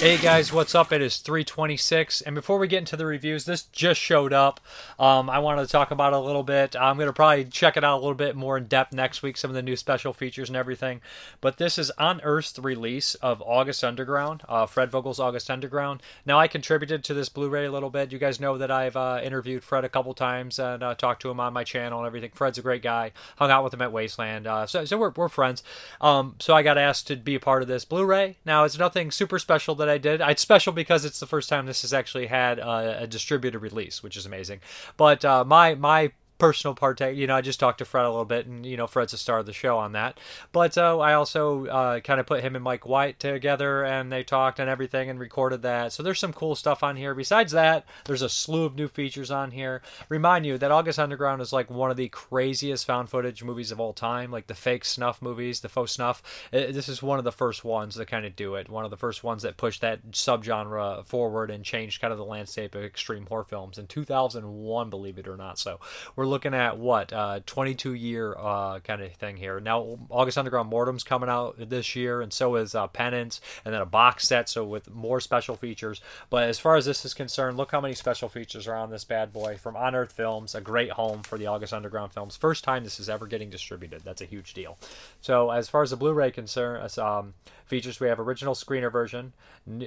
Hey 0.00 0.16
guys, 0.16 0.50
what's 0.50 0.74
up? 0.74 0.92
It 0.92 1.02
is 1.02 1.18
326, 1.18 2.22
and 2.22 2.34
before 2.34 2.58
we 2.58 2.68
get 2.68 2.78
into 2.78 2.96
the 2.96 3.04
reviews, 3.04 3.44
this 3.44 3.64
just 3.64 4.00
showed 4.00 4.32
up. 4.32 4.58
Um, 4.98 5.28
I 5.28 5.40
wanted 5.40 5.60
to 5.60 5.68
talk 5.68 5.90
about 5.90 6.14
it 6.14 6.16
a 6.16 6.20
little 6.20 6.42
bit. 6.42 6.74
I'm 6.74 6.96
going 6.96 7.08
to 7.08 7.12
probably 7.12 7.44
check 7.44 7.76
it 7.76 7.84
out 7.84 7.98
a 7.98 8.00
little 8.00 8.14
bit 8.14 8.34
more 8.34 8.56
in 8.56 8.64
depth 8.64 8.94
next 8.94 9.22
week, 9.22 9.36
some 9.36 9.50
of 9.50 9.54
the 9.54 9.60
new 9.60 9.76
special 9.76 10.14
features 10.14 10.48
and 10.48 10.56
everything. 10.56 11.02
But 11.42 11.58
this 11.58 11.76
is 11.76 11.92
Unearthed 11.98 12.56
release 12.64 13.14
of 13.16 13.42
August 13.42 13.84
Underground, 13.84 14.40
uh, 14.48 14.64
Fred 14.64 14.90
Vogel's 14.90 15.20
August 15.20 15.50
Underground. 15.50 16.02
Now, 16.24 16.38
I 16.38 16.48
contributed 16.48 17.04
to 17.04 17.12
this 17.12 17.28
Blu 17.28 17.50
ray 17.50 17.66
a 17.66 17.70
little 17.70 17.90
bit. 17.90 18.10
You 18.10 18.18
guys 18.18 18.40
know 18.40 18.56
that 18.56 18.70
I've 18.70 18.96
uh, 18.96 19.20
interviewed 19.22 19.62
Fred 19.62 19.84
a 19.84 19.90
couple 19.90 20.14
times 20.14 20.58
and 20.58 20.82
uh, 20.82 20.94
talked 20.94 21.20
to 21.22 21.30
him 21.30 21.40
on 21.40 21.52
my 21.52 21.62
channel 21.62 21.98
and 21.98 22.06
everything. 22.06 22.30
Fred's 22.32 22.56
a 22.56 22.62
great 22.62 22.80
guy. 22.80 23.12
Hung 23.36 23.50
out 23.50 23.64
with 23.64 23.74
him 23.74 23.82
at 23.82 23.92
Wasteland. 23.92 24.46
Uh, 24.46 24.64
so, 24.64 24.86
so 24.86 24.96
we're, 24.96 25.12
we're 25.14 25.28
friends. 25.28 25.62
Um, 26.00 26.36
so 26.38 26.54
I 26.54 26.62
got 26.62 26.78
asked 26.78 27.06
to 27.08 27.16
be 27.16 27.34
a 27.34 27.40
part 27.40 27.60
of 27.60 27.68
this 27.68 27.84
Blu 27.84 28.06
ray. 28.06 28.38
Now, 28.46 28.64
it's 28.64 28.78
nothing 28.78 29.10
super 29.10 29.38
special 29.38 29.74
that 29.74 29.89
I 29.90 29.98
did. 29.98 30.20
It's 30.20 30.42
special 30.42 30.72
because 30.72 31.04
it's 31.04 31.20
the 31.20 31.26
first 31.26 31.48
time 31.48 31.66
this 31.66 31.82
has 31.82 31.92
actually 31.92 32.26
had 32.26 32.58
a, 32.58 33.02
a 33.02 33.06
distributed 33.06 33.58
release, 33.58 34.02
which 34.02 34.16
is 34.16 34.26
amazing. 34.26 34.60
But 34.96 35.24
uh, 35.24 35.44
my 35.44 35.74
my 35.74 36.12
personal 36.40 36.74
partake. 36.74 37.16
You 37.16 37.26
know, 37.26 37.36
I 37.36 37.40
just 37.40 37.60
talked 37.60 37.78
to 37.78 37.84
Fred 37.84 38.04
a 38.04 38.10
little 38.10 38.24
bit, 38.24 38.46
and 38.46 38.66
you 38.66 38.76
know, 38.76 38.86
Fred's 38.86 39.12
the 39.12 39.18
star 39.18 39.38
of 39.38 39.46
the 39.46 39.52
show 39.52 39.78
on 39.78 39.92
that. 39.92 40.18
But 40.52 40.76
uh, 40.76 40.98
I 40.98 41.14
also 41.14 41.66
uh, 41.66 42.00
kind 42.00 42.18
of 42.18 42.26
put 42.26 42.42
him 42.42 42.56
and 42.56 42.64
Mike 42.64 42.86
White 42.86 43.20
together, 43.20 43.84
and 43.84 44.10
they 44.10 44.24
talked 44.24 44.58
and 44.58 44.68
everything, 44.68 45.08
and 45.08 45.20
recorded 45.20 45.62
that. 45.62 45.92
So 45.92 46.02
there's 46.02 46.18
some 46.18 46.32
cool 46.32 46.54
stuff 46.54 46.82
on 46.82 46.96
here. 46.96 47.14
Besides 47.14 47.52
that, 47.52 47.84
there's 48.06 48.22
a 48.22 48.28
slew 48.28 48.64
of 48.64 48.74
new 48.74 48.88
features 48.88 49.30
on 49.30 49.50
here. 49.52 49.82
Remind 50.08 50.46
you 50.46 50.58
that 50.58 50.70
August 50.70 50.98
Underground 50.98 51.42
is 51.42 51.52
like 51.52 51.70
one 51.70 51.90
of 51.90 51.96
the 51.96 52.08
craziest 52.08 52.86
found 52.86 53.10
footage 53.10 53.44
movies 53.44 53.70
of 53.70 53.78
all 53.78 53.92
time, 53.92 54.30
like 54.30 54.46
the 54.46 54.54
fake 54.54 54.84
snuff 54.84 55.20
movies, 55.22 55.60
the 55.60 55.68
faux 55.68 55.92
snuff. 55.92 56.22
It, 56.52 56.72
this 56.72 56.88
is 56.88 57.02
one 57.02 57.18
of 57.18 57.24
the 57.24 57.32
first 57.32 57.64
ones 57.64 57.94
that 57.96 58.06
kind 58.06 58.24
of 58.24 58.34
do 58.34 58.54
it. 58.54 58.68
One 58.68 58.84
of 58.84 58.90
the 58.90 58.96
first 58.96 59.22
ones 59.22 59.42
that 59.42 59.56
pushed 59.56 59.82
that 59.82 60.10
subgenre 60.12 61.04
forward 61.06 61.50
and 61.50 61.64
changed 61.64 62.00
kind 62.00 62.12
of 62.12 62.18
the 62.18 62.24
landscape 62.24 62.74
of 62.74 62.82
extreme 62.82 63.26
horror 63.26 63.44
films 63.44 63.78
in 63.78 63.86
2001, 63.86 64.90
believe 64.90 65.18
it 65.18 65.28
or 65.28 65.36
not. 65.36 65.58
So 65.58 65.80
we're 66.16 66.29
looking 66.30 66.54
at 66.54 66.78
what 66.78 67.12
uh, 67.12 67.40
22 67.44 67.94
year 67.94 68.34
uh, 68.38 68.80
kind 68.80 69.02
of 69.02 69.12
thing 69.14 69.36
here. 69.36 69.60
Now 69.60 69.98
August 70.08 70.38
Underground 70.38 70.70
Mortem's 70.70 71.04
coming 71.04 71.28
out 71.28 71.56
this 71.58 71.94
year, 71.94 72.22
and 72.22 72.32
so 72.32 72.56
is 72.56 72.74
uh, 72.74 72.86
Penance, 72.86 73.40
and 73.64 73.74
then 73.74 73.82
a 73.82 73.86
box 73.86 74.26
set, 74.26 74.48
so 74.48 74.64
with 74.64 74.90
more 74.90 75.20
special 75.20 75.56
features. 75.56 76.00
But 76.30 76.44
as 76.44 76.58
far 76.58 76.76
as 76.76 76.86
this 76.86 77.04
is 77.04 77.12
concerned, 77.12 77.56
look 77.56 77.72
how 77.72 77.80
many 77.80 77.94
special 77.94 78.28
features 78.28 78.66
are 78.66 78.76
on 78.76 78.90
this 78.90 79.04
bad 79.04 79.32
boy 79.32 79.56
from 79.56 79.76
Unearthed 79.76 80.12
Films, 80.12 80.54
a 80.54 80.60
great 80.60 80.92
home 80.92 81.22
for 81.22 81.36
the 81.36 81.46
August 81.46 81.72
Underground 81.72 82.12
films. 82.12 82.36
First 82.36 82.64
time 82.64 82.84
this 82.84 83.00
is 83.00 83.08
ever 83.08 83.26
getting 83.26 83.50
distributed. 83.50 84.02
That's 84.04 84.22
a 84.22 84.26
huge 84.26 84.54
deal. 84.54 84.78
So 85.20 85.50
as 85.50 85.68
far 85.68 85.82
as 85.82 85.90
the 85.90 85.96
Blu-ray 85.96 86.30
concern, 86.30 86.88
um, 86.98 87.34
features 87.70 88.00
we 88.00 88.08
have 88.08 88.18
original 88.18 88.54
screener 88.54 88.90
version, 88.90 89.32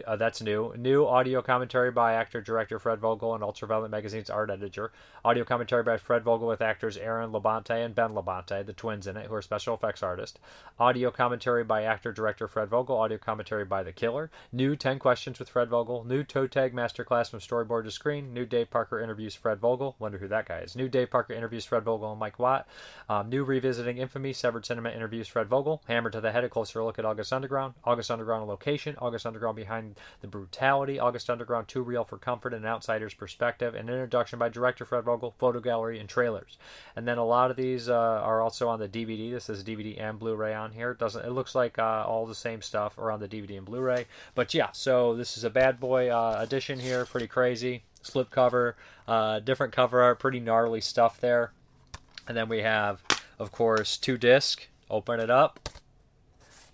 uh, 0.07 0.15
that's 0.15 0.41
new. 0.41 0.73
New 0.77 1.05
audio 1.05 1.41
commentary 1.41 1.91
by 1.91 2.13
actor 2.13 2.39
director 2.39 2.79
Fred 2.79 2.99
Vogel 2.99 3.35
and 3.35 3.43
Ultraviolet 3.43 3.91
Magazine's 3.91 4.29
art 4.29 4.49
editor. 4.49 4.93
Audio 5.25 5.43
commentary 5.43 5.83
by 5.83 5.97
Fred 5.97 6.23
Vogel 6.23 6.47
with 6.47 6.61
actors 6.61 6.95
Aaron 6.95 7.31
Labonte 7.31 7.83
and 7.85 7.93
Ben 7.93 8.11
Labonte, 8.11 8.65
the 8.65 8.71
twins 8.71 9.05
in 9.05 9.17
it, 9.17 9.25
who 9.25 9.35
are 9.35 9.41
special 9.41 9.75
effects 9.75 10.01
artists. 10.01 10.39
Audio 10.79 11.11
commentary 11.11 11.65
by 11.65 11.83
actor 11.83 12.13
director 12.13 12.47
Fred 12.47 12.69
Vogel. 12.69 12.97
Audio 12.97 13.17
commentary 13.17 13.65
by 13.65 13.83
The 13.83 13.91
Killer. 13.91 14.31
New 14.53 14.77
10 14.77 14.97
questions 14.97 15.37
with 15.37 15.49
Fred 15.49 15.67
Vogel. 15.67 16.05
New 16.05 16.23
toe 16.23 16.47
tag 16.47 16.73
masterclass 16.73 17.29
from 17.29 17.39
storyboard 17.39 17.83
to 17.83 17.91
screen. 17.91 18.33
New 18.33 18.45
Dave 18.45 18.69
Parker 18.69 19.01
interviews 19.01 19.35
Fred 19.35 19.59
Vogel. 19.59 19.97
Wonder 19.99 20.19
who 20.19 20.29
that 20.29 20.47
guy 20.47 20.59
is. 20.59 20.77
New 20.77 20.87
Dave 20.87 21.11
Parker 21.11 21.33
interviews 21.33 21.65
Fred 21.65 21.83
Vogel 21.83 22.11
and 22.11 22.19
Mike 22.19 22.39
Watt. 22.39 22.65
Um, 23.09 23.29
new 23.29 23.43
revisiting 23.43 23.97
infamy. 23.97 24.31
Severed 24.31 24.65
Cinema 24.65 24.91
interviews 24.91 25.27
Fred 25.27 25.47
Vogel. 25.47 25.81
Hammer 25.87 26.09
to 26.09 26.21
the 26.21 26.31
head. 26.31 26.45
A 26.45 26.49
closer 26.49 26.81
look 26.81 26.97
at 26.97 27.03
August 27.03 27.33
Underground. 27.33 27.72
August 27.83 28.11
Underground 28.11 28.47
location. 28.47 28.95
August 28.99 29.25
Underground 29.25 29.55
behind 29.55 29.95
the 30.21 30.27
brutality. 30.27 30.99
August 30.99 31.29
Underground 31.29 31.67
too 31.67 31.81
real 31.81 32.03
for 32.03 32.17
comfort 32.17 32.53
and 32.53 32.63
an 32.63 32.71
outsider's 32.71 33.13
perspective. 33.13 33.75
An 33.75 33.89
introduction 33.89 34.39
by 34.39 34.49
director 34.49 34.85
Fred 34.85 35.03
Vogel. 35.03 35.35
Photo 35.37 35.59
gallery 35.59 35.99
and 35.99 36.07
trailers. 36.07 36.57
And 36.95 37.07
then 37.07 37.17
a 37.17 37.25
lot 37.25 37.51
of 37.51 37.57
these 37.57 37.89
uh, 37.89 37.93
are 37.93 38.41
also 38.41 38.67
on 38.69 38.79
the 38.79 38.87
DVD. 38.87 39.31
This 39.31 39.49
is 39.49 39.63
DVD 39.63 39.99
and 39.99 40.19
Blu-ray 40.19 40.53
on 40.53 40.71
here. 40.71 40.91
It 40.91 40.99
doesn't 40.99 41.25
it 41.25 41.31
looks 41.31 41.55
like 41.55 41.79
uh, 41.79 42.05
all 42.07 42.25
the 42.25 42.35
same 42.35 42.61
stuff 42.61 42.97
are 42.97 43.11
on 43.11 43.19
the 43.19 43.27
DVD 43.27 43.57
and 43.57 43.65
Blu-ray. 43.65 44.05
But 44.35 44.53
yeah, 44.53 44.71
so 44.71 45.15
this 45.15 45.37
is 45.37 45.43
a 45.43 45.49
bad 45.49 45.79
boy 45.79 46.09
uh, 46.09 46.37
edition 46.39 46.79
here. 46.79 47.05
Pretty 47.05 47.27
crazy. 47.27 47.83
Slip 48.01 48.29
cover, 48.29 48.75
uh, 49.07 49.39
different 49.39 49.73
cover 49.73 50.01
art, 50.01 50.19
pretty 50.19 50.39
gnarly 50.39 50.81
stuff 50.81 51.19
there. 51.21 51.53
And 52.27 52.37
then 52.37 52.49
we 52.49 52.61
have, 52.61 53.01
of 53.39 53.51
course, 53.51 53.97
two 53.97 54.17
disc. 54.17 54.67
Open 54.89 55.19
it 55.19 55.29
up. 55.29 55.69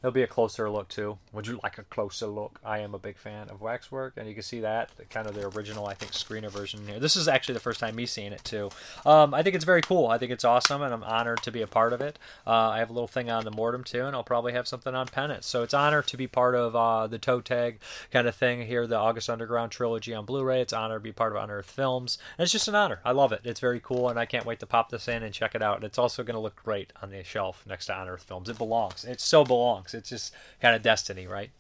There'll 0.02 0.14
be 0.14 0.24
a 0.24 0.28
closer 0.28 0.70
look 0.70 0.88
too. 0.88 1.18
Would 1.34 1.48
you 1.48 1.60
like 1.62 1.78
a 1.78 1.84
closer 1.84 2.28
look? 2.28 2.60
I 2.64 2.80
am 2.80 2.94
a 2.94 3.00
big 3.00 3.18
fan 3.18 3.50
of 3.50 3.60
waxwork, 3.60 4.14
and 4.16 4.28
you 4.28 4.34
can 4.34 4.44
see 4.44 4.62
that 4.62 4.92
kind 5.10 5.28
of 5.28 5.36
the 5.36 5.48
original, 5.50 5.88
I 5.88 5.94
think, 5.94 6.14
screener 6.14 6.50
version 6.50 6.88
here. 6.88 7.00
This 7.00 7.18
is 7.18 7.28
actually 7.28 7.56
the 7.56 7.60
first 7.60 7.82
time 7.82 7.96
me 7.96 8.06
seeing 8.06 8.32
it 8.32 8.44
too. 8.46 8.70
Um, 9.06 9.34
I 9.34 9.44
think 9.44 9.56
it's 9.56 9.66
very 9.66 9.82
cool. 9.82 10.08
I 10.08 10.18
think 10.18 10.32
it's 10.32 10.46
awesome, 10.46 10.82
and 10.82 10.94
I'm 10.94 11.04
honored 11.04 11.44
to 11.44 11.52
be 11.52 11.62
a 11.62 11.68
part 11.68 11.92
of 11.92 12.00
it. 12.00 12.18
Uh, 12.48 12.70
I 12.70 12.80
have 12.80 12.90
a 12.90 12.94
little 12.94 13.08
thing 13.08 13.30
on 13.30 13.44
the 13.44 13.52
Mortem 13.52 13.84
too, 13.84 14.06
and 14.06 14.16
I'll 14.16 14.24
probably 14.24 14.54
have 14.54 14.70
something 14.70 14.96
on 14.96 15.08
Penance. 15.08 15.46
So 15.48 15.64
it's 15.64 15.74
honor 15.74 16.02
to 16.02 16.18
be 16.18 16.28
part 16.28 16.56
of 16.56 16.76
uh, 16.78 17.08
the 17.08 17.20
toe 17.20 17.42
tag 17.42 17.80
kind 18.10 18.26
of 18.26 18.36
thing 18.36 18.68
here, 18.68 18.88
the 18.88 18.96
August 18.96 19.30
Underground 19.30 19.74
trilogy 19.74 20.14
on 20.14 20.24
Blu-ray. 20.24 20.62
It's 20.62 20.72
honor 20.72 20.96
to 20.96 21.04
be 21.04 21.12
part 21.12 21.36
of 21.36 21.44
Unearthed 21.44 21.70
Films, 21.70 22.18
and 22.38 22.44
it's 22.44 22.54
just 22.54 22.70
an 22.70 22.76
honor. 22.76 23.02
I 23.04 23.12
love 23.12 23.34
it. 23.34 23.42
It's 23.44 23.60
very 23.60 23.82
cool, 23.82 24.08
and 24.08 24.18
I 24.18 24.26
can't 24.26 24.46
wait 24.46 24.62
to 24.62 24.66
pop 24.66 24.92
this 24.92 25.10
in 25.10 25.24
and 25.24 25.34
check 25.34 25.56
it 25.56 25.62
out. 25.62 25.76
And 25.76 25.84
it's 25.84 26.00
also 26.00 26.24
going 26.24 26.36
to 26.36 26.40
look 26.40 26.56
great 26.64 26.94
on 27.02 27.10
the 27.10 27.22
shelf 27.24 27.66
next 27.68 27.88
to 27.88 28.02
Unearthed 28.02 28.26
Films. 28.26 28.48
It 28.48 28.58
belongs. 28.58 29.04
It 29.04 29.20
so 29.20 29.44
belongs. 29.44 29.89
It's 29.94 30.10
just 30.10 30.34
kind 30.62 30.76
of 30.76 30.82
destiny, 30.82 31.28
right? 31.28 31.52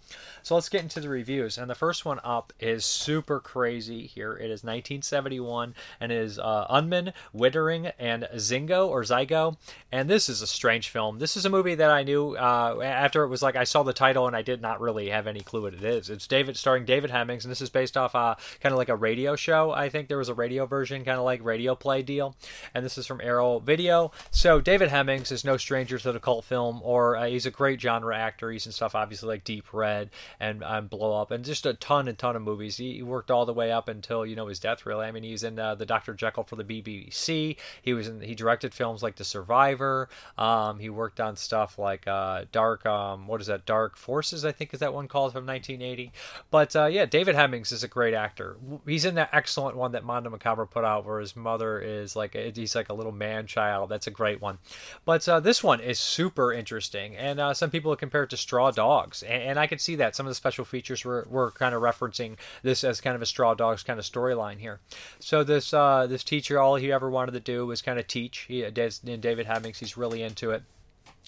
So 0.41 0.55
let's 0.55 0.69
get 0.69 0.81
into 0.81 0.99
the 0.99 1.09
reviews. 1.09 1.57
And 1.57 1.69
the 1.69 1.75
first 1.75 2.05
one 2.05 2.19
up 2.23 2.53
is 2.59 2.85
super 2.85 3.39
crazy 3.39 4.07
here. 4.07 4.33
It 4.33 4.45
is 4.45 4.63
1971 4.63 5.75
and 5.99 6.11
is 6.11 6.39
uh, 6.39 6.65
Unman, 6.69 7.13
Wittering, 7.35 7.91
and 7.99 8.27
Zingo 8.35 8.87
or 8.87 9.03
Zygo. 9.03 9.57
And 9.91 10.09
this 10.09 10.29
is 10.29 10.41
a 10.41 10.47
strange 10.47 10.89
film. 10.89 11.19
This 11.19 11.35
is 11.35 11.45
a 11.45 11.49
movie 11.49 11.75
that 11.75 11.91
I 11.91 12.03
knew 12.03 12.35
uh, 12.35 12.79
after 12.83 13.23
it 13.23 13.27
was 13.27 13.41
like 13.41 13.55
I 13.55 13.63
saw 13.63 13.83
the 13.83 13.93
title 13.93 14.27
and 14.27 14.35
I 14.35 14.41
did 14.41 14.61
not 14.61 14.81
really 14.81 15.09
have 15.09 15.27
any 15.27 15.41
clue 15.41 15.63
what 15.63 15.73
it 15.73 15.83
is. 15.83 16.09
It's 16.09 16.27
David 16.27 16.57
starring 16.57 16.85
David 16.85 17.11
Hemmings, 17.11 17.45
and 17.45 17.51
this 17.51 17.61
is 17.61 17.69
based 17.69 17.97
off 17.97 18.15
uh, 18.15 18.35
kind 18.61 18.73
of 18.73 18.77
like 18.77 18.89
a 18.89 18.95
radio 18.95 19.35
show. 19.35 19.71
I 19.71 19.89
think 19.89 20.07
there 20.07 20.17
was 20.17 20.29
a 20.29 20.33
radio 20.33 20.65
version, 20.65 21.05
kind 21.05 21.17
of 21.17 21.25
like 21.25 21.43
radio 21.43 21.75
play 21.75 22.01
deal. 22.01 22.35
And 22.73 22.85
this 22.85 22.97
is 22.97 23.07
from 23.07 23.21
Arrow 23.21 23.59
Video. 23.59 24.11
So 24.31 24.61
David 24.61 24.89
Hemmings 24.89 25.31
is 25.31 25.43
no 25.43 25.57
stranger 25.57 25.97
to 25.99 26.11
the 26.11 26.19
cult 26.19 26.45
film, 26.45 26.81
or 26.83 27.17
uh, 27.17 27.27
he's 27.27 27.45
a 27.45 27.51
great 27.51 27.81
genre 27.81 28.17
actor. 28.19 28.51
He's 28.51 28.65
in 28.65 28.71
stuff 28.71 28.95
obviously 28.95 29.29
like 29.29 29.43
Deep 29.43 29.73
Red 29.73 30.09
and, 30.39 30.63
and 30.63 30.89
Blow 30.89 31.19
Up, 31.19 31.31
and 31.31 31.43
just 31.43 31.65
a 31.65 31.73
ton 31.73 32.07
and 32.07 32.17
ton 32.17 32.35
of 32.35 32.41
movies. 32.41 32.77
He, 32.77 32.95
he, 32.95 33.03
worked 33.03 33.31
all 33.31 33.45
the 33.45 33.53
way 33.53 33.71
up 33.71 33.87
until 33.87 34.25
you 34.25 34.35
know 34.35 34.47
his 34.47 34.59
death. 34.59 34.85
Really, 34.85 35.05
I 35.05 35.11
mean, 35.11 35.23
he's 35.23 35.43
in 35.43 35.57
uh, 35.57 35.75
the 35.75 35.85
Doctor 35.85 36.13
Jekyll 36.13 36.43
for 36.43 36.55
the 36.55 36.63
BBC. 36.63 37.55
He 37.81 37.93
was 37.93 38.07
in. 38.07 38.21
He 38.21 38.35
directed 38.35 38.73
films 38.73 39.01
like 39.01 39.15
The 39.15 39.23
Survivor. 39.23 40.09
Um, 40.37 40.79
he 40.79 40.89
worked 40.89 41.19
on 41.19 41.35
stuff 41.35 41.79
like 41.79 42.07
uh, 42.07 42.45
Dark. 42.51 42.85
Um, 42.85 43.27
what 43.27 43.41
is 43.41 43.47
that? 43.47 43.65
Dark 43.65 43.97
Forces, 43.97 44.45
I 44.45 44.51
think 44.51 44.73
is 44.73 44.79
that 44.79 44.93
one 44.93 45.07
called 45.07 45.33
from 45.33 45.45
1980. 45.45 46.11
But 46.51 46.75
uh, 46.75 46.85
yeah, 46.85 47.05
David 47.05 47.35
Hemmings 47.35 47.71
is 47.71 47.83
a 47.83 47.87
great 47.87 48.13
actor. 48.13 48.57
He's 48.85 49.05
in 49.05 49.15
that 49.15 49.29
excellent 49.33 49.75
one 49.75 49.93
that 49.93 50.03
Mondo 50.03 50.29
Macabro 50.29 50.69
put 50.69 50.83
out, 50.83 51.05
where 51.05 51.19
his 51.19 51.35
mother 51.35 51.79
is 51.79 52.15
like 52.15 52.33
he's 52.33 52.75
like 52.75 52.89
a 52.89 52.93
little 52.93 53.11
man 53.11 53.47
child. 53.47 53.89
That's 53.89 54.07
a 54.07 54.11
great 54.11 54.41
one. 54.41 54.59
But 55.05 55.27
uh, 55.27 55.39
this 55.39 55.63
one 55.63 55.79
is 55.79 55.99
super 55.99 56.51
interesting, 56.53 57.15
and 57.15 57.39
uh, 57.39 57.53
some 57.53 57.69
people 57.69 57.91
compare 58.09 58.23
it 58.23 58.29
to 58.31 58.37
Straw 58.37 58.71
Dogs, 58.71 59.21
and, 59.21 59.43
and 59.43 59.59
I 59.59 59.67
could 59.67 59.79
see 59.79 59.95
that. 59.97 60.15
Some 60.15 60.25
of 60.25 60.31
the 60.31 60.35
special 60.35 60.65
features 60.65 61.05
were, 61.05 61.27
were 61.29 61.51
kind 61.51 61.75
of 61.75 61.83
referencing 61.83 62.37
this 62.63 62.83
as 62.83 62.99
kind 63.01 63.15
of 63.15 63.21
a 63.21 63.25
Straw 63.27 63.53
Dogs 63.53 63.83
kind 63.83 63.99
of 63.99 64.05
storyline 64.05 64.57
here. 64.57 64.79
So 65.19 65.43
this 65.43 65.73
uh, 65.73 66.07
this 66.07 66.23
teacher, 66.23 66.59
all 66.59 66.75
he 66.75 66.91
ever 66.91 67.07
wanted 67.07 67.33
to 67.33 67.39
do 67.39 67.67
was 67.67 67.83
kind 67.83 67.99
of 67.99 68.07
teach. 68.07 68.45
He, 68.47 68.67
David 68.71 69.45
Hemmings, 69.45 69.77
he's 69.77 69.95
really 69.95 70.23
into 70.23 70.49
it. 70.49 70.63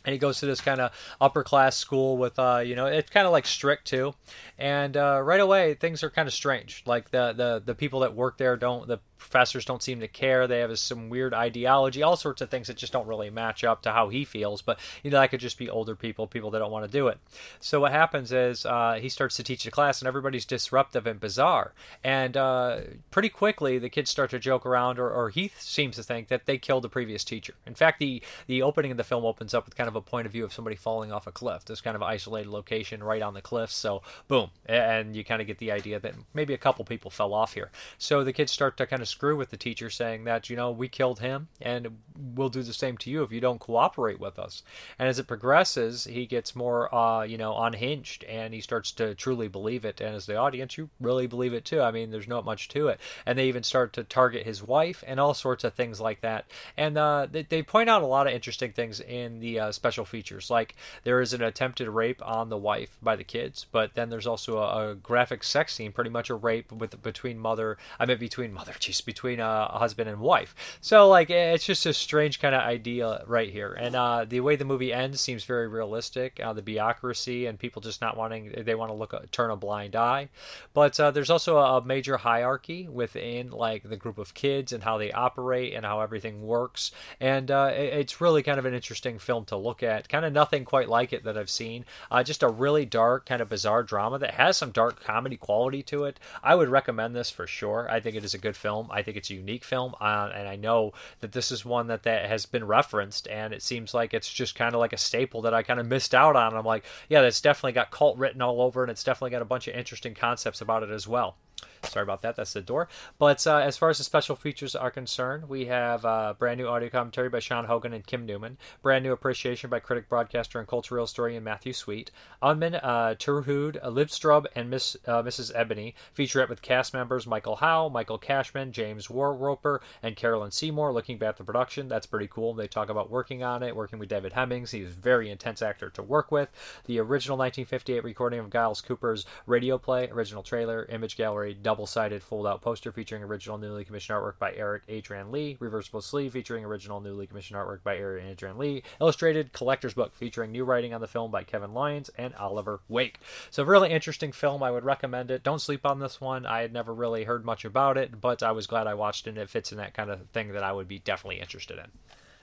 And 0.03 0.13
he 0.13 0.17
goes 0.17 0.39
to 0.39 0.47
this 0.47 0.61
kind 0.61 0.81
of 0.81 0.91
upper 1.21 1.43
class 1.43 1.77
school 1.77 2.17
with 2.17 2.39
uh 2.39 2.63
you 2.65 2.75
know 2.75 2.87
it's 2.87 3.11
kind 3.11 3.27
of 3.27 3.31
like 3.31 3.45
strict 3.45 3.85
too. 3.85 4.15
And 4.57 4.97
uh, 4.97 5.21
right 5.21 5.39
away 5.39 5.75
things 5.75 6.01
are 6.01 6.09
kind 6.09 6.27
of 6.27 6.33
strange. 6.33 6.81
Like 6.87 7.11
the 7.11 7.33
the 7.33 7.61
the 7.63 7.75
people 7.75 7.99
that 7.99 8.15
work 8.15 8.39
there 8.39 8.57
don't 8.57 8.87
the 8.87 8.97
professors 9.21 9.63
don't 9.65 9.83
seem 9.83 9.99
to 9.99 10.07
care. 10.07 10.47
They 10.47 10.59
have 10.59 10.77
some 10.79 11.07
weird 11.07 11.33
ideology, 11.33 12.01
all 12.01 12.17
sorts 12.17 12.41
of 12.41 12.49
things 12.49 12.67
that 12.67 12.75
just 12.75 12.91
don't 12.91 13.07
really 13.07 13.29
match 13.29 13.63
up 13.63 13.83
to 13.83 13.91
how 13.91 14.09
he 14.09 14.25
feels. 14.25 14.61
But 14.61 14.79
you 15.03 15.11
know, 15.11 15.19
that 15.19 15.29
could 15.29 15.39
just 15.39 15.59
be 15.59 15.69
older 15.69 15.95
people, 15.95 16.27
people 16.27 16.49
that 16.51 16.59
don't 16.59 16.71
want 16.71 16.85
to 16.85 16.91
do 16.91 17.07
it. 17.07 17.19
So 17.59 17.79
what 17.81 17.91
happens 17.91 18.31
is 18.31 18.65
uh, 18.65 18.97
he 18.99 19.09
starts 19.09 19.35
to 19.37 19.43
teach 19.43 19.63
the 19.63 19.71
class, 19.71 20.01
and 20.01 20.07
everybody's 20.07 20.43
disruptive 20.43 21.05
and 21.05 21.19
bizarre. 21.19 21.73
And 22.03 22.35
uh, 22.35 22.79
pretty 23.11 23.29
quickly, 23.29 23.77
the 23.77 23.89
kids 23.89 24.09
start 24.09 24.31
to 24.31 24.39
joke 24.39 24.65
around, 24.65 24.97
or, 24.97 25.09
or 25.09 25.29
Heath 25.29 25.61
seems 25.61 25.95
to 25.97 26.03
think 26.03 26.27
that 26.29 26.47
they 26.47 26.57
killed 26.57 26.83
the 26.83 26.89
previous 26.89 27.23
teacher. 27.23 27.53
In 27.65 27.75
fact, 27.75 27.99
the 27.99 28.23
the 28.47 28.63
opening 28.63 28.91
of 28.91 28.97
the 28.97 29.03
film 29.03 29.23
opens 29.23 29.53
up 29.53 29.65
with 29.65 29.75
kind 29.75 29.87
of 29.87 29.95
a 29.95 30.01
point 30.01 30.25
of 30.25 30.31
view 30.31 30.43
of 30.43 30.51
somebody 30.51 30.75
falling 30.75 31.11
off 31.11 31.27
a 31.27 31.31
cliff. 31.31 31.65
This 31.65 31.79
kind 31.79 31.95
of 31.95 32.01
isolated 32.01 32.49
location 32.49 33.03
right 33.03 33.21
on 33.21 33.35
the 33.35 33.41
cliff. 33.41 33.71
So 33.71 34.01
boom, 34.27 34.49
and 34.65 35.15
you 35.15 35.23
kind 35.23 35.41
of 35.41 35.47
get 35.47 35.59
the 35.59 35.71
idea 35.71 35.99
that 35.99 36.15
maybe 36.33 36.55
a 36.55 36.57
couple 36.57 36.83
people 36.85 37.11
fell 37.11 37.33
off 37.33 37.53
here. 37.53 37.69
So 37.99 38.23
the 38.23 38.33
kids 38.33 38.51
start 38.51 38.77
to 38.77 38.87
kind 38.87 39.01
of 39.01 39.07
screw 39.11 39.35
with 39.35 39.51
the 39.51 39.57
teacher, 39.57 39.89
saying 39.89 40.23
that 40.25 40.49
you 40.49 40.55
know 40.55 40.71
we 40.71 40.87
killed 40.87 41.19
him 41.19 41.47
and 41.61 41.99
we'll 42.35 42.49
do 42.49 42.63
the 42.63 42.73
same 42.73 42.97
to 42.97 43.09
you 43.09 43.23
if 43.23 43.31
you 43.31 43.41
don't 43.41 43.59
cooperate 43.59 44.19
with 44.19 44.37
us. 44.39 44.63
And 44.97 45.07
as 45.07 45.19
it 45.19 45.27
progresses, 45.27 46.05
he 46.05 46.25
gets 46.25 46.55
more 46.55 46.93
uh, 46.93 47.23
you 47.23 47.37
know 47.37 47.57
unhinged 47.57 48.23
and 48.25 48.53
he 48.53 48.61
starts 48.61 48.91
to 48.93 49.15
truly 49.15 49.47
believe 49.47 49.85
it. 49.85 50.01
And 50.01 50.15
as 50.15 50.25
the 50.25 50.35
audience, 50.35 50.77
you 50.77 50.89
really 50.99 51.27
believe 51.27 51.53
it 51.53 51.65
too. 51.65 51.81
I 51.81 51.91
mean, 51.91 52.11
there's 52.11 52.27
not 52.27 52.45
much 52.45 52.67
to 52.69 52.87
it. 52.87 52.99
And 53.25 53.37
they 53.37 53.47
even 53.47 53.63
start 53.63 53.93
to 53.93 54.03
target 54.03 54.45
his 54.45 54.63
wife 54.63 55.03
and 55.05 55.19
all 55.19 55.33
sorts 55.33 55.63
of 55.63 55.73
things 55.73 55.99
like 55.99 56.21
that. 56.21 56.45
And 56.77 56.97
uh, 56.97 57.27
they, 57.31 57.43
they, 57.43 57.61
point 57.63 57.89
out 57.89 58.01
a 58.01 58.07
lot 58.07 58.27
of 58.27 58.33
interesting 58.33 58.71
things 58.71 58.99
in 58.99 59.39
the 59.39 59.59
uh, 59.59 59.71
special 59.71 60.03
features, 60.03 60.49
like 60.49 60.75
there 61.03 61.21
is 61.21 61.31
an 61.33 61.41
attempted 61.41 61.87
rape 61.87 62.21
on 62.25 62.49
the 62.49 62.57
wife 62.57 62.97
by 63.01 63.15
the 63.15 63.23
kids, 63.23 63.65
but 63.71 63.93
then 63.93 64.09
there's 64.09 64.27
also 64.27 64.57
a, 64.57 64.91
a 64.91 64.95
graphic 64.95 65.43
sex 65.43 65.75
scene, 65.75 65.91
pretty 65.91 66.09
much 66.09 66.29
a 66.29 66.35
rape 66.35 66.71
with 66.71 67.01
between 67.01 67.37
mother, 67.37 67.77
I 67.99 68.05
mean 68.05 68.17
between 68.17 68.53
mother, 68.53 68.71
jeez, 68.79 69.00
between 69.01 69.39
uh, 69.39 69.69
a 69.71 69.79
husband 69.79 70.09
and 70.09 70.19
wife. 70.19 70.55
So 70.81 71.07
like 71.07 71.29
it's 71.29 71.65
just 71.65 71.85
a 71.85 71.93
strange 71.93 72.39
kind 72.39 72.55
of 72.55 72.61
idea 72.61 73.23
right 73.27 73.51
here, 73.51 73.73
and 73.73 73.95
uh, 73.95 74.25
the 74.27 74.39
way 74.39 74.55
the 74.55 74.65
movie 74.65 74.93
ends 74.93 75.21
seems 75.21 75.43
very 75.43 75.67
realistic. 75.67 76.39
Uh, 76.43 76.53
the 76.53 76.61
bureaucracy 76.61 77.45
and 77.45 77.59
people 77.59 77.81
just 77.81 78.01
not 78.01 78.17
wanting, 78.17 78.53
they 78.65 78.75
want 78.75 78.89
to 78.91 78.95
look 78.95 79.13
turn 79.31 79.51
a 79.51 79.55
blind 79.55 79.95
eye. 79.95 80.29
But 80.73 80.99
uh, 80.99 81.11
there's 81.11 81.29
also 81.29 81.57
a 81.57 81.83
major 81.83 82.17
hierarchy 82.17 82.87
within 82.87 83.51
like 83.51 83.83
the 83.83 83.97
group 83.97 84.17
of 84.17 84.33
kids 84.33 84.71
and 84.71 84.83
how 84.83 84.97
they 84.97 85.11
operate 85.11 85.73
and 85.73 85.85
how 85.85 86.01
everything 86.01 86.41
works, 86.41 86.91
and 87.19 87.49
uh, 87.51 87.71
it's 87.73 88.21
really 88.21 88.43
kind 88.43 88.59
of 88.59 88.65
an 88.65 88.73
interesting 88.73 89.19
film 89.19 89.45
to 89.45 89.57
look 89.57 89.83
at. 89.83 90.09
Kind 90.09 90.25
of 90.25 90.33
nothing 90.33 90.65
quite 90.65 90.89
like 90.89 91.13
it 91.13 91.23
that 91.23 91.37
I've 91.37 91.49
seen. 91.49 91.85
Uh, 92.09 92.23
just 92.23 92.43
a 92.43 92.49
really 92.49 92.85
dark, 92.85 93.25
kind 93.25 93.41
of 93.41 93.49
bizarre 93.49 93.83
drama 93.83 94.19
that 94.19 94.35
has 94.35 94.57
some 94.57 94.71
dark 94.71 95.03
comedy 95.03 95.37
quality 95.37 95.83
to 95.83 96.05
it. 96.05 96.19
I 96.43 96.55
would 96.55 96.69
recommend 96.69 97.15
this 97.15 97.29
for 97.29 97.47
sure. 97.47 97.87
I 97.89 97.99
think 97.99 98.15
it 98.15 98.23
is 98.23 98.33
a 98.33 98.37
good 98.37 98.55
film. 98.55 98.89
I 98.91 99.03
think 99.03 99.17
it's 99.17 99.29
a 99.29 99.35
unique 99.35 99.63
film, 99.63 99.95
uh, 99.99 100.29
and 100.33 100.47
I 100.47 100.55
know 100.55 100.93
that 101.19 101.31
this 101.31 101.51
is 101.51 101.65
one 101.65 101.87
that 101.87 102.03
that 102.03 102.27
has 102.27 102.45
been 102.45 102.65
referenced, 102.65 103.27
and 103.27 103.53
it 103.53 103.61
seems 103.61 103.93
like 103.93 104.13
it's 104.13 104.31
just 104.31 104.55
kind 104.55 104.75
of 104.75 104.79
like 104.79 104.93
a 104.93 104.97
staple 104.97 105.41
that 105.43 105.53
I 105.53 105.63
kind 105.63 105.79
of 105.79 105.87
missed 105.87 106.13
out 106.13 106.35
on. 106.35 106.55
I'm 106.55 106.65
like, 106.65 106.85
yeah, 107.09 107.21
that's 107.21 107.41
definitely 107.41 107.73
got 107.73 107.91
cult 107.91 108.17
written 108.17 108.41
all 108.41 108.61
over, 108.61 108.83
and 108.83 108.91
it's 108.91 109.03
definitely 109.03 109.31
got 109.31 109.41
a 109.41 109.45
bunch 109.45 109.67
of 109.67 109.75
interesting 109.75 110.13
concepts 110.13 110.61
about 110.61 110.83
it 110.83 110.89
as 110.89 111.07
well. 111.07 111.35
Sorry 111.83 112.03
about 112.03 112.21
that. 112.21 112.35
That's 112.35 112.53
the 112.53 112.61
door. 112.61 112.87
But 113.17 113.45
uh, 113.47 113.57
as 113.57 113.77
far 113.77 113.89
as 113.89 113.97
the 113.97 114.03
special 114.03 114.35
features 114.35 114.75
are 114.75 114.91
concerned, 114.91 115.49
we 115.49 115.65
have 115.65 116.05
uh, 116.05 116.35
brand 116.37 116.59
new 116.59 116.67
audio 116.67 116.89
commentary 116.89 117.29
by 117.29 117.39
Sean 117.39 117.65
Hogan 117.65 117.93
and 117.93 118.05
Kim 118.05 118.25
Newman, 118.25 118.57
brand 118.81 119.03
new 119.03 119.11
appreciation 119.11 119.69
by 119.69 119.79
critic, 119.79 120.07
broadcaster, 120.07 120.59
and 120.59 120.67
cultural 120.67 121.03
historian 121.03 121.43
Matthew 121.43 121.73
Sweet, 121.73 122.11
Unman, 122.41 122.75
uh, 122.75 123.15
Terhew, 123.15 123.73
Lipstrob, 123.83 124.45
and 124.55 124.69
Miss 124.69 124.95
uh, 125.07 125.23
Mrs. 125.23 125.51
Ebony, 125.55 125.95
featurette 126.15 126.49
with 126.49 126.61
cast 126.61 126.93
members 126.93 127.27
Michael 127.27 127.55
Howe, 127.55 127.89
Michael 127.89 128.17
Cashman, 128.17 128.71
James 128.71 129.07
Wardroper, 129.07 129.79
and 130.03 130.15
Carolyn 130.15 130.51
Seymour. 130.51 130.93
Looking 130.93 131.17
back 131.17 131.29
at 131.29 131.37
the 131.37 131.43
production, 131.43 131.87
that's 131.87 132.05
pretty 132.05 132.27
cool. 132.27 132.53
They 132.53 132.67
talk 132.67 132.89
about 132.89 133.09
working 133.09 133.43
on 133.43 133.63
it, 133.63 133.75
working 133.75 133.99
with 133.99 134.09
David 134.09 134.33
Hemmings. 134.33 134.71
He's 134.71 134.87
a 134.87 134.99
very 134.99 135.29
intense 135.29 135.61
actor 135.61 135.89
to 135.91 136.03
work 136.03 136.31
with. 136.31 136.49
The 136.85 136.99
original 136.99 137.37
1958 137.37 138.03
recording 138.03 138.39
of 138.39 138.51
Giles 138.51 138.81
Cooper's 138.81 139.25
radio 139.45 139.77
play, 139.77 140.09
original 140.09 140.43
trailer, 140.43 140.85
image 140.85 141.17
gallery, 141.17 141.53
double 141.71 141.87
sided 141.87 142.21
fold 142.21 142.45
out 142.45 142.59
poster 142.59 142.91
featuring 142.91 143.23
original 143.23 143.57
newly 143.57 143.85
commissioned 143.85 144.19
artwork 144.19 144.37
by 144.37 144.53
Eric 144.55 144.83
Adrian 144.89 145.31
Lee, 145.31 145.55
reversible 145.61 146.01
sleeve 146.01 146.33
featuring 146.33 146.65
original 146.65 146.99
newly 146.99 147.25
commissioned 147.25 147.57
artwork 147.57 147.81
by 147.81 147.95
Eric 147.95 148.25
Adrian 148.25 148.57
Lee, 148.57 148.83
illustrated 148.99 149.53
collector's 149.53 149.93
book 149.93 150.13
featuring 150.13 150.51
new 150.51 150.65
writing 150.65 150.93
on 150.93 150.99
the 150.99 151.07
film 151.07 151.31
by 151.31 151.45
Kevin 151.45 151.73
Lyons 151.73 152.09
and 152.17 152.35
Oliver 152.35 152.81
Wake. 152.89 153.21
So, 153.51 153.63
really 153.63 153.89
interesting 153.89 154.33
film. 154.33 154.61
I 154.61 154.69
would 154.69 154.83
recommend 154.83 155.31
it. 155.31 155.43
Don't 155.43 155.61
sleep 155.61 155.85
on 155.85 155.99
this 155.99 156.19
one. 156.19 156.45
I 156.45 156.59
had 156.59 156.73
never 156.73 156.93
really 156.93 157.23
heard 157.23 157.45
much 157.45 157.63
about 157.63 157.97
it, 157.97 158.19
but 158.19 158.43
I 158.43 158.51
was 158.51 158.67
glad 158.67 158.85
I 158.85 158.95
watched 158.95 159.27
it 159.27 159.29
and 159.29 159.39
it 159.39 159.49
fits 159.49 159.71
in 159.71 159.77
that 159.77 159.93
kind 159.93 160.11
of 160.11 160.27
thing 160.31 160.51
that 160.51 160.63
I 160.63 160.73
would 160.73 160.89
be 160.89 160.99
definitely 160.99 161.39
interested 161.39 161.79
in. 161.79 161.85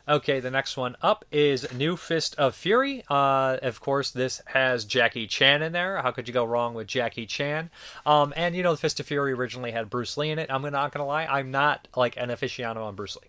Okay, 0.09 0.41
the 0.41 0.51
next 0.51 0.79
one 0.79 0.97
up 1.03 1.27
is 1.31 1.71
New 1.75 1.95
Fist 1.95 2.35
of 2.37 2.55
Fury. 2.55 3.05
Uh, 3.11 3.59
of 3.61 3.79
course, 3.79 4.11
this 4.11 4.41
has 4.47 4.87
Jackie 4.87 5.27
Chan 5.27 5.63
in 5.63 5.73
there. 5.73 6.01
How 6.01 6.13
could 6.13 6.27
you 6.27 6.33
go 6.33 6.45
wrong 6.45 6.73
with 6.73 6.87
Jackie 6.87 7.27
Chan? 7.27 7.69
Um, 8.07 8.33
and 8.35 8.57
you 8.57 8.63
know, 8.63 8.73
the 8.73 8.79
Fist 8.79 9.01
of 9.01 9.07
Fury 9.07 9.33
originally 9.33 9.71
had 9.71 9.91
Bruce 9.91 10.17
Lee 10.17 10.31
in 10.31 10.39
it. 10.39 10.51
I'm 10.51 10.63
not 10.63 10.93
gonna 10.93 11.05
lie, 11.05 11.27
I'm 11.27 11.51
not 11.51 11.89
like 11.95 12.17
an 12.17 12.31
aficionado 12.31 12.79
on 12.79 12.95
Bruce 12.95 13.17
Lee. 13.17 13.29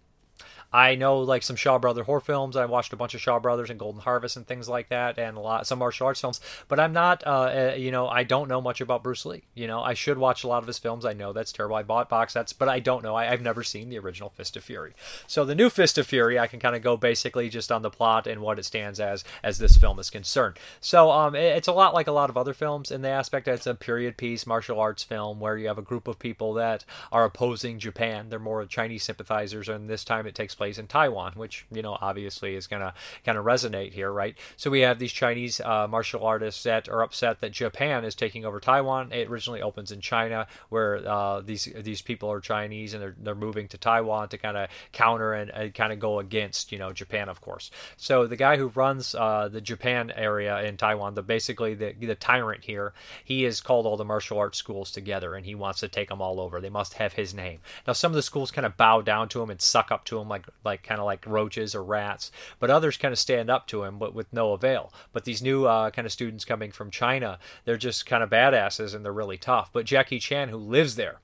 I 0.72 0.96
know 0.96 1.20
like 1.20 1.44
some 1.44 1.56
Shaw 1.56 1.80
Brother 1.80 2.04
horror 2.04 2.20
films. 2.20 2.56
I 2.56 2.66
watched 2.66 2.94
a 2.94 2.98
bunch 2.98 3.16
of 3.16 3.22
Shaw 3.22 3.40
Brothers 3.40 3.70
and 3.70 3.80
Golden 3.80 4.02
Harvest 4.02 4.38
and 4.38 4.46
things 4.46 4.70
like 4.70 4.90
that, 4.90 5.18
and 5.18 5.36
a 5.38 5.40
lot 5.40 5.66
some 5.66 5.80
martial 5.80 6.08
arts 6.08 6.22
films. 6.22 6.40
But 6.68 6.80
I'm 6.80 6.94
not, 6.94 7.26
uh, 7.26 7.72
uh, 7.72 7.76
you 7.78 7.92
know, 7.92 8.08
I 8.08 8.24
don't 8.24 8.48
know 8.48 8.62
much 8.62 8.82
about 8.82 9.04
Bruce 9.04 9.26
Lee. 9.26 9.44
You 9.56 9.68
know, 9.68 9.82
I 9.82 9.94
should 9.94 10.18
watch 10.18 10.44
a 10.44 10.48
lot 10.48 10.62
of 10.62 10.68
his 10.68 10.78
films. 10.78 11.06
I 11.06 11.14
know 11.14 11.34
that's 11.34 11.52
terrible. 11.52 11.76
I 11.76 11.84
bought 11.84 12.10
box 12.10 12.34
sets, 12.34 12.54
but 12.54 12.70
I 12.70 12.80
don't 12.80 13.04
know. 13.04 13.16
I, 13.16 13.26
have 13.26 13.42
never 13.42 13.64
seen 13.64 13.90
the 13.90 14.00
original 14.00 14.30
Fist 14.30 14.58
of 14.58 14.64
Fury. 14.64 14.94
So 15.28 15.46
the 15.46 15.56
new 15.56 15.70
Fist 15.70 15.98
of 15.98 16.08
Fury, 16.08 16.38
I 16.38 16.48
can 16.48 16.60
kind 16.60 16.76
of 16.76 16.82
go 16.82 16.98
basically 16.98 17.50
just 17.50 17.72
on 17.72 17.82
the 17.82 17.90
plot 17.90 18.28
and 18.28 18.42
what 18.42 18.60
it 18.60 18.66
stands 18.66 19.00
as 19.00 19.24
as 19.44 19.58
this 19.58 19.78
film 19.78 20.00
is 20.00 20.10
concerned. 20.10 20.58
So 20.82 21.12
um, 21.12 21.36
it, 21.36 21.58
it's 21.58 21.68
a 21.68 21.74
lot 21.74 21.94
like 21.94 22.08
a 22.08 22.12
lot 22.12 22.30
of 22.30 22.38
other 22.38 22.54
films 22.54 22.92
in 22.92 23.02
the 23.02 23.10
aspect 23.10 23.46
that 23.46 23.56
it's 23.56 23.68
a 23.68 23.76
period 23.76 24.18
piece 24.18 24.46
martial 24.46 24.80
arts 24.80 25.04
film 25.04 25.40
where 25.40 25.58
you 25.58 25.68
have 25.68 25.78
a 25.78 25.84
group 25.84 26.08
of 26.08 26.20
people 26.20 26.54
that 26.56 26.86
are 27.12 27.26
opposing 27.26 27.80
Japan. 27.80 28.30
They're 28.30 28.40
more 28.40 28.66
Chinese 28.66 29.04
sympathizers, 29.04 29.70
and 29.70 29.90
this 29.90 30.04
time 30.04 30.28
it 30.28 30.36
takes 30.36 30.59
place 30.60 30.78
in 30.78 30.86
Taiwan 30.86 31.34
which 31.36 31.66
you 31.72 31.82
know 31.82 31.98
obviously 32.00 32.56
is 32.56 32.68
to 32.68 32.94
kind 33.26 33.38
of 33.38 33.46
resonate 33.46 33.94
here, 33.94 34.12
right? 34.12 34.38
So 34.58 34.70
we 34.70 34.82
have 34.82 35.00
these 35.00 35.12
Chinese 35.12 35.60
uh, 35.60 35.88
martial 35.90 36.24
artists 36.24 36.64
that 36.64 36.90
are 36.90 37.02
upset 37.02 37.42
that 37.42 37.52
Japan 37.52 38.06
is 38.06 38.16
taking 38.16 38.46
over 38.46 38.60
Taiwan. 38.60 39.12
It 39.12 39.30
originally 39.30 39.62
opens 39.62 39.92
in 39.92 40.02
China, 40.02 40.48
where 40.70 41.08
uh, 41.08 41.42
these 41.42 41.68
these 41.82 42.02
people 42.02 42.32
are 42.32 42.40
Chinese 42.40 42.94
and 42.94 43.02
they're 43.02 43.16
they're 43.18 43.36
moving 43.36 43.68
to 43.70 43.78
Taiwan 43.78 44.30
to 44.30 44.38
kind 44.38 44.58
of 44.58 44.70
counter 44.92 45.34
and, 45.34 45.50
and 45.52 45.74
kind 45.74 45.94
of 45.94 46.00
go 46.00 46.20
against 46.20 46.72
you 46.72 46.78
know 46.78 46.94
Japan, 46.94 47.30
of 47.30 47.42
course. 47.42 47.72
So 47.98 48.28
the 48.28 48.36
guy 48.36 48.58
who 48.58 48.68
runs 48.68 49.16
uh, 49.16 49.50
the 49.50 49.62
Japan 49.62 50.12
area 50.16 50.62
in 50.64 50.78
Taiwan, 50.78 51.16
the 51.16 51.24
basically 51.24 51.74
the 51.74 51.94
the 51.94 52.16
tyrant 52.16 52.64
here, 52.64 52.94
he 53.24 53.44
has 53.44 53.62
called 53.62 53.86
all 53.86 53.98
the 53.98 54.06
martial 54.06 54.38
arts 54.38 54.58
schools 54.58 54.92
together 54.92 55.36
and 55.36 55.46
he 55.46 55.56
wants 55.56 55.80
to 55.80 55.88
take 55.88 56.10
them 56.10 56.22
all 56.22 56.40
over. 56.40 56.60
They 56.60 56.70
must 56.70 56.96
have 56.96 57.14
his 57.14 57.34
name. 57.34 57.60
Now 57.88 57.94
some 57.94 58.12
of 58.12 58.16
the 58.16 58.22
schools 58.22 58.52
kind 58.52 58.66
of 58.66 58.78
bow 58.78 59.02
down 59.02 59.30
to 59.30 59.42
him 59.42 59.50
and 59.50 59.62
suck 59.62 59.92
up 59.92 60.06
to 60.06 60.20
him 60.20 60.28
like 60.28 60.46
like 60.64 60.84
kind 60.84 61.00
of 61.00 61.06
like 61.06 61.26
roaches 61.26 61.76
or 61.76 61.84
rats, 61.84 62.32
but 62.60 62.70
others 62.70 62.98
kind 62.98 63.12
of 63.12 63.20
stand 63.20 63.50
up 63.50 63.68
to 63.68 63.84
him, 63.84 63.98
but 63.98 64.14
with 64.14 64.32
no 64.34 64.54
avail. 64.54 64.94
But 65.14 65.26
these 65.26 65.42
new 65.42 65.66
uh, 65.66 65.92
kind 65.92 66.06
of 66.06 66.12
students 66.12 66.46
coming 66.46 66.72
from 66.72 66.92
China, 66.92 67.40
they're 67.66 67.78
just 67.78 68.06
kind 68.06 68.24
of 68.24 68.30
badasses 68.30 68.94
and 68.94 69.04
they're 69.04 69.14
really 69.14 69.38
tough. 69.38 69.72
But 69.72 69.86
Jackie 69.86 70.20
Chan, 70.20 70.50
who 70.50 70.58
lives 70.58 70.96
there, 70.96 71.20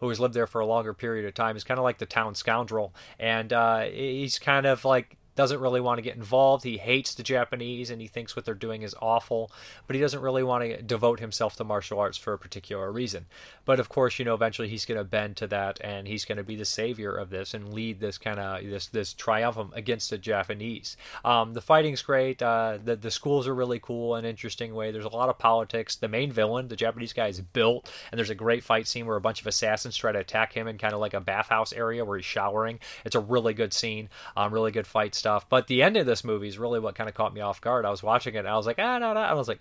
who 0.00 0.08
has 0.08 0.20
lived 0.20 0.34
there 0.34 0.46
for 0.46 0.60
a 0.60 0.66
longer 0.66 0.94
period 0.94 1.26
of 1.26 1.34
time, 1.34 1.56
is 1.56 1.64
kind 1.64 1.78
of 1.78 1.84
like 1.84 1.98
the 1.98 2.06
town 2.06 2.34
scoundrel, 2.34 2.94
and 3.18 3.52
uh, 3.52 3.82
he's 3.82 4.38
kind 4.38 4.66
of 4.66 4.84
like 4.84 5.16
doesn't 5.40 5.60
really 5.60 5.80
want 5.80 5.96
to 5.96 6.02
get 6.02 6.16
involved. 6.16 6.64
He 6.64 6.76
hates 6.76 7.14
the 7.14 7.22
Japanese 7.22 7.88
and 7.88 7.98
he 7.98 8.08
thinks 8.08 8.36
what 8.36 8.44
they're 8.44 8.52
doing 8.52 8.82
is 8.82 8.94
awful, 9.00 9.50
but 9.86 9.96
he 9.96 10.02
doesn't 10.02 10.20
really 10.20 10.42
want 10.42 10.64
to 10.64 10.82
devote 10.82 11.18
himself 11.18 11.56
to 11.56 11.64
martial 11.64 11.98
arts 11.98 12.18
for 12.18 12.34
a 12.34 12.38
particular 12.38 12.92
reason. 12.92 13.24
But 13.64 13.80
of 13.80 13.88
course, 13.88 14.18
you 14.18 14.26
know, 14.26 14.34
eventually 14.34 14.68
he's 14.68 14.84
going 14.84 14.98
to 14.98 15.04
bend 15.04 15.38
to 15.38 15.46
that 15.46 15.80
and 15.82 16.06
he's 16.06 16.26
going 16.26 16.36
to 16.36 16.44
be 16.44 16.56
the 16.56 16.66
savior 16.66 17.14
of 17.16 17.30
this 17.30 17.54
and 17.54 17.72
lead 17.72 18.00
this 18.00 18.18
kind 18.18 18.38
of 18.38 18.62
this 18.62 18.88
this 18.88 19.14
triumphum 19.14 19.72
against 19.74 20.10
the 20.10 20.18
Japanese. 20.18 20.98
Um, 21.24 21.54
the 21.54 21.62
fighting's 21.62 22.02
great. 22.02 22.42
Uh, 22.42 22.76
the 22.84 22.96
the 22.96 23.10
schools 23.10 23.48
are 23.48 23.54
really 23.54 23.78
cool 23.78 24.16
and 24.16 24.26
interesting 24.26 24.74
way. 24.74 24.90
There's 24.90 25.06
a 25.06 25.08
lot 25.08 25.30
of 25.30 25.38
politics. 25.38 25.96
The 25.96 26.08
main 26.08 26.32
villain, 26.32 26.68
the 26.68 26.76
Japanese 26.76 27.14
guy, 27.14 27.28
is 27.28 27.40
built, 27.40 27.90
and 28.12 28.18
there's 28.18 28.28
a 28.28 28.34
great 28.34 28.62
fight 28.62 28.86
scene 28.86 29.06
where 29.06 29.16
a 29.16 29.22
bunch 29.22 29.40
of 29.40 29.46
assassins 29.46 29.96
try 29.96 30.12
to 30.12 30.18
attack 30.18 30.52
him 30.52 30.68
in 30.68 30.76
kind 30.76 30.92
of 30.92 31.00
like 31.00 31.14
a 31.14 31.20
bathhouse 31.20 31.72
area 31.72 32.04
where 32.04 32.18
he's 32.18 32.26
showering. 32.26 32.78
It's 33.06 33.16
a 33.16 33.20
really 33.20 33.54
good 33.54 33.72
scene. 33.72 34.10
Um, 34.36 34.52
really 34.52 34.70
good 34.70 34.86
fight 34.86 35.14
stuff 35.14 35.29
stuff. 35.30 35.48
But 35.48 35.66
the 35.66 35.82
end 35.82 35.96
of 35.96 36.06
this 36.06 36.24
movie 36.24 36.48
is 36.48 36.58
really 36.58 36.80
what 36.80 36.94
kind 36.94 37.08
of 37.08 37.14
caught 37.14 37.34
me 37.34 37.40
off 37.40 37.60
guard. 37.60 37.84
I 37.84 37.90
was 37.90 38.02
watching 38.02 38.34
it 38.34 38.38
and 38.38 38.48
I 38.48 38.56
was 38.56 38.66
like, 38.66 38.78
ah, 38.78 38.98
no, 38.98 39.12
no. 39.12 39.20
I 39.20 39.34
was 39.34 39.48
like, 39.48 39.60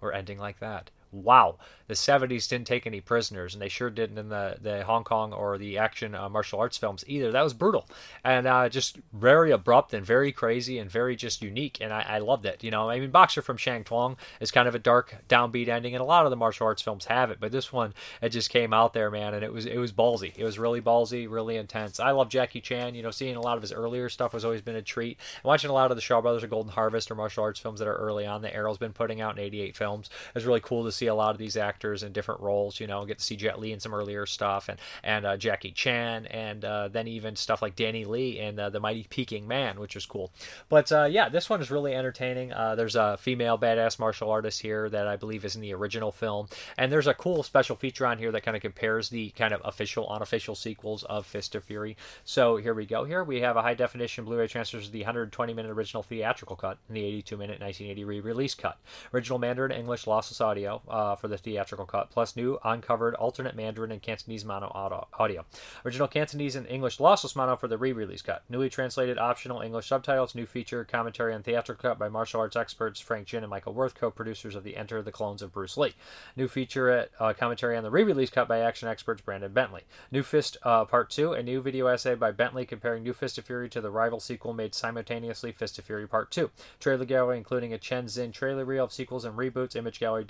we're 0.00 0.12
ending 0.12 0.38
like 0.38 0.60
that 0.60 0.90
wow, 1.12 1.56
the 1.86 1.94
70s 1.94 2.48
didn't 2.48 2.66
take 2.66 2.86
any 2.86 3.00
prisoners, 3.00 3.54
and 3.54 3.60
they 3.60 3.68
sure 3.68 3.90
didn't 3.90 4.18
in 4.18 4.28
the, 4.28 4.56
the 4.60 4.84
Hong 4.84 5.04
Kong 5.04 5.32
or 5.32 5.58
the 5.58 5.78
action 5.78 6.14
uh, 6.14 6.28
martial 6.28 6.60
arts 6.60 6.76
films 6.76 7.04
either. 7.06 7.32
That 7.32 7.42
was 7.42 7.54
brutal 7.54 7.88
and 8.24 8.46
uh, 8.46 8.68
just 8.68 8.98
very 9.12 9.50
abrupt 9.50 9.92
and 9.92 10.04
very 10.04 10.32
crazy 10.32 10.78
and 10.78 10.90
very 10.90 11.16
just 11.16 11.42
unique, 11.42 11.78
and 11.80 11.92
I, 11.92 12.04
I 12.08 12.18
loved 12.18 12.46
it. 12.46 12.62
You 12.62 12.70
know, 12.70 12.88
I 12.88 13.00
mean, 13.00 13.10
Boxer 13.10 13.42
from 13.42 13.56
Shantung 13.56 14.16
is 14.40 14.50
kind 14.50 14.68
of 14.68 14.74
a 14.74 14.78
dark, 14.78 15.16
downbeat 15.28 15.68
ending, 15.68 15.94
and 15.94 16.02
a 16.02 16.04
lot 16.04 16.24
of 16.26 16.30
the 16.30 16.36
martial 16.36 16.66
arts 16.66 16.82
films 16.82 17.06
have 17.06 17.30
it, 17.30 17.38
but 17.40 17.52
this 17.52 17.72
one, 17.72 17.94
it 18.22 18.30
just 18.30 18.50
came 18.50 18.72
out 18.72 18.92
there, 18.92 19.10
man, 19.10 19.34
and 19.34 19.44
it 19.44 19.52
was 19.52 19.66
it 19.66 19.78
was 19.78 19.92
ballsy. 19.92 20.32
It 20.36 20.44
was 20.44 20.58
really 20.58 20.80
ballsy, 20.80 21.28
really 21.28 21.56
intense. 21.56 22.00
I 22.00 22.12
love 22.12 22.28
Jackie 22.28 22.60
Chan. 22.60 22.94
You 22.94 23.02
know, 23.02 23.10
seeing 23.10 23.36
a 23.36 23.40
lot 23.40 23.56
of 23.56 23.62
his 23.62 23.72
earlier 23.72 24.08
stuff 24.08 24.32
has 24.32 24.44
always 24.44 24.62
been 24.62 24.76
a 24.76 24.82
treat. 24.82 25.18
Watching 25.44 25.70
a 25.70 25.74
lot 25.74 25.90
of 25.90 25.96
the 25.96 26.00
Shaw 26.00 26.20
Brothers 26.20 26.44
or 26.44 26.48
Golden 26.48 26.72
Harvest 26.72 27.10
or 27.10 27.14
martial 27.14 27.42
arts 27.42 27.60
films 27.60 27.78
that 27.80 27.88
are 27.88 27.96
early 27.96 28.26
on 28.26 28.42
that 28.42 28.54
Arrow's 28.54 28.78
been 28.78 28.92
putting 28.92 29.20
out 29.20 29.36
in 29.36 29.42
88 29.42 29.76
films 29.76 30.10
is 30.34 30.44
really 30.44 30.60
cool 30.60 30.84
to 30.84 30.92
see 30.92 30.99
see 31.00 31.06
a 31.06 31.14
lot 31.14 31.30
of 31.30 31.38
these 31.38 31.56
actors 31.56 32.02
in 32.02 32.12
different 32.12 32.40
roles. 32.40 32.78
You 32.78 32.86
know, 32.86 33.04
get 33.04 33.18
to 33.18 33.24
see 33.24 33.36
Jet 33.36 33.58
Li 33.58 33.72
in 33.72 33.80
some 33.80 33.94
earlier 33.94 34.26
stuff, 34.26 34.68
and 34.68 34.78
and 35.02 35.24
uh, 35.24 35.36
Jackie 35.36 35.72
Chan, 35.72 36.26
and 36.26 36.64
uh, 36.64 36.88
then 36.88 37.08
even 37.08 37.36
stuff 37.36 37.62
like 37.62 37.74
Danny 37.74 38.04
Lee 38.04 38.38
in 38.38 38.58
uh, 38.58 38.70
The 38.70 38.80
Mighty 38.80 39.06
Peking 39.08 39.48
Man, 39.48 39.80
which 39.80 39.96
is 39.96 40.06
cool. 40.06 40.30
But 40.68 40.92
uh, 40.92 41.04
yeah, 41.10 41.28
this 41.28 41.48
one 41.48 41.60
is 41.60 41.70
really 41.70 41.94
entertaining. 41.94 42.52
Uh, 42.52 42.74
there's 42.74 42.96
a 42.96 43.16
female 43.18 43.58
badass 43.58 43.98
martial 43.98 44.30
artist 44.30 44.60
here 44.60 44.88
that 44.90 45.06
I 45.08 45.16
believe 45.16 45.44
is 45.44 45.56
in 45.56 45.62
the 45.62 45.74
original 45.74 46.12
film, 46.12 46.48
and 46.78 46.92
there's 46.92 47.06
a 47.06 47.14
cool 47.14 47.42
special 47.42 47.76
feature 47.76 48.06
on 48.06 48.18
here 48.18 48.32
that 48.32 48.42
kind 48.42 48.56
of 48.56 48.62
compares 48.62 49.08
the 49.08 49.30
kind 49.30 49.54
of 49.54 49.62
official 49.64 50.08
unofficial 50.08 50.54
sequels 50.54 51.02
of 51.04 51.26
Fist 51.26 51.54
of 51.54 51.64
Fury. 51.64 51.96
So 52.24 52.56
here 52.56 52.74
we 52.74 52.86
go. 52.86 53.04
Here 53.04 53.24
we 53.24 53.40
have 53.40 53.56
a 53.56 53.62
high 53.62 53.74
definition 53.74 54.24
Blu-ray 54.24 54.48
transfers 54.48 54.86
of 54.86 54.92
the 54.92 55.00
120 55.00 55.54
minute 55.54 55.70
original 55.70 56.02
theatrical 56.02 56.56
cut 56.56 56.78
and 56.88 56.96
the 56.96 57.04
82 57.04 57.36
minute 57.36 57.60
1980 57.60 58.04
re-release 58.04 58.54
cut. 58.54 58.78
Original 59.14 59.38
Mandarin 59.38 59.72
English 59.72 60.04
lossless 60.04 60.40
audio 60.40 60.82
uh, 60.90 61.16
for 61.16 61.28
the 61.28 61.38
theatrical 61.38 61.86
cut, 61.86 62.10
plus 62.10 62.36
new 62.36 62.58
uncovered 62.64 63.14
alternate 63.14 63.56
Mandarin 63.56 63.92
and 63.92 64.02
Cantonese 64.02 64.44
mono 64.44 64.70
audio. 65.12 65.44
Original 65.84 66.08
Cantonese 66.08 66.56
and 66.56 66.66
English 66.66 66.98
lossless 66.98 67.36
mono 67.36 67.56
for 67.56 67.68
the 67.68 67.78
re-release 67.78 68.22
cut. 68.22 68.42
Newly 68.48 68.68
translated 68.68 69.18
optional 69.18 69.60
English 69.60 69.88
subtitles. 69.88 70.34
New 70.34 70.46
feature 70.46 70.84
commentary 70.84 71.34
on 71.34 71.42
theatrical 71.42 71.90
cut 71.90 71.98
by 71.98 72.08
martial 72.08 72.40
arts 72.40 72.56
experts 72.56 73.00
Frank 73.00 73.26
Djeng 73.26 73.38
and 73.38 73.48
Michael 73.48 73.74
Worth, 73.74 73.94
co-producers 73.94 74.54
of 74.54 74.64
the 74.64 74.76
Enter 74.76 75.02
the 75.02 75.12
Clones 75.12 75.42
of 75.42 75.52
Bruce 75.52 75.76
Lee. 75.76 75.94
New 76.36 76.48
feature 76.48 77.08
uh, 77.18 77.32
commentary 77.32 77.76
on 77.76 77.82
the 77.82 77.90
re-release 77.90 78.30
cut 78.30 78.48
by 78.48 78.58
action 78.58 78.88
experts 78.88 79.22
Brandon 79.22 79.52
Bentley. 79.52 79.82
New 80.10 80.22
Fist 80.22 80.56
uh, 80.62 80.84
Part 80.84 81.10
2, 81.10 81.32
a 81.32 81.42
new 81.42 81.60
video 81.60 81.86
essay 81.86 82.14
by 82.14 82.30
Bentley 82.30 82.66
comparing 82.66 83.02
New 83.02 83.12
Fist 83.12 83.38
of 83.38 83.44
Fury 83.44 83.68
to 83.70 83.80
the 83.80 83.90
rival 83.90 84.20
sequel 84.20 84.52
made 84.52 84.74
simultaneously, 84.74 85.52
Fist 85.52 85.78
of 85.78 85.84
Fury 85.84 86.06
Part 86.06 86.30
2. 86.30 86.50
Trailer 86.78 87.04
gallery 87.04 87.38
including 87.38 87.72
a 87.72 87.78
Chen 87.78 88.06
Zhen 88.06 88.32
trailer 88.32 88.64
reel 88.64 88.84
of 88.84 88.92
sequels 88.92 89.24
and 89.24 89.36
reboots, 89.36 89.76
image 89.76 90.00
gallery, 90.00 90.24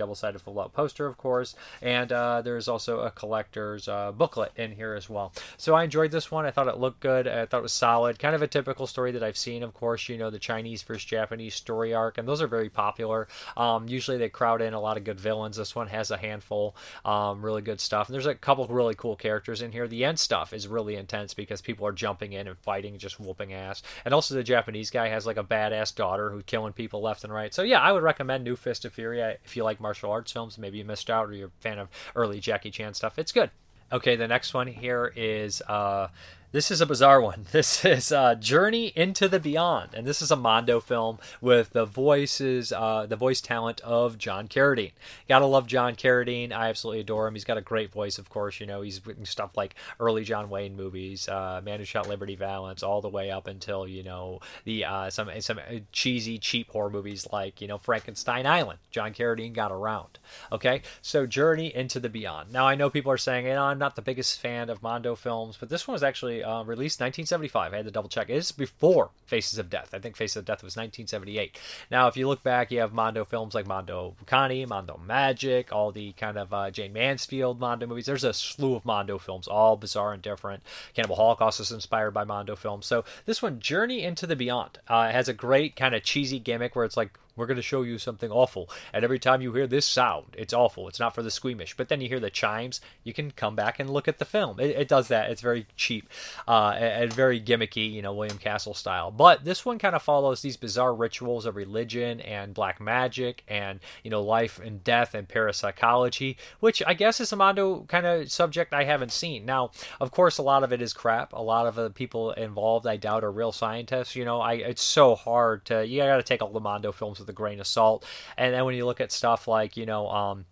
double-sided 0.50 0.71
full-out 0.71 0.73
poster, 0.73 1.07
of 1.07 1.16
course, 1.16 1.54
and 1.83 2.12
uh, 2.12 2.42
there's 2.42 2.69
also 2.69 3.00
a 3.00 3.11
collector's 3.11 3.88
uh, 3.88 4.12
booklet 4.12 4.52
in 4.57 4.73
here 4.73 4.95
as 4.95 5.09
well. 5.09 5.33
So 5.57 5.75
I 5.75 5.85
enjoyed 5.85 6.11
this 6.11 6.30
one. 6.30 6.45
I 6.45 6.50
thought 6.50 6.69
it 6.69 6.78
looked 6.78 7.00
good. 7.00 7.28
I 7.28 7.47
thought 7.47 7.59
it 7.59 7.62
was 7.62 7.73
solid. 7.73 8.19
Kind 8.19 8.35
of 8.35 8.42
a 8.42 8.47
typical 8.47 8.87
story 8.87 9.12
that 9.12 9.23
I've 9.23 9.37
seen, 9.37 9.62
of 9.62 9.75
course. 9.75 10.09
You 10.09 10.19
know, 10.19 10.30
the 10.30 10.38
Chinese 10.38 10.83
versus 10.83 11.04
Japanese 11.04 11.54
story 11.54 11.95
arc, 11.95 12.19
and 12.19 12.26
those 12.26 12.42
are 12.42 12.47
very 12.47 12.69
popular. 12.69 13.28
Um, 13.57 13.88
usually 13.88 14.19
they 14.19 14.28
crowd 14.28 14.62
in 14.62 14.75
a 14.75 14.80
lot 14.80 14.97
of 14.97 15.04
good 15.04 15.21
villains. 15.21 15.57
This 15.57 15.75
one 15.75 15.88
has 15.88 16.11
a 16.11 16.16
handful, 16.16 16.75
um, 17.04 17.45
really 17.45 17.62
good 17.62 17.80
stuff. 17.80 18.09
And 18.09 18.14
there's 18.14 18.26
a 18.26 18.35
couple 18.35 18.66
really 18.66 18.95
cool 18.95 19.16
characters 19.16 19.62
in 19.62 19.73
here. 19.73 19.88
The 19.88 20.04
end 20.04 20.19
stuff 20.19 20.52
is 20.52 20.69
really 20.69 20.97
intense 20.97 21.35
because 21.35 21.61
people 21.61 21.87
are 21.87 21.92
jumping 21.92 22.33
in 22.33 22.49
and 22.49 22.59
fighting, 22.59 22.99
just 22.99 23.21
whooping 23.21 23.52
ass. 23.52 23.83
And 24.04 24.14
also 24.14 24.35
the 24.35 24.42
Japanese 24.42 24.90
guy 24.90 25.09
has 25.09 25.26
like 25.26 25.37
a 25.37 25.45
badass 25.45 25.95
daughter 25.95 26.30
who's 26.30 26.45
killing 26.45 26.73
people 26.73 27.00
left 27.00 27.25
and 27.25 27.33
right. 27.33 27.52
So 27.52 27.62
yeah, 27.62 27.80
I 27.80 27.92
would 27.92 28.02
recommend 28.02 28.45
New 28.45 28.57
Fist 28.57 28.85
of 28.85 28.92
Fury 28.92 29.21
if 29.45 29.57
you 29.57 29.64
like 29.64 29.80
martial 29.80 30.11
arts 30.11 30.33
films. 30.33 30.39
Maybe 30.59 30.78
you 30.78 30.85
missed 30.85 31.11
out 31.11 31.28
or 31.28 31.32
you're 31.32 31.49
a 31.49 31.62
fan 31.62 31.78
of 31.78 31.88
early 32.14 32.40
Jackie 32.40 32.70
Chan 32.70 32.94
stuff. 32.94 33.18
It's 33.18 33.32
good. 33.32 33.50
Okay, 33.92 34.14
the 34.16 34.28
next 34.28 34.54
one 34.54 34.68
here 34.68 35.12
is 35.16 35.62
uh, 35.62 36.09
this 36.52 36.71
is 36.71 36.80
a 36.80 36.87
bizarre 36.87 37.21
one. 37.21 37.47
This 37.61 37.85
is 37.85 38.12
uh, 38.12 38.37
Journey 38.37 38.92
into 38.97 39.28
the 39.28 39.40
Beyond, 39.40 39.90
and 39.92 40.07
this 40.07 40.23
is 40.23 40.30
a 40.30 40.37
Mondo 40.37 40.80
film 40.80 41.19
with 41.40 41.71
the 41.71 41.85
voices, 41.85 42.73
uh, 42.73 43.07
the 43.07 43.16
voice 43.16 43.40
talent 43.40 43.80
of 43.80 44.19
John 44.19 44.49
Carradine. 44.49 44.92
Gotta 45.28 45.47
love 45.47 45.66
John 45.66 45.95
Carradine. 45.95 46.52
I 46.52 46.69
absolutely 46.69 47.00
adore 47.00 47.26
him. 47.26 47.35
He's 47.35 47.45
got 47.45 47.59
a 47.59 47.62
great 47.62 47.92
voice, 47.92 48.19
of 48.19 48.30
course. 48.30 48.61
You 48.61 48.66
know, 48.66 48.80
he's 48.83 49.04
written 49.04 49.26
stuff 49.26 49.57
like 49.57 49.75
early 49.99 50.25
John 50.25 50.49
Wayne 50.49 50.76
movies, 50.76 51.28
uh, 51.28 51.61
Man 51.62 51.80
Who 51.80 51.85
Shot 51.85 52.09
Liberty 52.09 52.37
Valance, 52.37 52.83
all 52.83 53.00
the 53.00 53.09
way 53.09 53.30
up 53.30 53.47
until 53.47 53.87
you 53.87 54.02
know 54.02 54.40
the 54.64 54.85
uh, 54.85 55.11
some 55.11 55.28
some 55.40 55.61
cheesy, 55.92 56.38
cheap 56.38 56.71
horror 56.71 56.90
movies 56.90 57.26
like 57.33 57.61
you 57.61 57.69
know 57.69 57.78
Frankenstein 57.78 58.47
Island. 58.47 58.78
John 58.90 59.12
Carradine 59.12 59.52
got 59.52 59.73
around. 59.73 60.19
Okay, 60.50 60.83
so 61.02 61.26
Journey 61.26 61.75
into 61.75 62.00
the 62.00 62.09
Beyond. 62.09 62.52
Now 62.52 62.66
I 62.66 62.75
know 62.75 62.88
people 62.88 63.12
are 63.12 63.19
saying, 63.19 63.47
you 63.47 63.54
know, 63.54 63.64
I'm 63.64 63.78
not 63.78 63.97
the 63.97 64.02
biggest 64.02 64.40
fan 64.40 64.71
of 64.71 64.83
Mondo 64.83 65.14
films, 65.14 65.57
but 65.59 65.69
this 65.69 65.87
one 65.87 65.95
was 65.95 66.02
actually 66.02 66.39
uh, 66.42 66.62
released 66.62 67.00
1975. 67.00 67.73
I 67.73 67.76
had 67.76 67.85
to 67.85 67.90
double 67.90 68.09
check. 68.09 68.30
It 68.30 68.35
is 68.35 68.52
before 68.52 69.11
Faces 69.26 69.59
of 69.59 69.70
Death. 69.70 69.90
I 69.92 69.99
think 69.99 70.16
Faces 70.16 70.37
of 70.37 70.44
Death 70.44 70.62
was 70.62 70.76
1978. 70.76 71.59
Now, 71.90 72.09
if 72.09 72.16
you 72.16 72.28
look 72.28 72.42
back, 72.42 72.70
you 72.70 72.80
have 72.80 72.92
Mondo 72.92 73.25
films 73.25 73.54
like 73.54 73.66
Mondo 73.66 74.14
Cane, 74.26 74.68
Mondo 74.68 75.00
Magic, 75.04 75.73
all 75.73 75.92
the 75.92 76.12
kind 76.12 76.38
of 76.38 76.52
uh, 76.52 76.70
Jayne 76.70 76.92
Mansfield 76.92 77.61
Mondo 77.61 77.87
movies. 77.87 78.06
There's 78.06 78.25
a 78.25 78.32
slew 78.32 78.75
of 78.75 78.85
Mondo 78.85 79.18
films, 79.18 79.49
all 79.49 79.76
bizarre 79.76 80.12
and 80.12 80.23
different. 80.23 80.62
Cannibal 80.94 81.16
Holocaust 81.16 81.61
is 81.61 81.73
inspired 81.73 82.12
by 82.12 82.25
Mondo 82.25 82.56
films. 82.56 82.87
So 82.87 83.04
this 83.26 83.42
one, 83.42 83.61
Journey 83.61 84.02
into 84.02 84.26
the 84.26 84.37
Beyond, 84.37 84.78
uh, 84.88 85.11
has 85.11 85.28
a 85.28 85.35
great 85.35 85.76
kind 85.76 85.94
of 85.94 86.02
cheesy 86.02 86.38
gimmick 86.38 86.75
where 86.75 86.85
it's 86.85 86.97
like 86.97 87.18
we're 87.37 87.46
going 87.46 87.56
to 87.56 87.62
show 87.62 87.82
you 87.82 87.99
something 87.99 88.30
awful. 88.30 88.68
And 88.92 89.04
every 89.04 89.18
time 89.18 89.42
you 89.42 89.52
hear 89.52 89.66
this 89.66 89.87
sound, 89.87 90.34
it's 90.37 90.52
awful. 90.52 90.88
It's 90.88 91.00
not 91.00 91.14
for 91.14 91.22
the 91.22 91.30
squeamish. 91.30 91.76
But 91.76 91.88
then 91.88 92.00
you 92.00 92.08
hear 92.08 92.20
the 92.20 92.30
chimes, 92.30 92.80
you 93.04 93.12
can 93.12 93.30
come 93.30 93.56
back 93.56 93.78
and 93.78 93.88
look 93.88 94.08
at 94.08 94.18
the 94.18 94.25
film. 94.25 94.58
It, 94.60 94.70
it 94.70 94.88
does 94.88 95.08
that. 95.08 95.30
It's 95.30 95.40
very 95.40 95.66
cheap 95.76 96.08
uh, 96.49 96.75
and 96.76 97.12
very 97.12 97.40
gimmicky, 97.40 97.90
you 97.90 98.02
know, 98.02 98.12
William 98.12 98.38
Castle 98.38 98.75
style. 98.75 99.10
But 99.10 99.44
this 99.44 99.64
one 99.64 99.78
kind 99.78 99.94
of 99.94 100.02
follows 100.02 100.42
these 100.42 100.56
bizarre 100.56 100.94
rituals 100.94 101.46
of 101.46 101.56
religion 101.56 102.20
and 102.20 102.54
black 102.54 102.80
magic 102.80 103.44
and, 103.49 103.80
you 104.02 104.10
know, 104.10 104.22
life 104.22 104.58
and 104.58 104.82
death 104.82 105.14
and 105.14 105.28
parapsychology, 105.28 106.37
which 106.60 106.82
I 106.87 106.94
guess 106.94 107.20
is 107.20 107.32
a 107.32 107.37
Mondo 107.37 107.84
kind 107.88 108.06
of 108.06 108.30
subject 108.30 108.75
I 108.75 108.84
haven't 108.84 109.12
seen. 109.12 109.44
Now, 109.44 109.70
of 110.00 110.10
course, 110.10 110.38
a 110.38 110.42
lot 110.42 110.64
of 110.64 110.72
it 110.72 110.82
is 110.82 110.92
crap. 110.92 111.32
A 111.32 111.42
lot 111.42 111.66
of 111.66 111.75
the 111.75 111.90
people 111.90 112.32
involved, 112.32 112.87
I 112.87 112.96
doubt, 112.96 113.25
are 113.25 113.30
real 113.30 113.52
scientists. 113.52 114.16
You 114.16 114.25
know, 114.25 114.40
I 114.40 114.54
it's 114.54 114.82
so 114.82 115.14
hard 115.14 115.64
to, 115.66 115.87
you 115.87 116.00
got 116.00 116.16
to 116.16 116.22
take 116.22 116.42
all 116.42 116.50
the 116.50 116.60
Mondo 116.60 116.92
films 116.92 117.20
with 117.21 117.29
a 117.29 117.35
grain 117.35 117.61
of 117.61 117.67
salt. 117.67 118.05
And 118.37 118.55
then 118.55 118.65
when 118.65 118.75
you 118.75 118.87
look 118.87 119.00
at 119.00 119.12
stuff 119.12 119.47
like, 119.47 119.77
you 119.77 119.87
know, 119.87 120.09
um, 120.09 120.47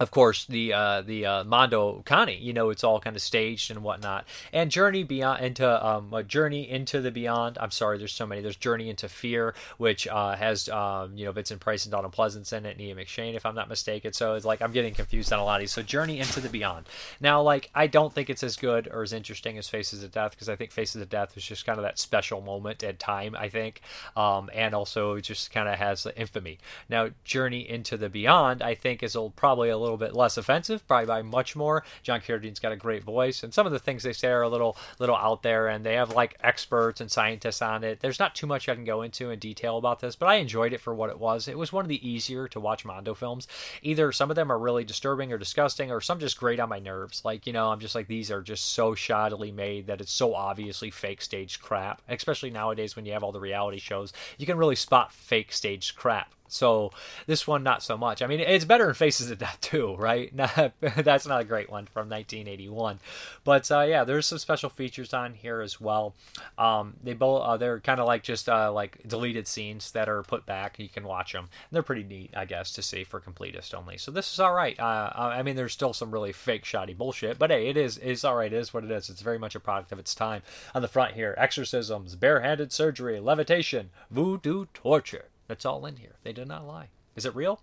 of 0.00 0.10
course, 0.10 0.46
the 0.46 0.72
uh, 0.72 1.02
the 1.02 1.26
uh, 1.26 1.44
Mondo 1.44 2.02
Cane, 2.06 2.38
you 2.40 2.52
know, 2.52 2.70
it's 2.70 2.82
all 2.82 2.98
kind 2.98 3.14
of 3.14 3.22
staged 3.22 3.70
and 3.70 3.82
whatnot. 3.82 4.26
And 4.52 4.70
Journey 4.70 5.04
Beyond 5.04 5.44
into 5.44 5.86
um, 5.86 6.12
Journey 6.26 6.68
into 6.68 7.00
the 7.00 7.10
Beyond. 7.10 7.58
I'm 7.60 7.70
sorry, 7.70 7.98
there's 7.98 8.12
so 8.12 8.26
many. 8.26 8.40
There's 8.40 8.56
Journey 8.56 8.88
into 8.88 9.08
Fear, 9.08 9.54
which 9.76 10.08
uh, 10.08 10.34
has 10.34 10.68
um, 10.70 11.16
you 11.16 11.26
know 11.26 11.32
Vincent 11.32 11.60
Price 11.60 11.84
and 11.84 11.92
Donald 11.92 12.14
Pleasence 12.14 12.52
in 12.52 12.64
it, 12.64 12.72
and 12.72 12.80
Ian 12.80 12.98
McShane, 12.98 13.34
if 13.34 13.44
I'm 13.44 13.54
not 13.54 13.68
mistaken. 13.68 14.12
So 14.12 14.34
it's 14.34 14.46
like 14.46 14.62
I'm 14.62 14.72
getting 14.72 14.94
confused 14.94 15.32
on 15.32 15.38
a 15.38 15.44
lot 15.44 15.56
of 15.56 15.60
these. 15.60 15.72
So 15.72 15.82
Journey 15.82 16.20
into 16.20 16.40
the 16.40 16.48
Beyond. 16.48 16.86
Now, 17.20 17.42
like 17.42 17.70
I 17.74 17.86
don't 17.86 18.12
think 18.12 18.30
it's 18.30 18.42
as 18.42 18.56
good 18.56 18.88
or 18.88 19.02
as 19.02 19.12
interesting 19.12 19.58
as 19.58 19.68
Faces 19.68 20.02
of 20.02 20.10
Death 20.10 20.32
because 20.32 20.48
I 20.48 20.56
think 20.56 20.72
Faces 20.72 21.02
of 21.02 21.10
Death 21.10 21.34
was 21.34 21.44
just 21.44 21.66
kind 21.66 21.78
of 21.78 21.84
that 21.84 21.98
special 21.98 22.40
moment 22.40 22.82
in 22.82 22.96
time. 22.96 23.36
I 23.38 23.50
think, 23.50 23.82
um, 24.16 24.48
and 24.54 24.74
also 24.74 25.14
it 25.14 25.22
just 25.22 25.52
kind 25.52 25.68
of 25.68 25.78
has 25.78 26.02
the 26.02 26.18
infamy. 26.18 26.58
Now, 26.88 27.10
Journey 27.24 27.68
into 27.68 27.98
the 27.98 28.08
Beyond, 28.08 28.62
I 28.62 28.74
think 28.74 29.02
is 29.02 29.16
probably 29.36 29.68
a 29.68 29.81
little 29.82 29.96
bit 29.96 30.14
less 30.14 30.36
offensive, 30.36 30.86
probably 30.86 31.06
by 31.06 31.22
much 31.22 31.56
more. 31.56 31.84
John 32.02 32.20
Carradine's 32.20 32.60
got 32.60 32.72
a 32.72 32.76
great 32.76 33.04
voice, 33.04 33.42
and 33.42 33.52
some 33.52 33.66
of 33.66 33.72
the 33.72 33.78
things 33.78 34.02
they 34.02 34.12
say 34.12 34.28
are 34.28 34.42
a 34.42 34.48
little 34.48 34.76
little 34.98 35.16
out 35.16 35.42
there, 35.42 35.68
and 35.68 35.84
they 35.84 35.94
have 35.94 36.14
like 36.14 36.36
experts 36.42 37.00
and 37.00 37.10
scientists 37.10 37.62
on 37.62 37.84
it. 37.84 38.00
There's 38.00 38.18
not 38.18 38.34
too 38.34 38.46
much 38.46 38.68
I 38.68 38.74
can 38.74 38.84
go 38.84 39.02
into 39.02 39.30
in 39.30 39.38
detail 39.38 39.78
about 39.78 40.00
this, 40.00 40.16
but 40.16 40.26
I 40.26 40.36
enjoyed 40.36 40.72
it 40.72 40.80
for 40.80 40.94
what 40.94 41.10
it 41.10 41.18
was. 41.18 41.48
It 41.48 41.58
was 41.58 41.72
one 41.72 41.84
of 41.84 41.88
the 41.88 42.08
easier 42.08 42.48
to 42.48 42.60
watch 42.60 42.84
Mondo 42.84 43.14
films. 43.14 43.48
Either 43.82 44.12
some 44.12 44.30
of 44.30 44.36
them 44.36 44.50
are 44.50 44.58
really 44.58 44.84
disturbing 44.84 45.32
or 45.32 45.38
disgusting, 45.38 45.90
or 45.90 46.00
some 46.00 46.18
just 46.18 46.38
great 46.38 46.60
on 46.60 46.68
my 46.68 46.78
nerves. 46.78 47.24
Like 47.24 47.46
you 47.46 47.52
know, 47.52 47.70
I'm 47.70 47.80
just 47.80 47.94
like 47.94 48.06
these 48.06 48.30
are 48.30 48.42
just 48.42 48.72
so 48.72 48.94
shoddily 48.94 49.52
made 49.52 49.86
that 49.86 50.00
it's 50.00 50.12
so 50.12 50.34
obviously 50.34 50.90
fake 50.90 51.22
staged 51.22 51.62
crap. 51.62 52.02
Especially 52.08 52.50
nowadays 52.50 52.96
when 52.96 53.06
you 53.06 53.12
have 53.12 53.22
all 53.22 53.32
the 53.32 53.40
reality 53.40 53.78
shows, 53.78 54.12
you 54.38 54.46
can 54.46 54.58
really 54.58 54.76
spot 54.76 55.12
fake 55.12 55.52
staged 55.52 55.96
crap 55.96 56.32
so 56.52 56.90
this 57.26 57.46
one, 57.46 57.62
not 57.62 57.82
so 57.82 57.96
much. 57.96 58.20
I 58.20 58.26
mean, 58.26 58.40
it's 58.40 58.64
better 58.64 58.88
in 58.88 58.94
Faces 58.94 59.30
of 59.30 59.38
Death 59.38 59.58
too, 59.60 59.96
right? 59.96 60.30
that's 60.80 61.26
not 61.26 61.40
a 61.40 61.44
great 61.44 61.70
one 61.70 61.86
from 61.86 62.08
1981, 62.08 63.00
but 63.44 63.70
uh, 63.70 63.80
yeah, 63.80 64.04
there's 64.04 64.26
some 64.26 64.38
special 64.38 64.68
features 64.68 65.14
on 65.14 65.34
here 65.34 65.60
as 65.60 65.80
well. 65.80 66.14
Um, 66.58 66.94
they 67.02 67.14
both 67.14 67.42
uh, 67.42 67.56
they're 67.56 67.80
kind 67.80 68.00
of 68.00 68.06
like 68.06 68.22
just 68.22 68.48
uh, 68.48 68.70
like 68.72 68.98
deleted 69.06 69.48
scenes 69.48 69.92
that 69.92 70.08
are 70.08 70.22
put 70.22 70.44
back. 70.44 70.78
You 70.78 70.88
can 70.88 71.04
watch 71.04 71.32
them. 71.32 71.48
They're 71.70 71.82
pretty 71.82 72.04
neat, 72.04 72.30
I 72.36 72.44
guess, 72.44 72.72
to 72.72 72.82
see 72.82 73.04
for 73.04 73.20
completist 73.20 73.74
only. 73.74 73.96
So 73.98 74.10
this 74.10 74.32
is 74.32 74.38
all 74.38 74.52
right. 74.52 74.78
Uh, 74.78 75.10
I 75.14 75.42
mean, 75.42 75.56
there's 75.56 75.72
still 75.72 75.92
some 75.92 76.10
really 76.10 76.32
fake 76.32 76.64
shoddy 76.64 76.94
bullshit, 76.94 77.38
but 77.38 77.50
hey, 77.50 77.68
it 77.68 77.76
is 77.76 77.98
it's 77.98 78.24
all 78.24 78.36
right. 78.36 78.52
It 78.52 78.56
is 78.56 78.74
what 78.74 78.84
it 78.84 78.90
is. 78.90 79.08
It's 79.08 79.22
very 79.22 79.38
much 79.38 79.54
a 79.54 79.60
product 79.60 79.92
of 79.92 79.98
its 79.98 80.14
time. 80.14 80.42
On 80.74 80.82
the 80.82 80.88
front 80.88 81.14
here, 81.14 81.34
exorcisms, 81.38 82.14
barehanded 82.14 82.72
surgery, 82.72 83.20
levitation, 83.20 83.90
voodoo 84.10 84.66
torture. 84.74 85.26
That's 85.52 85.66
all 85.66 85.84
in 85.84 85.96
here. 85.96 86.14
They 86.22 86.32
did 86.32 86.48
not 86.48 86.66
lie. 86.66 86.88
Is 87.14 87.26
it 87.26 87.34
real? 87.34 87.60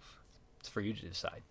It's 0.59 0.69
for 0.69 0.79
you 0.79 0.93
to 0.93 1.01
decide. 1.07 1.41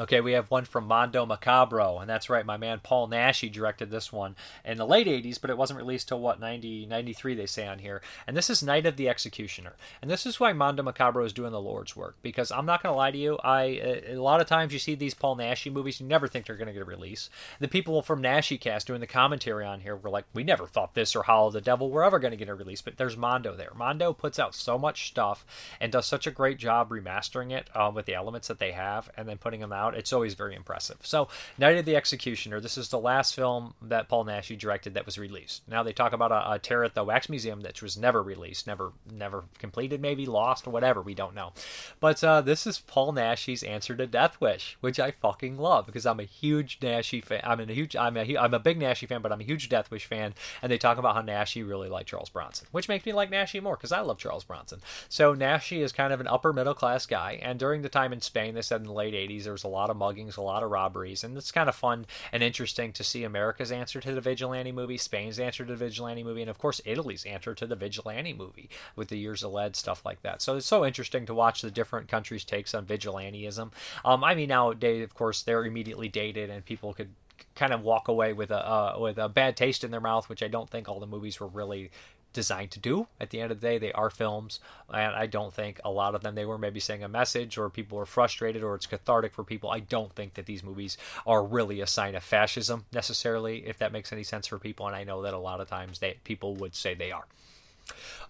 Okay, 0.00 0.22
we 0.22 0.32
have 0.32 0.50
one 0.50 0.64
from 0.64 0.86
Mondo 0.86 1.26
Macabro, 1.26 2.00
and 2.00 2.08
that's 2.08 2.30
right, 2.30 2.46
my 2.46 2.56
man 2.56 2.80
Paul 2.82 3.06
Naschy 3.06 3.52
directed 3.52 3.90
this 3.90 4.10
one 4.10 4.34
in 4.64 4.78
the 4.78 4.86
late 4.86 5.06
80s, 5.06 5.38
but 5.38 5.50
it 5.50 5.58
wasn't 5.58 5.78
released 5.78 6.08
till 6.08 6.20
what, 6.20 6.40
90, 6.40 6.86
93, 6.86 7.34
they 7.34 7.44
say 7.44 7.66
on 7.66 7.80
here. 7.80 8.00
And 8.26 8.34
this 8.34 8.48
is 8.48 8.62
Night 8.62 8.86
of 8.86 8.96
the 8.96 9.10
Executioner. 9.10 9.74
And 10.00 10.10
this 10.10 10.24
is 10.24 10.40
why 10.40 10.54
Mondo 10.54 10.82
Macabro 10.82 11.26
is 11.26 11.34
doing 11.34 11.52
the 11.52 11.60
Lord's 11.60 11.94
work, 11.94 12.16
because 12.22 12.50
I'm 12.50 12.64
not 12.64 12.82
going 12.82 12.94
to 12.94 12.96
lie 12.96 13.10
to 13.10 13.18
you, 13.18 13.38
I 13.44 13.62
a 14.08 14.14
lot 14.14 14.40
of 14.40 14.46
times 14.46 14.72
you 14.72 14.78
see 14.78 14.94
these 14.94 15.12
Paul 15.12 15.36
Naschy 15.36 15.70
movies, 15.70 16.00
you 16.00 16.06
never 16.06 16.26
think 16.26 16.46
they're 16.46 16.56
going 16.56 16.68
to 16.68 16.72
get 16.72 16.80
a 16.80 16.86
release. 16.86 17.28
The 17.58 17.68
people 17.68 18.00
from 18.00 18.22
Naschy 18.22 18.58
Cast 18.58 18.86
doing 18.86 19.00
the 19.00 19.06
commentary 19.06 19.66
on 19.66 19.80
here 19.80 19.96
were 19.96 20.08
like, 20.08 20.24
we 20.32 20.44
never 20.44 20.66
thought 20.66 20.94
this 20.94 21.14
or 21.14 21.24
Howl 21.24 21.48
of 21.48 21.52
the 21.52 21.60
Devil 21.60 21.90
were 21.90 22.04
ever 22.04 22.18
going 22.18 22.32
to 22.32 22.38
get 22.38 22.48
a 22.48 22.54
release, 22.54 22.80
but 22.80 22.96
there's 22.96 23.18
Mondo 23.18 23.54
there. 23.54 23.72
Mondo 23.76 24.14
puts 24.14 24.38
out 24.38 24.54
so 24.54 24.78
much 24.78 25.08
stuff 25.08 25.44
and 25.78 25.92
does 25.92 26.06
such 26.06 26.26
a 26.26 26.30
great 26.30 26.56
job 26.56 26.88
remastering 26.88 27.52
it 27.52 27.68
um, 27.76 27.94
with 27.94 28.06
the 28.06 28.14
elements 28.14 28.48
that 28.48 28.60
they 28.60 28.72
have 28.72 29.10
and 29.14 29.28
then 29.28 29.36
putting 29.36 29.60
them 29.60 29.74
out. 29.74 29.89
It's 29.94 30.12
always 30.12 30.34
very 30.34 30.54
impressive. 30.54 30.98
So, 31.02 31.28
Night 31.58 31.76
of 31.76 31.84
the 31.84 31.96
Executioner, 31.96 32.60
this 32.60 32.78
is 32.78 32.88
the 32.88 32.98
last 32.98 33.34
film 33.34 33.74
that 33.82 34.08
Paul 34.08 34.24
Naschy 34.24 34.58
directed 34.58 34.94
that 34.94 35.06
was 35.06 35.18
released. 35.18 35.62
Now 35.68 35.82
they 35.82 35.92
talk 35.92 36.12
about 36.12 36.32
a, 36.32 36.52
a 36.52 36.58
Terror 36.58 36.84
at 36.84 36.94
the 36.94 37.04
Wax 37.04 37.28
Museum 37.28 37.60
that 37.62 37.80
was 37.82 37.96
never 37.96 38.22
released, 38.22 38.66
never 38.66 38.92
never 39.10 39.44
completed, 39.58 40.00
maybe 40.00 40.26
lost 40.26 40.66
whatever, 40.66 41.02
we 41.02 41.14
don't 41.14 41.34
know. 41.34 41.52
But 41.98 42.22
uh, 42.22 42.40
this 42.40 42.66
is 42.66 42.78
Paul 42.80 43.12
Naschy's 43.12 43.62
answer 43.62 43.94
to 43.96 44.06
Death 44.06 44.40
Wish, 44.40 44.76
which 44.80 44.98
I 44.98 45.10
fucking 45.10 45.58
love 45.58 45.86
because 45.86 46.06
I'm 46.06 46.20
a 46.20 46.24
huge 46.24 46.80
Naschy 46.80 47.24
fan. 47.24 47.40
I'm 47.44 47.60
a 47.60 47.72
huge 47.72 47.96
I'm 47.96 48.16
a 48.16 48.36
I'm 48.36 48.54
a 48.54 48.58
big 48.58 48.78
Naschy 48.78 49.08
fan, 49.08 49.22
but 49.22 49.32
I'm 49.32 49.40
a 49.40 49.44
huge 49.44 49.68
Death 49.68 49.90
Wish 49.90 50.06
fan, 50.06 50.34
and 50.62 50.70
they 50.70 50.78
talk 50.78 50.98
about 50.98 51.14
how 51.14 51.22
Naschy 51.22 51.66
really 51.66 51.88
liked 51.88 52.08
Charles 52.08 52.28
Bronson, 52.28 52.68
which 52.72 52.88
makes 52.88 53.06
me 53.06 53.12
like 53.12 53.30
Naschy 53.30 53.62
more 53.62 53.76
because 53.76 53.92
I 53.92 54.00
love 54.00 54.18
Charles 54.18 54.44
Bronson. 54.44 54.80
So 55.08 55.34
Naschy 55.34 55.80
is 55.80 55.92
kind 55.92 56.12
of 56.12 56.20
an 56.20 56.26
upper 56.26 56.52
middle 56.52 56.74
class 56.74 57.06
guy, 57.06 57.38
and 57.42 57.58
during 57.58 57.82
the 57.82 57.88
time 57.88 58.12
in 58.12 58.20
Spain, 58.20 58.54
they 58.54 58.62
said 58.62 58.80
in 58.80 58.86
the 58.86 58.92
late 58.92 59.14
'80s 59.14 59.44
there 59.44 59.52
was 59.52 59.64
a 59.64 59.68
lot 59.68 59.79
of 59.88 59.96
muggings, 59.96 60.36
a 60.36 60.42
lot 60.42 60.62
of 60.62 60.70
robberies, 60.70 61.24
and 61.24 61.36
it's 61.38 61.50
kind 61.50 61.68
of 61.68 61.74
fun 61.74 62.04
and 62.32 62.42
interesting 62.42 62.92
to 62.92 63.02
see 63.02 63.24
America's 63.24 63.72
answer 63.72 64.00
to 64.00 64.12
the 64.12 64.20
vigilante 64.20 64.72
movie, 64.72 64.98
Spain's 64.98 65.38
answer 65.38 65.64
to 65.64 65.72
the 65.72 65.76
vigilante 65.76 66.22
movie, 66.22 66.42
and 66.42 66.50
of 66.50 66.58
course 66.58 66.82
Italy's 66.84 67.24
answer 67.24 67.54
to 67.54 67.66
the 67.66 67.76
vigilante 67.76 68.34
movie 68.34 68.68
with 68.96 69.08
the 69.08 69.18
Years 69.18 69.42
of 69.42 69.52
Lead 69.52 69.76
stuff 69.76 70.04
like 70.04 70.20
that. 70.22 70.42
So 70.42 70.56
it's 70.56 70.66
so 70.66 70.84
interesting 70.84 71.24
to 71.26 71.34
watch 71.34 71.62
the 71.62 71.70
different 71.70 72.08
countries' 72.08 72.44
takes 72.44 72.74
on 72.74 72.84
vigilanteism. 72.84 73.70
Um, 74.04 74.24
I 74.24 74.34
mean, 74.34 74.48
nowadays, 74.48 75.04
of 75.04 75.14
course, 75.14 75.42
they're 75.42 75.64
immediately 75.64 76.08
dated, 76.08 76.50
and 76.50 76.64
people 76.64 76.92
could 76.92 77.10
kind 77.54 77.72
of 77.72 77.82
walk 77.82 78.08
away 78.08 78.32
with 78.32 78.50
a 78.50 78.68
uh, 78.68 78.96
with 78.98 79.18
a 79.18 79.28
bad 79.28 79.56
taste 79.56 79.84
in 79.84 79.90
their 79.90 80.00
mouth, 80.00 80.28
which 80.28 80.42
I 80.42 80.48
don't 80.48 80.68
think 80.68 80.88
all 80.88 81.00
the 81.00 81.06
movies 81.06 81.40
were 81.40 81.46
really 81.46 81.90
designed 82.32 82.70
to 82.72 82.80
do. 82.80 83.06
At 83.20 83.30
the 83.30 83.40
end 83.40 83.52
of 83.52 83.60
the 83.60 83.66
day, 83.66 83.78
they 83.78 83.92
are 83.92 84.10
films, 84.10 84.60
and 84.88 85.14
I 85.14 85.26
don't 85.26 85.52
think 85.52 85.80
a 85.84 85.90
lot 85.90 86.14
of 86.14 86.22
them 86.22 86.34
they 86.34 86.44
were 86.44 86.58
maybe 86.58 86.80
saying 86.80 87.02
a 87.02 87.08
message, 87.08 87.58
or 87.58 87.68
people 87.70 87.98
are 87.98 88.06
frustrated, 88.06 88.62
or 88.62 88.74
it's 88.74 88.86
cathartic 88.86 89.34
for 89.34 89.44
people. 89.44 89.70
I 89.70 89.80
don't 89.80 90.12
think 90.12 90.34
that 90.34 90.46
these 90.46 90.62
movies 90.62 90.96
are 91.26 91.44
really 91.44 91.80
a 91.80 91.86
sign 91.86 92.14
of 92.14 92.22
fascism 92.22 92.84
necessarily, 92.92 93.66
if 93.66 93.78
that 93.78 93.92
makes 93.92 94.12
any 94.12 94.22
sense 94.22 94.46
for 94.46 94.58
people. 94.58 94.86
And 94.86 94.96
I 94.96 95.04
know 95.04 95.22
that 95.22 95.34
a 95.34 95.38
lot 95.38 95.60
of 95.60 95.68
times 95.68 95.98
that 96.00 96.22
people 96.24 96.54
would 96.56 96.74
say 96.74 96.94
they 96.94 97.12
are. 97.12 97.26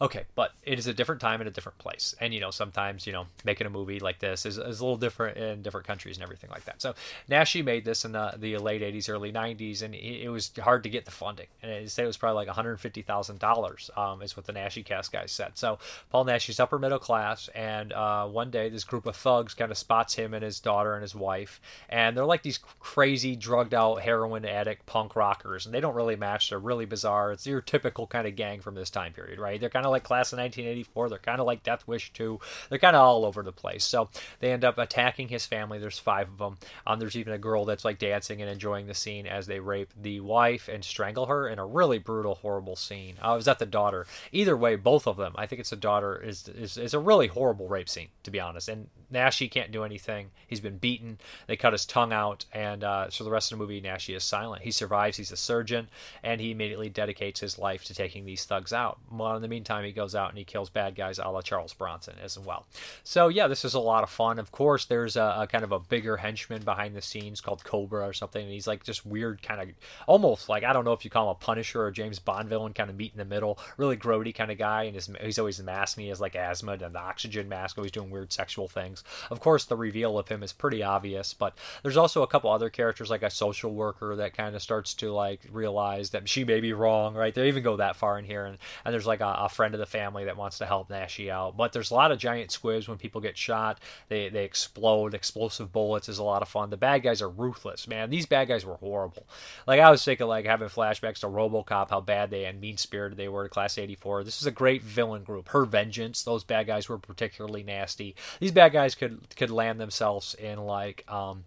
Okay, 0.00 0.25
but 0.35 0.52
it 0.62 0.79
is 0.79 0.87
a 0.87 0.95
different 0.95 1.21
time 1.21 1.40
and 1.40 1.49
a 1.49 1.52
different 1.52 1.79
place. 1.79 2.14
And, 2.21 2.33
you 2.33 2.40
know, 2.40 2.50
sometimes, 2.50 3.07
you 3.07 3.12
know, 3.12 3.26
making 3.45 3.67
a 3.67 3.71
movie 3.71 4.00
like 4.00 4.19
this 4.19 4.47
is, 4.47 4.57
is 4.57 4.81
a 4.81 4.85
little 4.85 4.97
different 4.97 5.37
in 5.37 5.62
different 5.62 5.87
countries 5.87 6.17
and 6.17 6.23
everything 6.23 6.50
like 6.50 6.64
that. 6.64 6.81
So 6.81 6.95
Naschy 7.31 7.64
made 7.64 7.85
this 7.85 8.05
in 8.05 8.12
the, 8.12 8.35
the 8.38 8.57
late 8.59 8.83
80s, 8.83 9.09
early 9.09 9.33
90s, 9.33 9.83
and 9.83 9.95
it, 9.95 10.29
was 10.31 10.52
hard 10.61 10.85
to 10.85 10.88
get 10.88 11.05
the 11.05 11.11
funding. 11.11 11.47
And 11.62 11.73
they 11.73 11.87
said 11.87 12.05
it 12.05 12.07
was 12.07 12.17
probably 12.17 12.47
like 12.47 12.57
$150,000 12.57 13.99
um, 13.99 14.23
is 14.23 14.37
what 14.37 14.47
the 14.47 14.52
Naschy 14.52 14.85
cast 14.85 15.12
guys 15.12 15.33
said. 15.33 15.52
So 15.55 15.79
Paul 16.11 16.25
Naschy's 16.25 16.61
upper 16.61 16.79
middle 16.79 16.99
class, 16.99 17.49
and 17.55 17.93
uh, 17.93 18.26
one 18.26 18.50
day 18.50 18.69
this 18.69 18.85
group 18.85 19.07
of 19.07 19.17
thugs 19.17 19.55
kind 19.55 19.71
of 19.71 19.79
spots 19.79 20.14
him 20.14 20.35
and 20.35 20.45
his 20.45 20.61
daughter 20.61 20.95
and 20.95 21.02
his 21.02 21.14
wife, 21.14 21.61
and 21.88 22.17
they're 22.17 22.25
like 22.25 22.43
these 22.43 22.59
crazy, 22.79 23.37
drugged 23.37 23.75
out, 23.75 24.02
heroin 24.02 24.45
addict 24.45 24.87
punk 24.87 25.17
rockers, 25.17 25.67
and 25.67 25.75
they 25.75 25.81
don't 25.81 25.95
really 25.95 26.17
match. 26.17 26.50
They're 26.50 26.59
really 26.59 26.87
bizarre. 26.87 27.33
It's 27.33 27.47
your 27.47 27.61
typical 27.61 28.07
kind 28.07 28.26
of 28.26 28.37
gang 28.37 28.61
from 28.61 28.75
this 28.75 28.90
time 28.90 29.12
period, 29.12 29.38
right? 29.38 29.50
They're 29.59 29.71
kind 29.71 29.87
of 29.87 29.92
like 29.92 30.02
Class 30.02 30.33
of 30.33 30.38
1984. 30.38 31.09
They're 31.09 31.19
kind 31.19 31.40
of 31.40 31.47
like 31.47 31.62
Death 31.62 31.87
Wish 31.87 32.12
2. 32.12 32.38
They're 32.69 32.78
kind 32.78 32.97
of 32.97 33.02
all 33.02 33.25
over 33.25 33.42
the 33.42 33.52
place. 33.52 33.85
So 33.85 34.09
they 34.40 34.52
end 34.52 34.64
up 34.64 34.78
attacking 34.78 35.28
his 35.28 35.47
family. 35.47 35.78
There's 35.78 35.99
five 35.99 36.28
of 36.28 36.38
them. 36.38 36.59
Um, 36.87 36.99
there's 36.99 37.16
even 37.16 37.33
a 37.33 37.38
girl 37.38 37.64
that's 37.64 37.85
like 37.85 37.99
dancing 37.99 38.40
and 38.40 38.50
enjoying 38.50 38.87
the 38.87 38.95
scene 38.95 39.26
as 39.26 39.47
they 39.47 39.61
rape 39.61 39.92
the 40.00 40.21
wife 40.21 40.69
and 40.69 40.85
strangle 40.85 41.26
her 41.26 41.49
in 41.49 41.59
a 41.59 41.66
really 41.66 41.99
brutal, 41.99 42.37
horrible 42.37 42.76
scene. 42.76 43.16
Uh, 43.21 43.35
was 43.37 43.45
that 43.45 43.59
the 43.59 43.66
daughter? 43.66 44.07
Either 44.33 44.57
way, 44.57 44.76
both 44.76 45.07
of 45.07 45.16
them. 45.16 45.35
I 45.37 45.47
think 45.47 45.61
it's 45.61 45.71
the 45.71 45.76
daughter. 45.76 46.16
Is, 46.16 46.49
is 46.49 46.76
is 46.76 46.95
a 46.95 46.99
really 46.99 47.28
horrible 47.28 47.69
rape 47.69 47.88
scene, 47.88 48.09
to 48.23 48.30
be 48.30 48.40
honest. 48.40 48.69
And 48.69 48.88
Naschy 49.12 49.50
can't 49.50 49.73
do 49.73 49.85
anything. 49.85 50.30
He's 50.47 50.61
been 50.61 50.78
beaten. 50.78 51.19
They 51.47 51.57
cut 51.57 51.73
his 51.73 51.85
tongue 51.85 52.12
out, 52.12 52.45
and 52.52 52.85
uh, 52.85 53.11
so 53.11 53.25
the 53.25 53.30
rest 53.30 53.50
of 53.50 53.59
the 53.59 53.62
movie, 53.62 53.80
Naschy 53.80 54.16
is 54.16 54.25
silent. 54.25 54.62
He 54.62 54.71
survives. 54.71 55.16
He's 55.16 55.33
a 55.33 55.37
surgeon, 55.37 55.88
and 56.23 56.40
he 56.40 56.50
immediately 56.50 56.88
dedicates 56.88 57.40
his 57.40 57.59
life 57.59 57.85
to 57.85 57.95
taking 57.95 58.25
these 58.25 58.45
thugs 58.45 58.73
out. 58.73 58.99
Well, 59.11 59.39
in 59.40 59.42
the 59.42 59.49
meantime, 59.49 59.85
he 59.85 59.92
goes 59.92 60.14
out 60.14 60.28
and 60.28 60.37
he 60.38 60.44
kills 60.44 60.68
bad 60.68 60.94
guys, 60.94 61.18
a 61.18 61.28
la 61.28 61.40
Charles 61.40 61.73
Bronson 61.73 62.14
as 62.23 62.38
well. 62.38 62.66
So 63.04 63.28
yeah, 63.28 63.49
this 63.49 63.64
is 63.64 63.73
a 63.73 63.80
lot 63.80 64.02
of 64.02 64.11
fun. 64.11 64.38
Of 64.38 64.52
course, 64.52 64.85
there's 64.85 65.16
a, 65.16 65.37
a 65.40 65.47
kind 65.47 65.64
of 65.64 65.73
a 65.73 65.78
bigger 65.78 66.18
henchman 66.18 66.62
behind 66.62 66.94
the 66.94 67.00
scenes 67.00 67.40
called 67.40 67.64
Cobra 67.64 68.06
or 68.06 68.12
something, 68.12 68.42
and 68.42 68.52
he's 68.52 68.66
like 68.66 68.85
just 68.85 69.06
weird, 69.06 69.42
kind 69.42 69.62
of 69.62 69.68
almost 70.06 70.49
like 70.49 70.62
I 70.62 70.73
don't 70.73 70.85
know 70.85 70.92
if 70.92 71.04
you 71.04 71.11
call 71.11 71.30
him 71.30 71.30
a 71.30 71.35
Punisher 71.35 71.82
or 71.82 71.90
James 71.90 72.18
Bond 72.18 72.49
villain, 72.49 72.75
kind 72.75 72.90
of 72.90 72.97
meet 72.97 73.12
in 73.12 73.18
the 73.18 73.25
middle. 73.25 73.59
Really 73.78 73.97
grody 73.97 74.35
kind 74.35 74.50
of 74.50 74.59
guy, 74.59 74.85
and 74.85 74.94
his, 74.94 75.11
he's 75.23 75.38
always 75.38 75.62
masked. 75.62 75.97
And 75.97 76.04
he 76.04 76.11
has 76.11 76.20
like 76.20 76.37
asthma 76.37 76.73
and 76.73 76.94
the 76.94 77.00
oxygen 77.00 77.49
mask, 77.49 77.78
always 77.78 77.92
doing 77.92 78.11
weird 78.11 78.33
sexual 78.33 78.68
things. 78.68 79.03
Of 79.31 79.40
course, 79.40 79.64
the 79.64 79.76
reveal 79.76 80.18
of 80.18 80.29
him 80.29 80.42
is 80.42 80.53
pretty 80.53 80.83
obvious, 80.83 81.33
but 81.35 81.57
there's 81.83 81.96
also 81.96 82.22
a 82.22 82.26
couple 82.26 82.50
other 82.50 82.70
characters 82.70 83.11
like 83.11 83.22
a 83.22 83.31
social 83.31 83.72
worker 83.72 84.16
that 84.16 84.37
kind 84.37 84.55
of 84.55 84.62
starts 84.62 84.94
to 84.94 85.12
like 85.12 85.40
realize 85.50 86.11
that 86.11 86.29
she 86.29 86.44
may 86.44 86.61
be 86.61 86.72
wrong, 86.72 87.14
right? 87.14 87.35
They 87.35 87.48
even 87.48 87.62
go 87.62 87.76
that 87.76 87.96
far 87.96 88.18
in 88.18 88.24
here, 88.24 88.44
and, 88.44 88.59
and 88.85 88.92
there's 88.92 89.07
like 89.07 89.19
a, 89.20 89.44
a 89.44 89.48
friend 89.48 89.74
of 89.74 89.80
the 89.80 89.87
family 89.87 90.24
that 90.24 90.37
wants 90.37 90.59
to 90.59 90.66
help 90.66 90.88
Naschy 90.88 91.30
out. 91.30 91.56
But 91.56 91.72
there's 91.72 91.90
a 91.90 91.94
lot 91.94 92.12
of 92.12 92.18
giant 92.18 92.50
squibs 92.50 92.88
when 92.88 92.98
people 92.98 93.20
get 93.20 93.37
shot. 93.37 93.80
They 94.09 94.28
they 94.28 94.44
explode. 94.44 95.14
Explosive 95.14 95.72
bullets 95.72 96.09
is 96.09 96.18
a 96.18 96.24
lot 96.24 96.42
of 96.42 96.48
fun. 96.48 96.70
The 96.70 96.76
bad 96.76 97.02
guys 97.02 97.22
are 97.22 97.28
ruthless, 97.28 97.87
man. 97.87 98.11
These 98.11 98.26
bad 98.26 98.48
guys 98.48 98.64
were 98.64 98.76
horrible. 98.76 99.26
Like 99.66 99.80
I 99.80 99.90
was 99.90 100.04
thinking, 100.04 100.26
like 100.26 100.46
having 100.46 100.68
flashbacks 100.68 101.20
to 101.20 101.26
RoboCop, 101.26 101.90
how 101.90 102.00
bad 102.00 102.30
they 102.30 102.44
and 102.44 102.61
mean 102.61 102.76
spirited 102.76 103.18
they 103.18 103.28
were. 103.28 103.44
To 103.44 103.48
Class 103.48 103.78
84. 103.78 104.24
This 104.24 104.40
is 104.40 104.46
a 104.46 104.50
great 104.50 104.83
villain 104.83 105.24
group. 105.24 105.48
Her 105.48 105.64
Vengeance. 105.64 106.22
Those 106.22 106.44
bad 106.44 106.66
guys 106.66 106.88
were 106.88 106.98
particularly 106.98 107.62
nasty. 107.62 108.14
These 108.38 108.52
bad 108.52 108.72
guys 108.72 108.94
could 108.94 109.20
could 109.37 109.50
land 109.50 109.80
themselves 109.80 110.35
in 110.35 110.59
like 110.59 111.04
um 111.09 111.44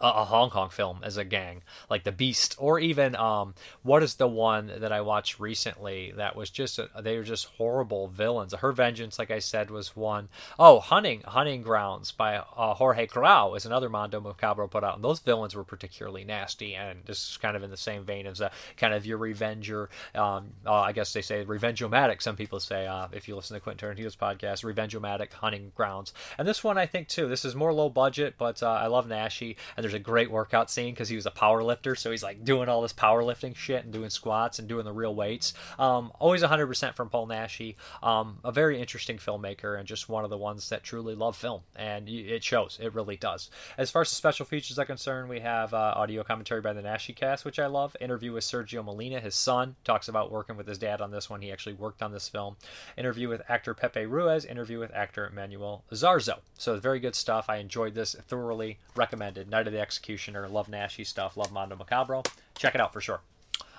a, 0.00 0.24
Hong 0.24 0.50
Kong 0.50 0.70
film 0.70 1.00
as 1.02 1.16
a 1.16 1.24
gang, 1.24 1.62
like 1.90 2.04
The 2.04 2.12
Beast, 2.12 2.54
or 2.58 2.78
even 2.78 3.16
um, 3.16 3.54
what 3.82 4.02
is 4.02 4.14
the 4.14 4.28
one 4.28 4.70
that 4.78 4.92
I 4.92 5.00
watched 5.00 5.40
recently 5.40 6.12
that 6.16 6.36
was 6.36 6.50
just 6.50 6.78
a, 6.78 6.88
they 7.00 7.16
were 7.16 7.24
just 7.24 7.46
horrible 7.56 8.08
villains. 8.08 8.54
Her 8.54 8.72
Vengeance, 8.72 9.18
like 9.18 9.30
I 9.30 9.38
said, 9.38 9.70
was 9.70 9.96
one. 9.96 10.28
Oh, 10.58 10.80
Hunting 10.80 11.22
Hunting 11.22 11.62
Grounds 11.62 12.12
by 12.12 12.36
uh, 12.36 12.74
Jorge 12.74 13.06
Corral 13.06 13.54
is 13.54 13.66
another 13.66 13.88
Mondo 13.88 14.20
Macabro 14.20 14.70
put 14.70 14.84
out, 14.84 14.94
and 14.96 15.04
those 15.04 15.20
villains 15.20 15.54
were 15.54 15.64
particularly 15.64 16.24
nasty. 16.24 16.74
And 16.74 17.00
this 17.06 17.30
is 17.30 17.36
kind 17.36 17.56
of 17.56 17.62
in 17.62 17.70
the 17.70 17.76
same 17.76 18.04
vein 18.04 18.26
as 18.26 18.40
a 18.40 18.50
kind 18.76 18.94
of 18.94 19.06
your 19.06 19.18
Revenger. 19.18 19.88
Um, 20.14 20.52
uh, 20.66 20.74
I 20.74 20.92
guess 20.92 21.12
they 21.12 21.22
say 21.22 21.44
Revengeomatic. 21.44 22.22
Some 22.22 22.36
people 22.36 22.60
say 22.60 22.86
uh, 22.86 23.08
if 23.12 23.26
you 23.26 23.34
listen 23.34 23.54
to 23.54 23.60
Quentin 23.60 23.88
Tarantino's 23.88 24.16
podcast, 24.16 24.62
Revengeomatic 24.62 25.32
Hunting 25.32 25.72
Grounds. 25.74 26.12
And 26.38 26.46
this 26.46 26.62
one 26.62 26.78
I 26.78 26.86
think 26.86 27.08
too. 27.08 27.28
This 27.28 27.44
is 27.44 27.54
more 27.54 27.72
low 27.72 27.88
budget, 27.88 28.34
but 28.38 28.62
uh, 28.62 28.70
I 28.70 28.86
love 28.86 29.06
Naschy 29.08 29.56
and 29.76 29.87
there's 29.88 29.94
a 29.94 29.98
great 29.98 30.30
workout 30.30 30.70
scene 30.70 30.92
because 30.92 31.08
he 31.08 31.16
was 31.16 31.24
a 31.24 31.30
power 31.30 31.62
lifter, 31.62 31.94
so 31.94 32.10
he's 32.10 32.22
like 32.22 32.44
doing 32.44 32.68
all 32.68 32.82
this 32.82 32.92
powerlifting 32.92 33.56
shit 33.56 33.84
and 33.84 33.92
doing 33.92 34.10
squats 34.10 34.58
and 34.58 34.68
doing 34.68 34.84
the 34.84 34.92
real 34.92 35.14
weights. 35.14 35.54
Um, 35.78 36.12
always 36.18 36.42
100% 36.42 36.94
from 36.94 37.08
Paul 37.08 37.26
Naschy. 37.26 37.76
Um, 38.02 38.38
a 38.44 38.52
very 38.52 38.78
interesting 38.78 39.16
filmmaker 39.16 39.78
and 39.78 39.88
just 39.88 40.06
one 40.06 40.24
of 40.24 40.30
the 40.30 40.36
ones 40.36 40.68
that 40.68 40.82
truly 40.82 41.14
love 41.14 41.36
film, 41.36 41.62
and 41.74 42.06
it 42.06 42.44
shows. 42.44 42.78
It 42.82 42.92
really 42.92 43.16
does. 43.16 43.48
As 43.78 43.90
far 43.90 44.02
as 44.02 44.10
the 44.10 44.16
special 44.16 44.44
features 44.44 44.78
are 44.78 44.84
concerned, 44.84 45.30
we 45.30 45.40
have 45.40 45.72
uh, 45.72 45.94
audio 45.96 46.22
commentary 46.22 46.60
by 46.60 46.74
the 46.74 46.82
Naschy 46.82 47.16
cast, 47.16 47.46
which 47.46 47.58
I 47.58 47.64
love. 47.64 47.96
Interview 47.98 48.34
with 48.34 48.44
Sergio 48.44 48.84
Molina, 48.84 49.20
his 49.20 49.34
son, 49.34 49.76
talks 49.84 50.08
about 50.08 50.30
working 50.30 50.58
with 50.58 50.68
his 50.68 50.76
dad 50.76 51.00
on 51.00 51.10
this 51.10 51.30
one. 51.30 51.40
He 51.40 51.50
actually 51.50 51.76
worked 51.76 52.02
on 52.02 52.12
this 52.12 52.28
film. 52.28 52.56
Interview 52.98 53.30
with 53.30 53.40
actor 53.48 53.72
Pepe 53.72 54.04
Ruiz. 54.04 54.44
Interview 54.44 54.80
with 54.80 54.92
actor 54.92 55.32
Manuel 55.34 55.84
Zarzo. 55.92 56.40
So 56.58 56.78
very 56.78 57.00
good 57.00 57.14
stuff. 57.14 57.46
I 57.48 57.56
enjoyed 57.56 57.94
this 57.94 58.14
thoroughly. 58.28 58.80
Recommended. 58.94 59.48
Night 59.48 59.66
of 59.66 59.72
the 59.72 59.77
Executioner. 59.80 60.48
Love 60.48 60.68
Naschy 60.68 61.06
stuff. 61.06 61.36
Love 61.36 61.52
Mondo 61.52 61.76
Macabro. 61.76 62.26
Check 62.56 62.74
it 62.74 62.80
out 62.80 62.92
for 62.92 63.00
sure. 63.00 63.20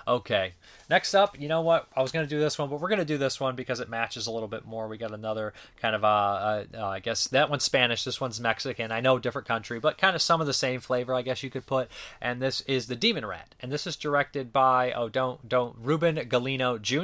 Okay. 0.06 0.54
Next 0.88 1.14
up, 1.14 1.38
you 1.38 1.46
know 1.46 1.60
what? 1.60 1.86
I 1.94 2.02
was 2.02 2.10
going 2.10 2.26
to 2.26 2.28
do 2.28 2.40
this 2.40 2.58
one, 2.58 2.68
but 2.68 2.80
we're 2.80 2.88
going 2.88 2.98
to 2.98 3.04
do 3.04 3.16
this 3.16 3.38
one 3.38 3.54
because 3.54 3.78
it 3.78 3.88
matches 3.88 4.26
a 4.26 4.32
little 4.32 4.48
bit 4.48 4.66
more. 4.66 4.88
We 4.88 4.98
got 4.98 5.12
another 5.12 5.52
kind 5.80 5.94
of, 5.94 6.04
uh, 6.04 6.08
uh, 6.08 6.64
uh, 6.74 6.86
I 6.86 6.98
guess 6.98 7.28
that 7.28 7.48
one's 7.48 7.62
Spanish, 7.62 8.02
this 8.02 8.20
one's 8.20 8.40
Mexican. 8.40 8.90
I 8.90 9.00
know 9.00 9.18
different 9.18 9.46
country, 9.46 9.78
but 9.78 9.98
kind 9.98 10.16
of 10.16 10.22
some 10.22 10.40
of 10.40 10.48
the 10.48 10.52
same 10.52 10.80
flavor, 10.80 11.14
I 11.14 11.22
guess 11.22 11.44
you 11.44 11.50
could 11.50 11.64
put. 11.64 11.88
And 12.20 12.40
this 12.40 12.62
is 12.62 12.88
The 12.88 12.96
Demon 12.96 13.24
Rat. 13.24 13.54
And 13.60 13.70
this 13.70 13.86
is 13.86 13.94
directed 13.94 14.52
by, 14.52 14.92
oh, 14.92 15.08
don't, 15.08 15.48
don't, 15.48 15.76
Ruben 15.78 16.16
Galindo 16.28 16.78
Jr. 16.78 17.00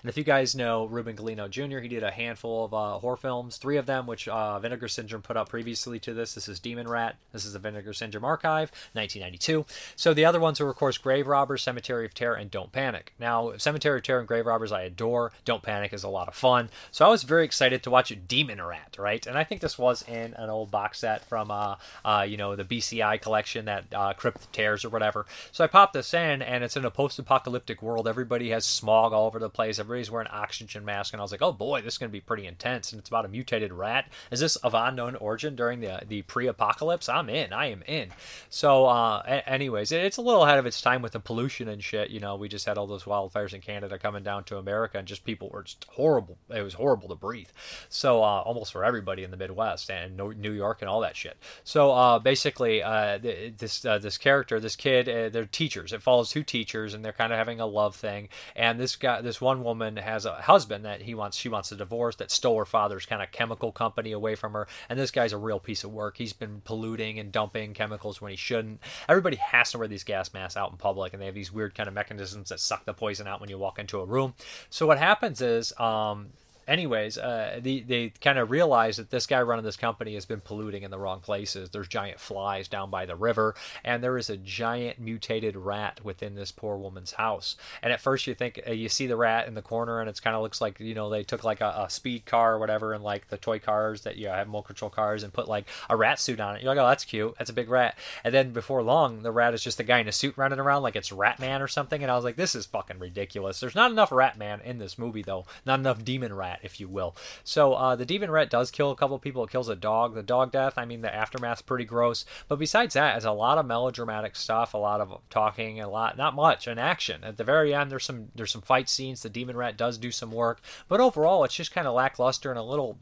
And 0.00 0.08
if 0.08 0.16
you 0.16 0.24
guys 0.24 0.54
know 0.54 0.86
Ruben 0.86 1.14
Galindo 1.14 1.46
Jr., 1.48 1.80
he 1.80 1.88
did 1.88 2.02
a 2.02 2.10
handful 2.10 2.64
of 2.64 2.72
uh, 2.72 2.98
horror 3.00 3.18
films, 3.18 3.58
three 3.58 3.76
of 3.76 3.84
them, 3.84 4.06
which 4.06 4.28
uh, 4.28 4.58
Vinegar 4.60 4.88
Syndrome 4.88 5.22
put 5.22 5.36
out 5.36 5.50
previously 5.50 5.98
to 6.00 6.14
this. 6.14 6.34
This 6.34 6.48
is 6.48 6.58
Demon 6.58 6.88
Rat. 6.88 7.16
This 7.32 7.44
is 7.44 7.52
the 7.52 7.58
Vinegar 7.58 7.92
Syndrome 7.92 8.24
Archive, 8.24 8.70
1992. 8.94 9.66
So 9.94 10.14
the 10.14 10.24
other 10.24 10.40
ones 10.40 10.58
are, 10.60 10.70
of 10.70 10.76
course, 10.76 10.96
Grave 10.96 11.26
Robbers, 11.26 11.62
Cemetery 11.62 12.06
of 12.06 12.14
Terror, 12.14 12.35
and 12.36 12.50
Don't 12.50 12.72
Panic. 12.72 13.12
Now, 13.18 13.56
Cemetery 13.56 13.98
of 13.98 14.04
Terror 14.04 14.20
and 14.20 14.28
Grave 14.28 14.46
Robbers 14.46 14.72
I 14.72 14.82
adore. 14.82 15.32
Don't 15.44 15.62
Panic 15.62 15.92
is 15.92 16.04
a 16.04 16.08
lot 16.08 16.28
of 16.28 16.34
fun. 16.34 16.70
So 16.90 17.04
I 17.04 17.08
was 17.08 17.22
very 17.22 17.44
excited 17.44 17.82
to 17.82 17.90
watch 17.90 18.16
Demon 18.28 18.62
Rat, 18.62 18.96
right? 18.98 19.26
And 19.26 19.36
I 19.38 19.44
think 19.44 19.60
this 19.60 19.78
was 19.78 20.02
in 20.08 20.34
an 20.34 20.50
old 20.50 20.70
box 20.70 21.00
set 21.00 21.24
from, 21.24 21.50
uh, 21.50 21.76
uh, 22.04 22.26
you 22.28 22.36
know, 22.36 22.56
the 22.56 22.64
BCI 22.64 23.20
collection, 23.20 23.66
that 23.66 23.84
uh, 23.94 24.12
Crypt 24.12 24.52
Terrors 24.52 24.84
or 24.84 24.90
whatever. 24.90 25.26
So 25.52 25.64
I 25.64 25.66
popped 25.66 25.94
this 25.94 26.14
in, 26.14 26.42
and 26.42 26.64
it's 26.64 26.76
in 26.76 26.84
a 26.84 26.90
post-apocalyptic 26.90 27.82
world. 27.82 28.08
Everybody 28.08 28.50
has 28.50 28.64
smog 28.64 29.12
all 29.12 29.26
over 29.26 29.38
the 29.38 29.50
place. 29.50 29.78
Everybody's 29.78 30.10
wearing 30.10 30.28
oxygen 30.28 30.84
masks, 30.84 31.12
and 31.12 31.20
I 31.20 31.24
was 31.24 31.32
like, 31.32 31.42
oh 31.42 31.52
boy, 31.52 31.82
this 31.82 31.94
is 31.94 31.98
going 31.98 32.10
to 32.10 32.12
be 32.12 32.20
pretty 32.20 32.46
intense. 32.46 32.92
And 32.92 33.00
it's 33.00 33.08
about 33.08 33.24
a 33.24 33.28
mutated 33.28 33.72
rat. 33.72 34.06
Is 34.30 34.40
this 34.40 34.56
of 34.56 34.74
unknown 34.74 35.16
origin 35.16 35.56
during 35.56 35.80
the 35.80 36.02
the 36.06 36.22
pre-apocalypse? 36.22 37.08
I'm 37.08 37.28
in. 37.28 37.52
I 37.52 37.66
am 37.66 37.82
in. 37.86 38.10
So, 38.50 38.86
uh, 38.86 39.40
anyways, 39.46 39.92
it's 39.92 40.16
a 40.16 40.22
little 40.22 40.44
ahead 40.44 40.58
of 40.58 40.66
its 40.66 40.80
time 40.80 41.02
with 41.02 41.12
the 41.12 41.20
pollution 41.20 41.68
and 41.68 41.82
shit. 41.82 42.10
You 42.10 42.20
know, 42.20 42.25
we 42.34 42.48
just 42.48 42.66
had 42.66 42.76
all 42.78 42.88
those 42.88 43.04
wildfires 43.04 43.54
in 43.54 43.60
Canada 43.60 43.98
coming 43.98 44.24
down 44.24 44.42
to 44.44 44.56
America, 44.56 44.98
and 44.98 45.06
just 45.06 45.24
people 45.24 45.48
were 45.52 45.62
just 45.62 45.86
horrible. 45.90 46.38
It 46.48 46.62
was 46.62 46.74
horrible 46.74 47.08
to 47.08 47.14
breathe. 47.14 47.50
So 47.88 48.22
uh, 48.22 48.42
almost 48.44 48.72
for 48.72 48.84
everybody 48.84 49.22
in 49.22 49.30
the 49.30 49.36
Midwest 49.36 49.90
and 49.90 50.16
New 50.16 50.52
York 50.52 50.82
and 50.82 50.88
all 50.88 51.00
that 51.02 51.14
shit. 51.14 51.36
So 51.62 51.92
uh, 51.92 52.18
basically, 52.18 52.82
uh, 52.82 53.18
this 53.18 53.84
uh, 53.84 53.98
this 53.98 54.18
character, 54.18 54.58
this 54.58 54.76
kid, 54.76 55.08
uh, 55.08 55.28
they're 55.28 55.44
teachers. 55.44 55.92
It 55.92 56.02
follows 56.02 56.30
two 56.30 56.42
teachers, 56.42 56.94
and 56.94 57.04
they're 57.04 57.12
kind 57.12 57.32
of 57.32 57.38
having 57.38 57.60
a 57.60 57.66
love 57.66 57.94
thing. 57.94 58.28
And 58.54 58.80
this 58.80 58.96
guy, 58.96 59.20
this 59.20 59.40
one 59.40 59.62
woman 59.62 59.96
has 59.98 60.24
a 60.24 60.34
husband 60.34 60.84
that 60.84 61.02
he 61.02 61.14
wants. 61.14 61.36
She 61.36 61.48
wants 61.48 61.70
a 61.70 61.76
divorce 61.76 62.16
that 62.16 62.30
stole 62.30 62.58
her 62.58 62.64
father's 62.64 63.06
kind 63.06 63.22
of 63.22 63.30
chemical 63.30 63.72
company 63.72 64.12
away 64.12 64.34
from 64.34 64.52
her. 64.54 64.66
And 64.88 64.98
this 64.98 65.10
guy's 65.10 65.32
a 65.32 65.38
real 65.38 65.60
piece 65.60 65.84
of 65.84 65.92
work. 65.92 66.16
He's 66.16 66.32
been 66.32 66.62
polluting 66.64 67.18
and 67.18 67.30
dumping 67.30 67.74
chemicals 67.74 68.20
when 68.20 68.30
he 68.30 68.36
shouldn't. 68.36 68.80
Everybody 69.08 69.36
has 69.36 69.70
to 69.72 69.78
wear 69.78 69.88
these 69.88 70.04
gas 70.04 70.32
masks 70.32 70.56
out 70.56 70.70
in 70.70 70.76
public, 70.76 71.12
and 71.12 71.20
they 71.20 71.26
have 71.26 71.34
these 71.34 71.52
weird 71.52 71.74
kind 71.74 71.88
of 71.88 71.94
mechanisms 71.94 72.15
that 72.48 72.60
suck 72.60 72.84
the 72.84 72.92
poison 72.92 73.26
out 73.26 73.40
when 73.40 73.50
you 73.50 73.58
walk 73.58 73.78
into 73.78 74.00
a 74.00 74.04
room. 74.04 74.34
So 74.70 74.86
what 74.86 74.98
happens 74.98 75.40
is 75.40 75.78
um, 75.78 76.28
anyways, 76.66 77.18
uh, 77.18 77.60
the, 77.62 77.80
they 77.80 78.10
kind 78.20 78.38
of 78.38 78.50
realize 78.50 78.96
that 78.96 79.10
this 79.10 79.26
guy 79.26 79.40
running 79.42 79.64
this 79.64 79.76
company 79.76 80.14
has 80.14 80.26
been 80.26 80.40
polluting 80.40 80.82
in 80.82 80.90
the 80.90 80.98
wrong 80.98 81.20
places. 81.20 81.70
There's 81.70 81.88
giant 81.88 82.20
flies 82.20 82.68
down 82.68 82.90
by 82.90 83.06
the 83.06 83.16
river, 83.16 83.54
and 83.84 84.02
there 84.02 84.18
is 84.18 84.30
a 84.30 84.36
giant 84.36 84.98
mutated 84.98 85.56
rat 85.56 86.00
within 86.02 86.34
this 86.34 86.52
poor 86.52 86.76
woman's 86.76 87.12
house. 87.12 87.56
And 87.82 87.92
at 87.92 88.00
first, 88.00 88.26
you 88.26 88.34
think 88.34 88.60
uh, 88.66 88.72
you 88.72 88.88
see 88.88 89.06
the 89.06 89.16
rat 89.16 89.48
in 89.48 89.54
the 89.54 89.62
corner, 89.62 90.00
and 90.00 90.08
it 90.08 90.20
kind 90.22 90.36
of 90.36 90.42
looks 90.42 90.60
like 90.60 90.80
you 90.80 90.94
know 90.94 91.10
they 91.10 91.22
took 91.22 91.44
like 91.44 91.60
a, 91.60 91.84
a, 91.86 91.90
speed 91.90 92.26
car 92.26 92.54
or 92.54 92.58
whatever, 92.58 92.92
and 92.92 93.04
like 93.04 93.28
the 93.28 93.36
toy 93.36 93.58
cars 93.58 94.02
that 94.02 94.16
you 94.16 94.26
know, 94.26 94.32
have 94.32 94.46
remote 94.46 94.62
control 94.62 94.90
cars, 94.90 95.22
and 95.22 95.32
put 95.32 95.48
like 95.48 95.66
a 95.88 95.96
rat 95.96 96.18
suit 96.18 96.40
on 96.40 96.56
it. 96.56 96.62
You're 96.62 96.74
like, 96.74 96.82
oh, 96.82 96.88
that's 96.88 97.04
cute. 97.04 97.34
That's 97.38 97.50
a 97.50 97.54
big 97.54 97.68
rat. 97.68 97.96
And 98.24 98.34
then 98.34 98.52
before 98.52 98.82
long, 98.82 99.22
the 99.22 99.32
rat 99.32 99.54
is 99.54 99.62
just 99.62 99.80
a 99.80 99.84
guy 99.84 99.98
in 99.98 100.08
a 100.08 100.12
suit 100.12 100.36
running 100.36 100.58
around 100.58 100.82
like 100.82 100.96
it's 100.96 101.10
Ratman 101.10 101.60
or 101.60 101.68
something. 101.68 102.02
And 102.02 102.10
I 102.10 102.16
was 102.16 102.24
like, 102.24 102.36
this 102.36 102.54
is 102.54 102.66
fucking 102.66 102.98
ridiculous. 102.98 103.60
There's 103.60 103.74
not 103.74 103.90
enough 103.90 104.10
Ratman 104.10 104.62
in 104.64 104.78
this 104.78 104.98
movie 104.98 105.22
though. 105.22 105.46
Not 105.64 105.80
enough 105.80 106.04
Demon 106.04 106.34
Rat 106.34 106.55
if 106.62 106.80
you 106.80 106.88
will. 106.88 107.14
So 107.44 107.74
uh, 107.74 107.96
the 107.96 108.04
demon 108.04 108.30
rat 108.30 108.50
does 108.50 108.70
kill 108.70 108.90
a 108.90 108.96
couple 108.96 109.18
people. 109.18 109.44
It 109.44 109.50
kills 109.50 109.68
a 109.68 109.76
dog. 109.76 110.14
The 110.14 110.22
dog 110.22 110.52
death, 110.52 110.74
I 110.76 110.84
mean, 110.84 111.02
the 111.02 111.14
aftermath's 111.14 111.62
pretty 111.62 111.84
gross. 111.84 112.24
But 112.48 112.58
besides 112.58 112.94
that, 112.94 113.16
it's 113.16 113.24
a 113.24 113.32
lot 113.32 113.58
of 113.58 113.66
melodramatic 113.66 114.36
stuff, 114.36 114.74
a 114.74 114.78
lot 114.78 115.00
of 115.00 115.20
talking, 115.30 115.80
a 115.80 115.88
lot, 115.88 116.16
not 116.16 116.34
much, 116.34 116.66
and 116.66 116.80
action. 116.80 117.24
At 117.24 117.36
the 117.36 117.44
very 117.44 117.74
end, 117.74 117.90
there's 117.90 118.04
some 118.04 118.28
there's 118.34 118.52
some 118.52 118.62
fight 118.62 118.88
scenes. 118.88 119.22
The 119.22 119.28
demon 119.28 119.56
rat 119.56 119.76
does 119.76 119.98
do 119.98 120.10
some 120.10 120.32
work, 120.32 120.60
but 120.88 121.00
overall, 121.00 121.44
it's 121.44 121.54
just 121.54 121.72
kind 121.72 121.86
of 121.86 121.94
lackluster 121.94 122.50
and 122.50 122.58
a 122.58 122.62
little 122.62 122.98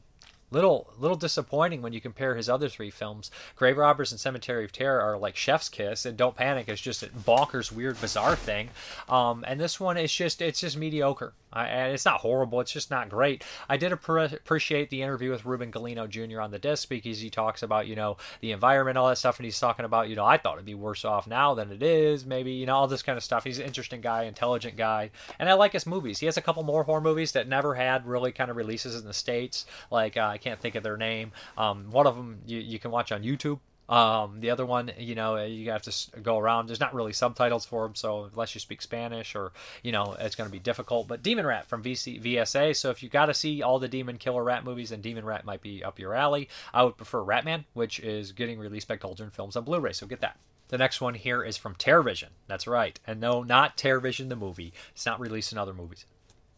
little 0.54 0.92
little 0.98 1.16
disappointing 1.16 1.82
when 1.82 1.92
you 1.92 2.00
compare 2.00 2.36
his 2.36 2.48
other 2.48 2.68
three 2.68 2.90
films. 2.90 3.30
Grave 3.56 3.76
Robbers 3.76 4.12
and 4.12 4.20
Cemetery 4.20 4.64
of 4.64 4.72
Terror 4.72 5.00
are 5.00 5.18
like 5.18 5.36
Chef's 5.36 5.68
Kiss, 5.68 6.06
and 6.06 6.16
Don't 6.16 6.36
Panic 6.36 6.68
is 6.68 6.80
just 6.80 7.02
a 7.02 7.06
bonkers, 7.06 7.72
weird, 7.72 8.00
bizarre 8.00 8.36
thing. 8.36 8.70
Um, 9.08 9.44
and 9.46 9.60
this 9.60 9.78
one 9.78 9.96
is 9.96 10.14
just 10.14 10.40
it's 10.40 10.60
just 10.60 10.76
mediocre. 10.76 11.34
I, 11.54 11.66
it's 11.88 12.04
not 12.04 12.20
horrible. 12.20 12.60
It's 12.60 12.72
just 12.72 12.90
not 12.90 13.08
great. 13.08 13.44
I 13.68 13.76
did 13.76 13.92
appreciate 13.92 14.90
the 14.90 15.02
interview 15.02 15.30
with 15.30 15.44
Ruben 15.44 15.70
Galindo 15.70 16.06
Jr. 16.06 16.40
on 16.40 16.50
the 16.50 16.58
Disc 16.58 16.88
because 16.88 17.20
he 17.20 17.30
talks 17.30 17.62
about 17.62 17.86
you 17.86 17.96
know 17.96 18.16
the 18.40 18.52
environment, 18.52 18.98
all 18.98 19.08
that 19.08 19.18
stuff, 19.18 19.38
and 19.38 19.44
he's 19.44 19.60
talking 19.60 19.84
about 19.84 20.08
you 20.08 20.16
know 20.16 20.24
I 20.24 20.36
thought 20.36 20.54
it'd 20.54 20.66
be 20.66 20.74
worse 20.74 21.04
off 21.04 21.26
now 21.26 21.54
than 21.54 21.70
it 21.70 21.82
is, 21.82 22.26
maybe 22.26 22.52
you 22.52 22.66
know 22.66 22.76
all 22.76 22.88
this 22.88 23.02
kind 23.02 23.16
of 23.16 23.24
stuff. 23.24 23.44
He's 23.44 23.58
an 23.58 23.66
interesting 23.66 24.00
guy, 24.00 24.24
intelligent 24.24 24.76
guy, 24.76 25.10
and 25.38 25.48
I 25.48 25.54
like 25.54 25.72
his 25.72 25.86
movies. 25.86 26.18
He 26.18 26.26
has 26.26 26.36
a 26.36 26.42
couple 26.42 26.62
more 26.62 26.84
horror 26.84 27.00
movies 27.00 27.32
that 27.32 27.48
never 27.48 27.74
had 27.74 28.06
really 28.06 28.32
kind 28.32 28.50
of 28.50 28.56
releases 28.56 28.94
in 28.96 29.06
the 29.06 29.14
states. 29.14 29.66
Like 29.90 30.16
uh, 30.16 30.26
I 30.26 30.38
can't 30.38 30.60
think 30.60 30.74
of 30.74 30.82
their 30.82 30.96
name. 30.96 31.32
Um, 31.56 31.90
one 31.90 32.06
of 32.06 32.16
them 32.16 32.40
you, 32.46 32.58
you 32.58 32.78
can 32.78 32.90
watch 32.90 33.12
on 33.12 33.22
YouTube. 33.22 33.60
Um, 33.88 34.40
the 34.40 34.50
other 34.50 34.64
one, 34.64 34.90
you 34.98 35.14
know, 35.14 35.36
you 35.44 35.70
have 35.70 35.82
to 35.82 36.20
go 36.20 36.38
around. 36.38 36.68
There's 36.68 36.80
not 36.80 36.94
really 36.94 37.12
subtitles 37.12 37.64
for 37.64 37.84
them, 37.84 37.94
so 37.94 38.24
unless 38.32 38.54
you 38.54 38.60
speak 38.60 38.80
Spanish 38.80 39.34
or, 39.34 39.52
you 39.82 39.92
know, 39.92 40.16
it's 40.18 40.34
going 40.34 40.48
to 40.48 40.52
be 40.52 40.58
difficult. 40.58 41.06
But 41.06 41.22
Demon 41.22 41.46
Rat 41.46 41.66
from 41.66 41.82
VC, 41.82 42.22
VSA. 42.22 42.76
So 42.76 42.90
if 42.90 43.02
you 43.02 43.08
got 43.08 43.26
to 43.26 43.34
see 43.34 43.62
all 43.62 43.78
the 43.78 43.88
Demon 43.88 44.16
Killer 44.16 44.42
Rat 44.42 44.64
movies, 44.64 44.90
then 44.90 45.00
Demon 45.00 45.24
Rat 45.24 45.44
might 45.44 45.60
be 45.60 45.84
up 45.84 45.98
your 45.98 46.14
alley. 46.14 46.48
I 46.72 46.84
would 46.84 46.96
prefer 46.96 47.22
Ratman, 47.22 47.64
which 47.74 48.00
is 48.00 48.32
getting 48.32 48.58
released 48.58 48.88
by 48.88 48.96
Cauldron 48.96 49.30
Films 49.30 49.56
on 49.56 49.64
Blu-ray. 49.64 49.92
So 49.92 50.06
get 50.06 50.20
that. 50.20 50.38
The 50.68 50.78
next 50.78 51.00
one 51.00 51.14
here 51.14 51.42
is 51.44 51.58
from 51.58 51.74
Terrorvision. 51.74 52.30
That's 52.46 52.66
right. 52.66 52.98
And 53.06 53.20
no, 53.20 53.42
not 53.42 53.76
Terrorvision 53.76 54.30
the 54.30 54.36
movie. 54.36 54.72
It's 54.94 55.06
not 55.06 55.20
released 55.20 55.52
in 55.52 55.58
other 55.58 55.74
movies. 55.74 56.06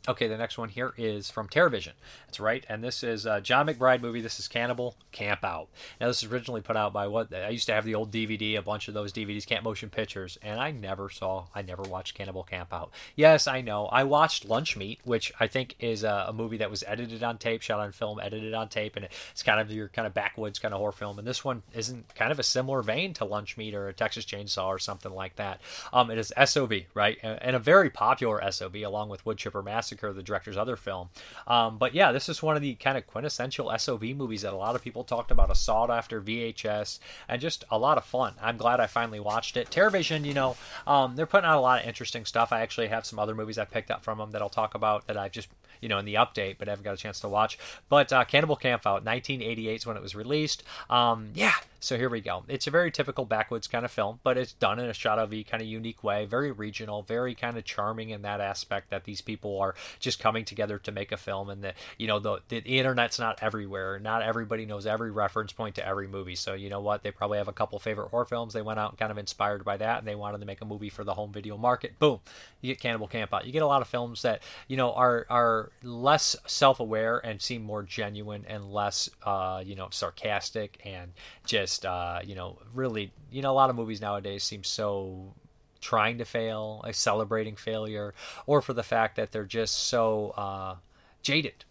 Okay, 0.09 0.29
the 0.29 0.37
next 0.37 0.57
one 0.57 0.69
here 0.69 0.95
is 0.97 1.31
from 1.31 1.49
Terrorvision. 1.49 1.93
That's 2.27 2.39
right, 2.39 2.65
and 2.69 2.83
this 2.83 3.03
is 3.03 3.27
a 3.27 3.41
John 3.41 3.67
McBride 3.67 4.01
movie. 4.01 4.21
This 4.21 4.39
is 4.39 4.47
Cannibal 4.47 4.95
Camp 5.11 5.43
Out. 5.43 5.69
Now, 6.01 6.07
this 6.07 6.23
is 6.23 6.31
originally 6.31 6.61
put 6.61 6.77
out 6.77 6.93
by 6.93 7.09
what 7.09 7.35
I 7.35 7.49
used 7.49 7.67
to 7.67 7.75
have 7.75 7.85
the 7.85 7.97
old 7.97 8.13
DVD, 8.13 8.57
a 8.57 8.63
bunch 8.63 8.87
of 8.87 8.95
those 8.95 9.13
DVDs, 9.13 9.45
Camp 9.45 9.65
Motion 9.65 9.91
Pictures, 9.91 10.39
and 10.43 10.61
I 10.61 10.71
never 10.71 11.11
saw, 11.11 11.47
I 11.57 11.63
never 11.63 11.83
watched 11.83 12.15
Cannibal 12.15 12.45
Camp 12.45 12.73
Out. 12.73 12.93
Yes, 13.17 13.49
I 13.49 13.63
know. 13.63 13.87
I 13.87 14.05
watched 14.05 14.45
Lunch 14.45 14.77
Meat, 14.77 15.01
which 15.03 15.33
I 15.41 15.49
think 15.49 15.75
is 15.81 16.05
a, 16.05 16.27
a 16.29 16.33
movie 16.33 16.59
that 16.59 16.71
was 16.71 16.85
edited 16.87 17.25
on 17.25 17.39
tape, 17.39 17.63
shot 17.63 17.81
on 17.81 17.91
film, 17.91 18.21
edited 18.21 18.55
on 18.55 18.69
tape, 18.69 18.95
and 18.95 19.09
it's 19.33 19.43
kind 19.43 19.59
of 19.59 19.73
your 19.73 19.89
kind 19.89 20.07
of 20.07 20.15
backwoods 20.15 20.61
kind 20.61 20.73
of 20.73 20.79
horror 20.79 20.93
film. 20.93 21.19
And 21.19 21.27
this 21.27 21.45
one 21.45 21.65
isn't 21.75 22.15
kind 22.15 22.31
of 22.31 22.39
a 22.39 22.45
similar 22.45 22.81
vein 22.81 23.13
to 23.15 23.25
Lunch 23.25 23.57
Meat 23.57 23.75
or 23.75 23.89
a 23.89 23.93
Texas 23.93 24.25
Chainsaw 24.25 24.67
or 24.67 24.79
something 24.79 25.13
like 25.13 25.35
that. 25.35 25.61
Um, 25.93 26.13
it 26.13 26.19
is 26.19 26.33
SOV, 26.45 26.73
right, 26.95 27.19
and 27.25 27.57
a 27.57 27.59
very 27.59 27.91
popular 27.91 28.41
SOV 28.53 28.77
along 28.77 29.09
with 29.09 29.27
Wood 29.27 29.39
Chipper 29.39 29.65
Massacre 29.65 29.96
Massacre, 29.97 30.13
the 30.13 30.23
director's 30.23 30.57
other 30.57 30.77
film. 30.77 31.09
Um, 31.47 31.79
but 31.79 31.95
yeah, 31.95 32.13
this 32.13 32.29
is 32.29 32.43
one 32.43 32.57
of 32.57 32.63
the 32.63 32.75
kind 32.75 32.99
of 32.99 33.07
quintessential 33.07 33.73
SOV 33.77 34.03
movies 34.17 34.43
that 34.43 34.53
a 34.53 34.57
lot 34.57 34.75
of 34.75 34.83
people 34.83 35.05
talked 35.05 35.31
about. 35.31 35.51
A 35.51 35.55
sought 35.55 35.91
after 35.91 36.21
VHS 36.21 36.99
and 37.29 37.41
just 37.41 37.65
a 37.71 37.79
lot 37.79 37.99
of 37.99 38.05
fun. 38.05 38.35
I'm 38.41 38.57
glad 38.57 38.81
I 38.81 38.87
finally 38.87 39.21
watched 39.21 39.57
it. 39.57 39.71
Terrorvision, 39.71 40.25
you 40.25 40.35
know, 40.35 40.57
um, 40.87 41.17
they're 41.17 41.27
putting 41.27 41.49
out 41.49 41.59
a 41.59 41.61
lot 41.61 41.81
of 41.81 41.89
interesting 41.89 42.25
stuff. 42.25 42.53
I 42.53 42.61
actually 42.61 42.89
have 42.89 43.07
some 43.07 43.19
other 43.19 43.35
movies 43.35 43.59
I 43.59 43.65
picked 43.65 43.91
up 43.91 44.05
from 44.05 44.19
them 44.19 44.33
that 44.33 44.43
I'll 44.43 44.49
talk 44.49 44.75
about 44.75 45.07
that 45.07 45.17
I've 45.17 45.33
just 45.33 45.49
you 45.81 45.89
know 45.89 45.99
in 45.99 46.05
the 46.05 46.15
update, 46.15 46.57
but 46.59 46.69
I 46.69 46.73
haven't 46.73 46.85
got 46.85 46.95
a 46.95 46.99
chance 46.99 47.21
to 47.21 47.29
watch. 47.29 47.59
But 47.89 48.13
uh, 48.13 48.25
Cannibal 48.25 48.57
Camp 48.57 48.87
Out, 48.87 49.05
1988 49.05 49.77
is 49.77 49.87
when 49.87 49.97
it 49.97 50.03
was 50.03 50.15
released. 50.15 50.63
Um, 50.91 51.31
yeah, 51.35 51.55
so 51.81 51.97
here 51.97 52.09
we 52.09 52.21
go. 52.21 52.45
It's 52.49 52.67
a 52.67 52.71
very 52.71 52.91
typical 52.91 53.25
backwoods 53.25 53.69
kind 53.69 53.85
of 53.85 53.91
film, 53.91 54.21
but 54.23 54.39
it's 54.39 54.53
done 54.53 54.79
in 54.79 54.87
a 54.87 54.95
Shadow 54.95 55.27
V 55.27 55.45
kind 55.45 55.63
of 55.63 55.69
unique 55.69 56.03
way, 56.03 56.25
very 56.25 56.51
regional, 56.51 57.03
very 57.03 57.35
kind 57.35 57.57
of 57.57 57.65
charming 57.65 58.11
in 58.11 58.23
that 58.23 58.41
aspect 58.41 58.91
that 58.91 59.05
these 59.05 59.21
people 59.21 59.61
are 59.61 59.75
just 60.01 60.19
coming 60.19 60.45
together 60.45 60.79
to 60.79 60.93
make 60.93 61.13
a 61.13 61.17
film, 61.17 61.51
and 61.51 61.63
the 61.63 61.75
you 61.99 62.07
know 62.07 62.19
the 62.19 62.41
the 62.49 62.59
internet's 62.59 63.19
not 63.19 63.43
everywhere. 63.43 63.99
Not 63.99 64.23
everybody 64.23 64.67
knows 64.67 64.87
every 64.87 65.11
reference 65.11 65.53
point 65.53 65.75
to 65.77 65.87
every 65.87 66.09
movie. 66.09 66.37
So 66.37 66.55
you 66.55 66.71
know 66.71 66.81
what? 66.81 67.03
They 67.03 67.11
probably 67.11 67.39
have 67.39 67.49
a 67.49 67.53
couple 67.53 67.79
favorite 67.79 68.09
horror 68.09 68.25
films. 68.25 68.55
They 68.55 68.63
went 68.63 68.79
out 68.79 68.91
and 68.91 68.99
kind 68.99 69.11
of 69.11 69.19
inspired 69.19 69.65
by 69.65 69.77
that, 69.79 69.99
and 69.99 70.07
they 70.07 70.15
wanted 70.15 70.39
to 70.39 70.47
make 70.47 70.61
a 70.61 70.67
movie 70.67 70.91
for 70.91 71.05
the 71.05 71.15
home 71.15 71.33
video 71.33 71.57
market. 71.57 71.99
Boom, 71.99 72.21
you 72.61 72.73
get 72.73 72.81
Cannibal 72.81 73.09
Camp 73.09 73.35
Out. 73.35 73.47
You 73.47 73.53
get 73.53 73.63
a 73.63 73.67
lot 73.67 73.83
of 73.83 73.89
films 73.89 74.23
that 74.23 74.43
you 74.69 74.77
know 74.77 74.93
are 74.93 75.27
are 75.29 75.71
less 75.83 76.37
self-aware 76.47 77.19
and 77.19 77.41
seem 77.41 77.63
more 77.63 77.83
genuine 77.83 78.45
and 78.49 78.73
less 78.73 79.11
uh, 79.25 79.63
you 79.65 79.75
know 79.75 79.89
sarcastic 79.91 80.81
and 80.85 81.13
just 81.45 81.66
uh, 81.85 82.21
you 82.25 82.35
know 82.35 82.59
really 82.75 83.13
you 83.31 83.43
know 83.43 83.51
a 83.51 83.55
lot 83.55 83.71
of 83.71 83.77
movies 83.77 84.01
nowadays 84.01 84.45
seem 84.45 84.65
so 84.65 85.35
trying 85.81 86.19
to 86.19 86.25
fail, 86.25 86.81
like 86.83 86.95
celebrating 86.95 87.57
failure, 87.57 88.15
or 88.47 88.61
for 88.61 88.73
the 88.73 88.83
fact 88.83 89.17
that 89.17 89.33
they're 89.33 89.45
just 89.45 89.89
so 89.89 90.31
uh, 90.31 90.77
jaded 91.23 91.65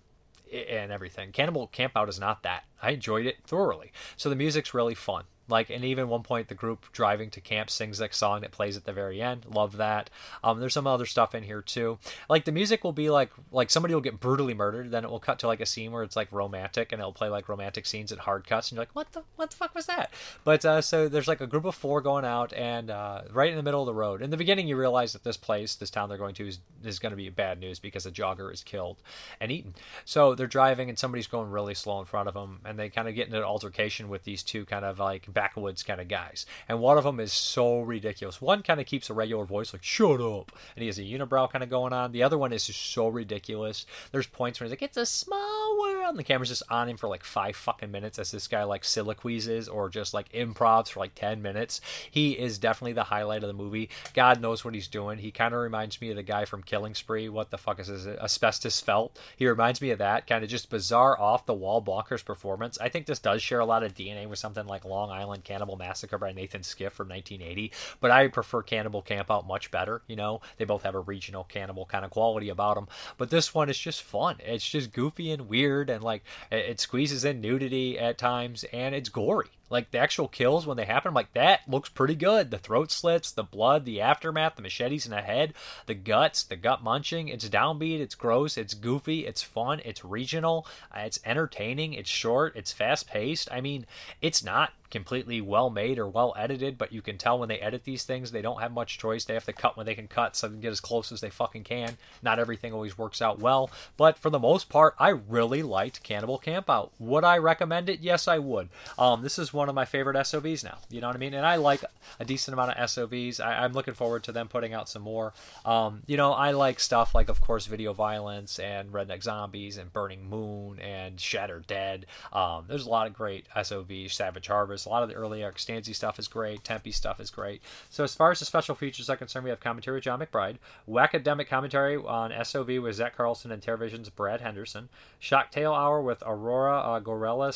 and 0.54 0.92
everything. 0.92 1.32
Cannibal 1.32 1.68
Campout 1.68 2.08
is 2.08 2.20
not 2.20 2.44
that. 2.44 2.64
I 2.82 2.92
enjoyed 2.92 3.26
it 3.26 3.38
thoroughly. 3.46 3.92
So 4.16 4.30
the 4.30 4.36
music's 4.36 4.74
really 4.74 4.96
fun. 4.96 5.26
Like, 5.48 5.70
and 5.70 5.86
even 5.86 6.10
one 6.10 6.24
point, 6.24 6.48
the 6.48 6.56
group 6.56 6.92
driving 6.92 7.30
to 7.32 7.42
camp 7.42 7.70
sings 7.70 8.00
that 8.00 8.16
song 8.16 8.42
that 8.42 8.52
plays 8.52 8.78
at 8.78 8.86
the 8.86 8.94
very 8.94 9.22
end. 9.22 9.46
Love 9.54 9.78
that. 9.78 10.10
Um, 10.44 10.60
there's 10.60 10.74
some 10.74 10.88
other 10.88 11.06
stuff 11.06 11.36
in 11.36 11.44
here 11.44 11.62
too. 11.62 12.00
Like 12.30 12.46
the 12.46 12.52
music 12.52 12.84
will 12.84 12.94
be 12.94 13.10
like 13.10 13.32
like 13.52 13.70
somebody 13.70 13.94
will 13.94 14.02
get 14.02 14.20
brutally 14.20 14.54
murdered, 14.54 14.92
then 14.92 15.04
it 15.04 15.10
will 15.10 15.20
cut 15.20 15.40
to 15.40 15.48
like 15.48 15.62
a 15.62 15.66
scene 15.66 15.92
where 15.92 16.04
it's 16.04 16.16
like 16.16 16.32
romantic, 16.32 16.92
and 16.92 17.00
it'll 17.00 17.14
play 17.14 17.30
like 17.30 17.50
romantic 17.50 17.86
scenes 17.86 18.12
at 18.12 18.20
hard 18.20 18.48
cuts, 18.48 18.72
and 18.72 18.78
you're 18.78 18.82
like, 18.82 18.96
what 18.96 19.12
the 19.12 19.24
what 19.36 19.52
the 19.52 19.56
fuck 19.56 19.76
was 19.76 19.86
that? 19.86 20.12
But 20.44 20.66
uh, 20.66 20.82
so 20.82 21.08
there's 21.08 21.28
like 21.28 21.42
a 21.42 21.48
group 21.48 21.66
of 21.66 21.76
four 21.76 22.02
going 22.02 22.26
out, 22.26 22.54
and 22.54 22.90
uh, 22.90 23.22
right 23.32 23.50
in 23.50 23.58
the 23.58 23.64
middle 23.64 23.82
of 23.82 23.88
the 23.88 23.94
road. 23.94 24.22
In 24.22 24.30
the 24.30 24.38
beginning, 24.38 24.68
you 24.68 24.78
realize 24.78 25.14
that 25.14 25.24
this 25.24 25.38
place, 25.38 25.76
this 25.76 25.90
town 25.90 26.10
they're 26.10 26.18
going 26.18 26.36
to, 26.36 26.48
is 26.48 26.60
is 26.84 27.00
going 27.00 27.12
to 27.12 27.18
be 27.18 27.30
bad 27.30 27.60
news 27.60 27.80
because 27.80 28.06
a 28.06 28.12
jogger 28.12 28.52
is 28.54 28.64
killed 28.64 28.98
and 29.40 29.52
eaten. 29.52 29.76
So 30.06 30.36
they're 30.36 30.48
driving, 30.48 30.90
and 30.90 30.98
somebody's 30.98 31.28
going 31.28 31.52
really 31.52 31.74
slow 31.74 32.00
in 32.00 32.06
front 32.06 32.28
of 32.28 32.34
them, 32.34 32.62
and 32.66 32.80
they 32.80 32.90
kind 32.90 33.08
of 33.08 33.16
get 33.16 33.28
into 33.28 33.38
an 33.38 33.44
altercation 33.44 34.10
with 34.10 34.24
these 34.24 34.44
two 34.44 34.66
kind 34.66 34.86
of 34.86 35.00
like 35.00 35.28
backwoods 35.36 35.84
kind 35.84 36.02
of 36.02 36.08
guys. 36.08 36.48
And 36.68 36.80
one 36.80 36.98
of 36.98 37.04
them 37.04 37.20
is 37.20 37.32
so 37.32 37.82
ridiculous. 37.82 38.42
One 38.42 38.64
kind 38.64 38.80
of 38.80 38.88
keeps 38.88 39.12
a 39.12 39.14
regular 39.14 39.46
voice, 39.46 39.72
like 39.72 39.84
"Shut 39.84 40.20
up," 40.20 40.52
and 40.76 40.82
he 40.82 40.88
has 40.88 40.98
a 40.98 41.04
unibrow 41.04 41.52
kind 41.52 41.64
of 41.64 41.70
going 41.70 41.94
on. 41.94 42.12
The 42.12 42.24
other 42.24 42.40
one 42.40 42.54
is 42.54 42.66
just 42.66 42.82
so 42.82 43.08
ridiculous. 43.08 43.86
There's 44.12 44.26
points 44.26 44.60
where 44.60 44.66
he's 44.66 44.72
like, 44.72 44.82
"It's 44.82 44.98
a 44.98 45.06
small 45.06 45.78
world," 45.80 46.10
and 46.10 46.18
the 46.18 46.24
camera's 46.24 46.50
just 46.50 46.64
on 46.72 46.90
him 46.90 46.98
for 46.98 47.08
like 47.08 47.24
five 47.24 47.56
fucking 47.56 47.92
minutes 47.92 48.18
as 48.18 48.32
this 48.32 48.48
guy 48.48 48.64
like 48.64 48.84
soliloquizes 48.84 49.68
or 49.68 49.90
just 49.90 50.14
like 50.14 50.32
improvs 50.32 50.90
for 50.90 51.02
like 51.02 51.14
ten 51.14 51.42
minutes. 51.42 51.82
He 52.10 52.32
is 52.32 52.58
definitely 52.58 52.94
the 52.94 53.04
highlight 53.04 53.44
of 53.44 53.48
the 53.48 53.54
movie. 53.54 53.90
God 54.14 54.42
knows 54.42 54.64
what 54.64 54.74
he's 54.74 54.88
doing. 54.88 55.20
He 55.20 55.32
kind 55.32 55.54
of 55.54 55.60
reminds 55.60 56.00
me 56.02 56.10
of 56.10 56.16
the 56.16 56.24
guy 56.24 56.46
from 56.46 56.64
Killing 56.64 56.96
Spree. 56.96 57.30
What 57.30 57.52
the 57.52 57.58
fuck 57.58 57.80
is 57.80 57.88
his 57.88 58.08
asbestos 58.08 58.80
felt? 58.80 59.20
He 59.36 59.48
reminds 59.48 59.82
me 59.82 59.92
of 59.92 60.00
that 60.00 60.28
kind 60.28 60.44
of 60.44 60.50
just 60.50 60.70
bizarre, 60.70 61.20
off 61.20 61.46
the 61.46 61.54
wall, 61.54 61.82
bonkers 61.82 62.24
performance. 62.24 62.78
I 62.80 62.90
think 62.90 63.06
this 63.06 63.20
does 63.20 63.42
share 63.42 63.60
a 63.60 63.66
lot 63.66 63.84
of 63.84 63.94
DNA 63.94 64.28
with 64.28 64.40
something 64.40 64.66
like 64.66 64.86
Long 64.86 65.12
Island 65.12 65.25
Cannibal 65.44 65.76
Massacre 65.76 66.18
by 66.18 66.32
Nathan 66.32 66.64
Schiff 66.64 66.94
from 66.94 67.10
1980, 67.10 67.72
but 68.00 68.12
I 68.12 68.28
prefer 68.28 68.62
Cannibal 68.62 69.02
Campout 69.02 69.48
much 69.48 69.72
better. 69.72 70.02
You 70.08 70.16
know, 70.16 70.42
they 70.58 70.66
both 70.66 70.84
have 70.84 70.96
a 70.96 71.00
regional 71.00 71.44
cannibal 71.44 71.86
kind 71.86 72.06
of 72.06 72.12
quality 72.12 72.50
about 72.50 72.76
them, 72.76 72.88
but 73.18 73.30
this 73.30 73.54
one 73.54 73.70
is 73.70 73.78
just 73.78 74.04
fun. 74.04 74.38
It's 74.40 74.68
just 74.68 74.94
goofy 74.94 75.32
and 75.32 75.48
weird, 75.50 75.90
and 75.90 76.04
like 76.04 76.24
it 76.52 76.80
squeezes 76.80 77.26
in 77.26 77.42
nudity 77.42 78.00
at 78.00 78.18
times, 78.18 78.64
and 78.72 78.96
it's 78.96 79.10
gory. 79.10 79.50
Like 79.70 79.92
the 79.92 79.98
actual 79.98 80.28
kills 80.28 80.68
when 80.68 80.78
they 80.78 80.86
happen, 80.86 81.10
I'm 81.10 81.16
like 81.16 81.34
that 81.34 81.62
looks 81.68 81.90
pretty 81.90 82.16
good. 82.16 82.52
The 82.52 82.58
throat 82.58 82.92
slits, 82.92 83.32
the 83.32 83.44
blood, 83.44 83.86
the 83.86 84.02
aftermath, 84.02 84.56
the 84.56 84.62
machetes 84.62 85.06
in 85.06 85.12
the 85.12 85.22
head, 85.22 85.54
the 85.86 85.96
guts, 85.96 86.44
the 86.44 86.56
gut 86.56 86.84
munching. 86.84 87.30
It's 87.30 87.50
downbeat, 87.50 88.00
it's 88.00 88.16
gross, 88.16 88.58
it's 88.58 88.74
goofy, 88.74 89.26
it's 89.26 89.42
fun, 89.42 89.82
it's 89.84 90.06
regional, 90.06 90.68
uh, 90.96 91.02
it's 91.02 91.20
entertaining, 91.26 91.94
it's 91.94 92.10
short, 92.10 92.56
it's 92.56 92.72
fast 92.72 93.08
paced. 93.08 93.52
I 93.52 93.62
mean, 93.62 93.86
it's 94.22 94.44
not 94.44 94.74
completely 94.96 95.42
well 95.42 95.70
made 95.70 96.00
or 96.00 96.08
well 96.08 96.34
edited, 96.38 96.78
but 96.78 96.94
you 96.94 97.02
can 97.02 97.18
tell 97.18 97.38
when 97.38 97.50
they 97.50 97.60
edit 97.60 97.84
these 97.84 98.04
things, 98.04 98.32
they 98.32 98.42
don't 98.42 98.62
have 98.62 98.72
much 98.72 98.98
choice. 98.98 99.26
They 99.26 99.34
have 99.34 99.46
to 99.46 99.54
cut 99.54 99.76
when 99.76 99.86
they 99.86 99.96
can 99.96 100.08
cut 100.08 100.36
so 100.36 100.48
they 100.48 100.54
can 100.54 100.62
get 100.62 100.72
as 100.72 100.80
close 100.80 101.12
as 101.12 101.22
they 101.22 101.30
fucking 101.30 101.64
can. 101.64 101.98
Not 102.22 102.40
everything 102.40 102.72
always 102.72 102.98
works 102.98 103.22
out 103.22 103.40
well, 103.40 103.70
but 103.98 104.18
for 104.18 104.30
the 104.30 104.40
most 104.40 104.70
part, 104.70 104.96
I 105.00 105.10
really 105.10 105.64
liked 105.64 106.04
Cannibal 106.04 106.40
Campout. 106.40 106.92
Would 107.00 107.24
I 107.24 107.38
recommend 107.40 107.90
it? 107.90 108.00
Yes, 108.00 108.28
I 108.28 108.38
would. 108.38 108.70
Um, 108.98 109.22
this 109.22 109.38
is 109.38 109.54
one 109.56 109.70
of 109.70 109.76
my 109.76 109.86
favorite 109.86 110.16
SOVs 110.18 110.64
now. 110.64 110.78
You 110.90 111.02
know 111.02 111.08
what 111.08 111.16
I 111.16 111.20
mean? 111.20 111.34
And 111.34 111.46
I 111.46 111.56
like 111.56 111.84
a 112.20 112.26
decent 112.26 112.54
amount 112.54 112.72
of 112.72 112.90
SOVs. 112.90 113.40
I, 113.40 113.66
am 113.66 113.74
looking 113.74 113.94
forward 113.94 114.24
to 114.24 114.32
them 114.32 114.48
putting 114.48 114.74
out 114.74 114.88
some 114.88 115.02
more. 115.02 115.34
Um, 115.66 116.04
you 116.06 116.18
know, 116.18 116.32
I 116.34 116.52
like 116.52 116.80
stuff 116.80 117.16
like, 117.16 117.30
of 117.30 117.42
course, 117.42 117.66
Video 117.66 117.94
Violence 117.94 118.60
and 118.60 118.92
Redneck 118.92 119.24
Zombies 119.24 119.78
and 119.78 119.92
Burning 119.92 120.30
Moon 120.30 120.80
and 120.80 121.20
Shattered 121.20 121.68
Dead. 121.68 122.06
Um, 122.32 122.66
there's 122.68 122.86
a 122.86 122.90
lot 122.90 123.08
of 123.08 123.14
great 123.14 123.48
SOVs. 123.56 124.12
Savage 124.12 124.48
Harvest 124.48 124.86
a 124.86 124.90
lot 124.90 125.04
of 125.04 125.10
the 125.10 125.16
early 125.16 125.44
Eric 125.44 125.58
Stanze 125.58 125.94
stuff 125.96 126.20
is 126.20 126.28
great. 126.28 126.64
Tempe 126.64 126.92
stuff 126.92 127.20
is 127.20 127.30
great. 127.30 127.62
So 127.90 128.04
as 128.04 128.16
far 128.16 128.32
as 128.32 128.40
the 128.40 128.46
special 128.46 128.76
features 128.76 129.10
are 129.10 129.18
concerned, 129.18 129.46
we 129.46 129.50
have 129.50 129.60
commentary 129.60 129.96
with 129.96 130.04
John 130.04 130.20
McBride, 130.20 130.58
academic 130.98 131.50
commentary 131.50 131.96
on 131.98 132.34
SOV 132.44 132.82
with 132.82 132.96
Zach 132.96 133.16
Carlson 133.16 133.52
and 133.52 133.62
TerrorVision's 133.62 134.10
Brad 134.10 134.42
Henderson, 134.42 134.90
Shocktail 135.22 135.76
Hour 135.76 136.02
with 136.02 136.24
Aurora 136.26 136.78
uh, 136.80 137.00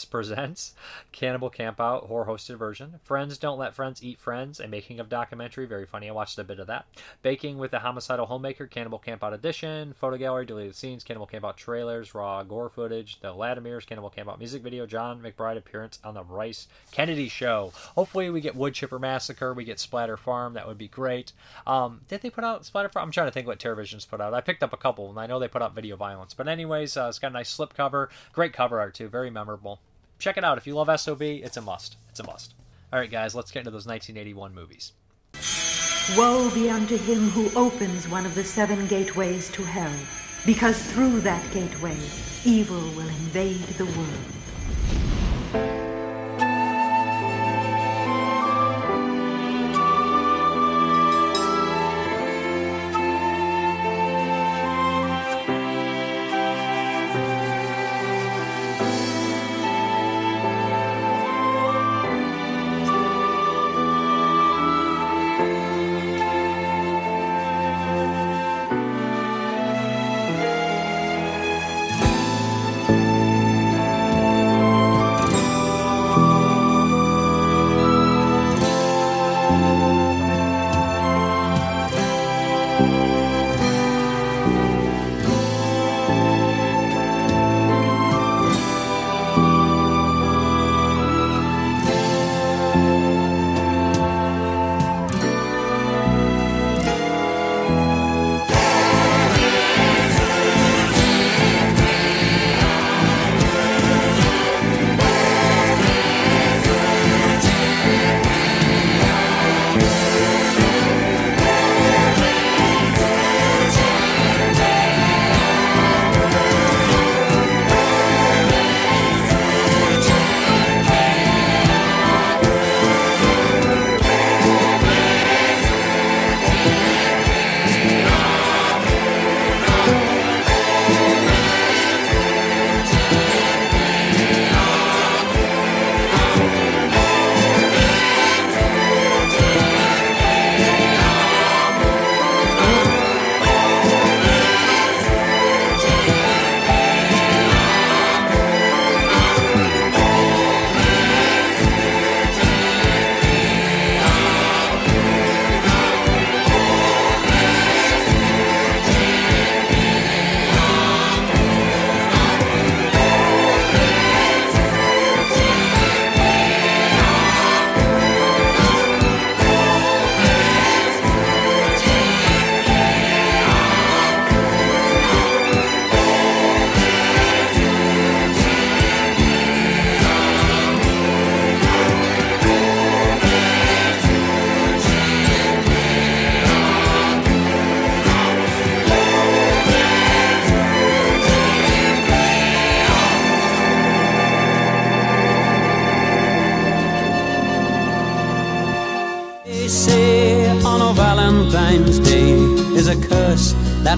presents 0.10 0.74
Cannibal 1.12 1.50
Campout 1.90 2.08
horror 2.08 2.26
hosted 2.26 2.58
version, 2.58 3.00
Friends 3.04 3.38
Don't 3.38 3.58
Let 3.58 3.74
Friends 3.74 4.04
Eat 4.04 4.20
Friends, 4.20 4.60
a 4.60 4.68
making 4.68 5.00
of 5.00 5.10
documentary, 5.10 5.66
very 5.66 5.86
funny. 5.86 6.08
I 6.08 6.12
watched 6.12 6.38
a 6.38 6.44
bit 6.44 6.60
of 6.60 6.68
that. 6.68 6.86
Baking 7.24 7.58
with 7.58 7.72
the 7.72 7.80
Homicidal 7.80 8.28
Homemaker, 8.28 8.68
Cannibal 8.68 9.00
Campout 9.00 9.34
edition, 9.34 9.94
photo 9.94 10.18
gallery, 10.18 10.46
deleted 10.46 10.76
scenes, 10.76 11.04
Cannibal 11.04 11.28
Campout 11.28 11.56
trailers, 11.56 12.14
raw 12.14 12.44
gore 12.44 12.70
footage, 12.70 13.20
the 13.22 13.34
Latimers, 13.34 13.88
Cannibal 13.88 14.14
Campout 14.16 14.38
music 14.38 14.62
video, 14.62 14.86
John 14.86 15.22
McBride 15.22 15.58
appearance 15.58 16.00
on 16.04 16.14
the 16.14 16.24
Rice 16.24 16.68
Kennedy 16.92 17.28
show. 17.28 17.72
Hopefully, 17.96 18.30
we 18.30 18.42
get 18.42 18.56
Wood 18.56 18.74
Chipper 18.76 19.00
Massacre, 19.00 19.54
we 19.54 19.64
get 19.64 19.80
Splatter 19.80 20.18
Farm. 20.18 20.54
That 20.54 20.68
would 20.68 20.78
be 20.78 20.88
great. 20.88 21.34
Um, 21.66 22.02
did 22.08 22.22
they 22.22 22.30
put 22.30 22.44
out 22.44 22.66
Splatter 22.66 22.90
Farm? 22.90 23.06
I'm 23.06 23.12
trying 23.12 23.28
to 23.28 23.32
think 23.32 23.48
what 23.48 23.60
TerrorVision's 23.60 24.06
put 24.06 24.22
out. 24.22 24.34
I 24.34 24.42
picked 24.42 24.64
up 24.64 24.74
a 24.74 24.78
couple, 24.78 25.10
and 25.10 25.20
I 25.20 25.26
know 25.26 25.40
they 25.40 25.48
put 25.48 25.62
out 25.62 25.74
Video 25.74 25.96
Violence. 25.96 26.34
But 26.34 26.48
anyways, 26.48 26.96
uh, 26.98 27.08
it's 27.10 27.20
got 27.20 27.32
a 27.32 27.34
nice 27.34 27.50
slip 27.50 27.74
cover, 27.74 28.10
great 28.32 28.54
cover 28.54 28.80
art 28.80 28.94
too, 28.94 29.08
very 29.08 29.32
memorable. 29.32 29.80
Check 30.20 30.38
it 30.38 30.44
out 30.44 30.58
if 30.58 30.68
you 30.68 30.76
love 30.76 31.00
SOB, 31.00 31.22
It's 31.22 31.56
a 31.56 31.62
must. 31.62 31.96
It's 32.10 32.20
a 32.20 32.24
must. 32.24 32.54
All 32.92 33.00
right, 33.00 33.10
guys, 33.10 33.34
let's 33.34 33.52
get 33.52 33.60
into 33.60 33.72
those 33.72 33.88
1981 33.88 34.54
movies. 34.54 34.92
Woe 36.18 36.50
be 36.54 36.70
unto 36.70 36.98
him 36.98 37.30
who 37.30 37.50
opens 37.58 38.08
one 38.10 38.26
of 38.26 38.36
the 38.36 38.44
seven 38.44 38.86
gateways 38.88 39.50
to 39.52 39.64
hell, 39.64 39.94
because 40.46 40.84
through 40.92 41.22
that 41.22 41.50
gateway 41.54 41.98
evil 42.44 42.82
will 42.98 43.08
invade 43.08 43.62
the 43.78 43.86
world. 43.86 45.79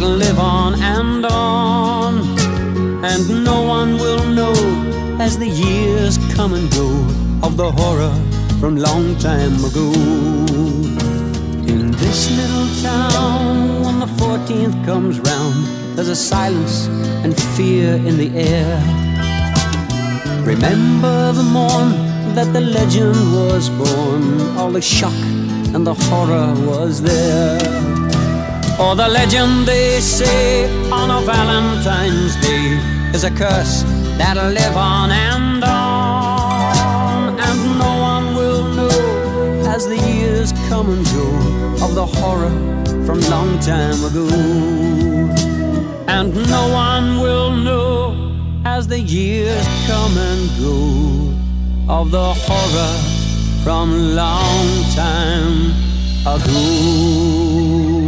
Live 0.09 0.39
on 0.39 0.75
and 0.81 1.25
on. 1.25 2.13
And 3.03 3.43
no 3.43 3.61
one 3.61 3.97
will 3.97 4.25
know 4.25 4.53
as 5.19 5.37
the 5.37 5.47
years 5.47 6.17
come 6.35 6.53
and 6.53 6.69
go 6.71 6.89
of 7.43 7.57
the 7.57 7.71
horror 7.71 8.13
from 8.59 8.77
long 8.77 9.17
time 9.19 9.63
ago. 9.63 9.91
In 11.71 11.91
this 11.91 12.31
little 12.39 12.67
town, 12.81 13.83
when 13.83 13.99
the 13.99 14.11
14th 14.21 14.85
comes 14.85 15.19
round, 15.19 15.65
there's 15.95 16.09
a 16.09 16.15
silence 16.15 16.87
and 17.23 17.35
fear 17.55 17.95
in 17.95 18.17
the 18.17 18.29
air. 18.35 18.77
Remember 20.45 21.31
the 21.33 21.43
morn 21.43 21.89
that 22.35 22.51
the 22.53 22.61
legend 22.61 23.15
was 23.33 23.69
born, 23.69 24.41
all 24.57 24.71
the 24.71 24.81
shock 24.81 25.21
and 25.73 25.85
the 25.85 25.93
horror 25.93 26.53
was 26.65 27.01
there. 27.01 27.90
Or 28.79 28.95
the 28.95 29.07
legend 29.07 29.67
they 29.67 29.99
say 29.99 30.65
on 30.91 31.09
a 31.11 31.21
Valentine's 31.25 32.35
Day 32.41 32.79
is 33.13 33.23
a 33.23 33.31
curse 33.31 33.83
that'll 34.17 34.49
live 34.49 34.75
on 34.75 35.11
and 35.11 35.63
on, 35.63 37.39
and 37.39 37.79
no 37.79 37.91
one 38.11 38.35
will 38.35 38.63
know 38.75 38.89
as 39.67 39.87
the 39.87 39.97
years 39.97 40.51
come 40.69 40.89
and 40.89 41.05
go 41.05 41.27
of 41.85 41.95
the 41.95 42.05
horror 42.05 42.51
from 43.05 43.19
long 43.29 43.59
time 43.59 44.03
ago. 44.03 44.27
And 46.07 46.33
no 46.49 46.63
one 46.71 47.19
will 47.19 47.51
know 47.51 48.31
as 48.65 48.87
the 48.87 48.99
years 48.99 49.65
come 49.87 50.17
and 50.17 50.49
go 50.59 51.93
of 51.93 52.11
the 52.11 52.33
horror 52.45 52.97
from 53.63 54.15
long 54.15 54.83
time 54.93 55.71
ago. 56.25 58.00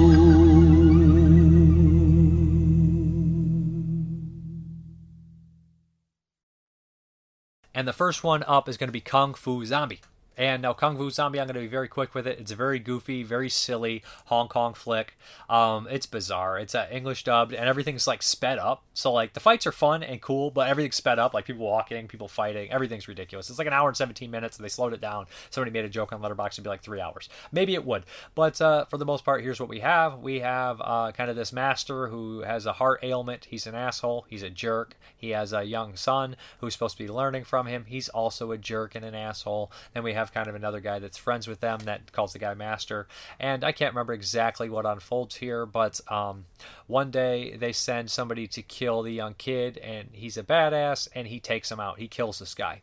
And 7.74 7.88
the 7.88 7.94
first 7.94 8.24
one 8.24 8.44
up 8.44 8.70
is 8.70 8.78
going 8.78 8.88
to 8.88 8.94
be 8.94 9.02
Kung 9.02 9.34
Fu 9.34 9.66
Zombie. 9.66 10.02
And 10.38 10.62
now 10.62 10.74
Kung 10.74 10.98
Fu 10.98 11.10
Zombie, 11.10 11.40
I'm 11.40 11.48
going 11.48 11.56
to 11.56 11.62
be 11.62 11.68
very 11.68 11.88
quick 11.88 12.16
with 12.16 12.26
it. 12.26 12.40
It's 12.40 12.52
a 12.52 12.56
very 12.56 12.80
goofy, 12.80 13.24
very 13.24 13.50
silly 13.50 14.04
Hong 14.26 14.48
Kong 14.48 14.74
flick. 14.74 15.16
Um, 15.50 15.88
it's 15.92 16.06
bizarre. 16.06 16.58
It's 16.58 16.74
uh, 16.74 16.88
English 16.92 17.24
dubbed, 17.24 17.54
and 17.54 17.70
everything's 17.70 18.08
like 18.08 18.24
sped 18.24 18.58
up. 18.58 18.84
So 18.94 19.12
like 19.12 19.34
the 19.34 19.40
fights 19.40 19.68
are 19.68 19.72
fun 19.72 20.02
and 20.02 20.22
cool, 20.22 20.50
but 20.50 20.68
everything's 20.68 20.96
sped 20.96 21.20
up. 21.20 21.34
Like 21.34 21.46
people 21.46 21.66
walking, 21.66 22.08
people 22.08 22.28
fighting, 22.28 22.72
everything's 22.72 23.08
ridiculous. 23.08 23.50
It's 23.50 23.60
like 23.60 23.68
an 23.68 23.74
hour 23.74 23.90
and 23.90 23.98
17 23.98 24.32
minutes, 24.32 24.58
and 24.58 24.66
they 24.66 24.70
slowed 24.70 24.94
it 24.94 25.02
down. 25.02 25.26
Somebody 25.50 25.72
made 25.72 25.86
a 25.86 25.90
joke 25.90 26.12
on 26.12 26.22
Letterboxd 26.22 26.54
it'd 26.54 26.64
be 26.64 26.70
like 26.70 26.82
three 26.82 27.02
hours. 27.02 27.30
Maybe 27.52 27.74
it 27.74 27.86
would, 27.86 28.04
but 28.36 28.60
uh, 28.62 28.86
for 28.86 28.98
the 28.98 29.06
most 29.06 29.24
part, 29.26 29.44
here's 29.44 29.60
what 29.60 29.70
we 29.70 29.80
have. 29.82 30.20
We 30.20 30.40
have 30.40 30.82
uh, 30.84 31.12
kind 31.12 31.30
of 31.30 31.36
this 31.36 31.54
master 31.54 32.08
who 32.08 32.42
has 32.42 32.66
a 32.66 32.74
heart 32.74 33.00
ailment. 33.04 33.46
He's 33.46 33.68
an 33.68 33.76
asshole. 33.76 34.26
He's 34.30 34.44
a 34.44 34.50
jerk. 34.50 34.96
He 35.16 35.30
has 35.30 35.54
a 35.54 35.64
young 35.64 35.96
son 35.96 36.36
who's 36.60 36.74
supposed 36.74 36.98
to 36.98 37.04
be 37.04 37.10
learning 37.10 37.44
from 37.44 37.68
him. 37.68 37.86
He's 37.88 38.10
also 38.10 38.52
a 38.52 38.58
jerk 38.58 38.96
and 38.96 39.06
an 39.06 39.16
asshole. 39.16 39.72
Then 39.94 40.04
we 40.04 40.14
have 40.14 40.23
kind 40.32 40.48
of 40.48 40.56
another 40.56 40.80
guy 40.80 41.00
that's 41.00 41.18
friends 41.18 41.48
with 41.48 41.60
them 41.60 41.80
that 41.86 42.12
calls 42.12 42.34
the 42.34 42.40
guy 42.40 42.54
master. 42.54 43.08
And 43.40 43.64
I 43.64 43.72
can't 43.72 43.94
remember 43.94 44.14
exactly 44.14 44.70
what 44.70 44.86
unfolds 44.86 45.36
here, 45.36 45.66
but 45.66 46.00
um, 46.10 46.46
one 46.88 47.12
day 47.12 47.58
they 47.58 47.72
send 47.72 48.12
somebody 48.12 48.48
to 48.48 48.62
kill 48.62 49.02
the 49.02 49.12
young 49.12 49.34
kid, 49.34 49.78
and 49.80 50.10
he's 50.12 50.38
a 50.38 50.44
badass, 50.44 51.08
and 51.16 51.28
he 51.28 51.40
takes 51.40 51.72
him 51.72 51.80
out. 51.80 52.00
He 52.00 52.08
kills 52.08 52.40
this 52.40 52.54
guy. 52.54 52.82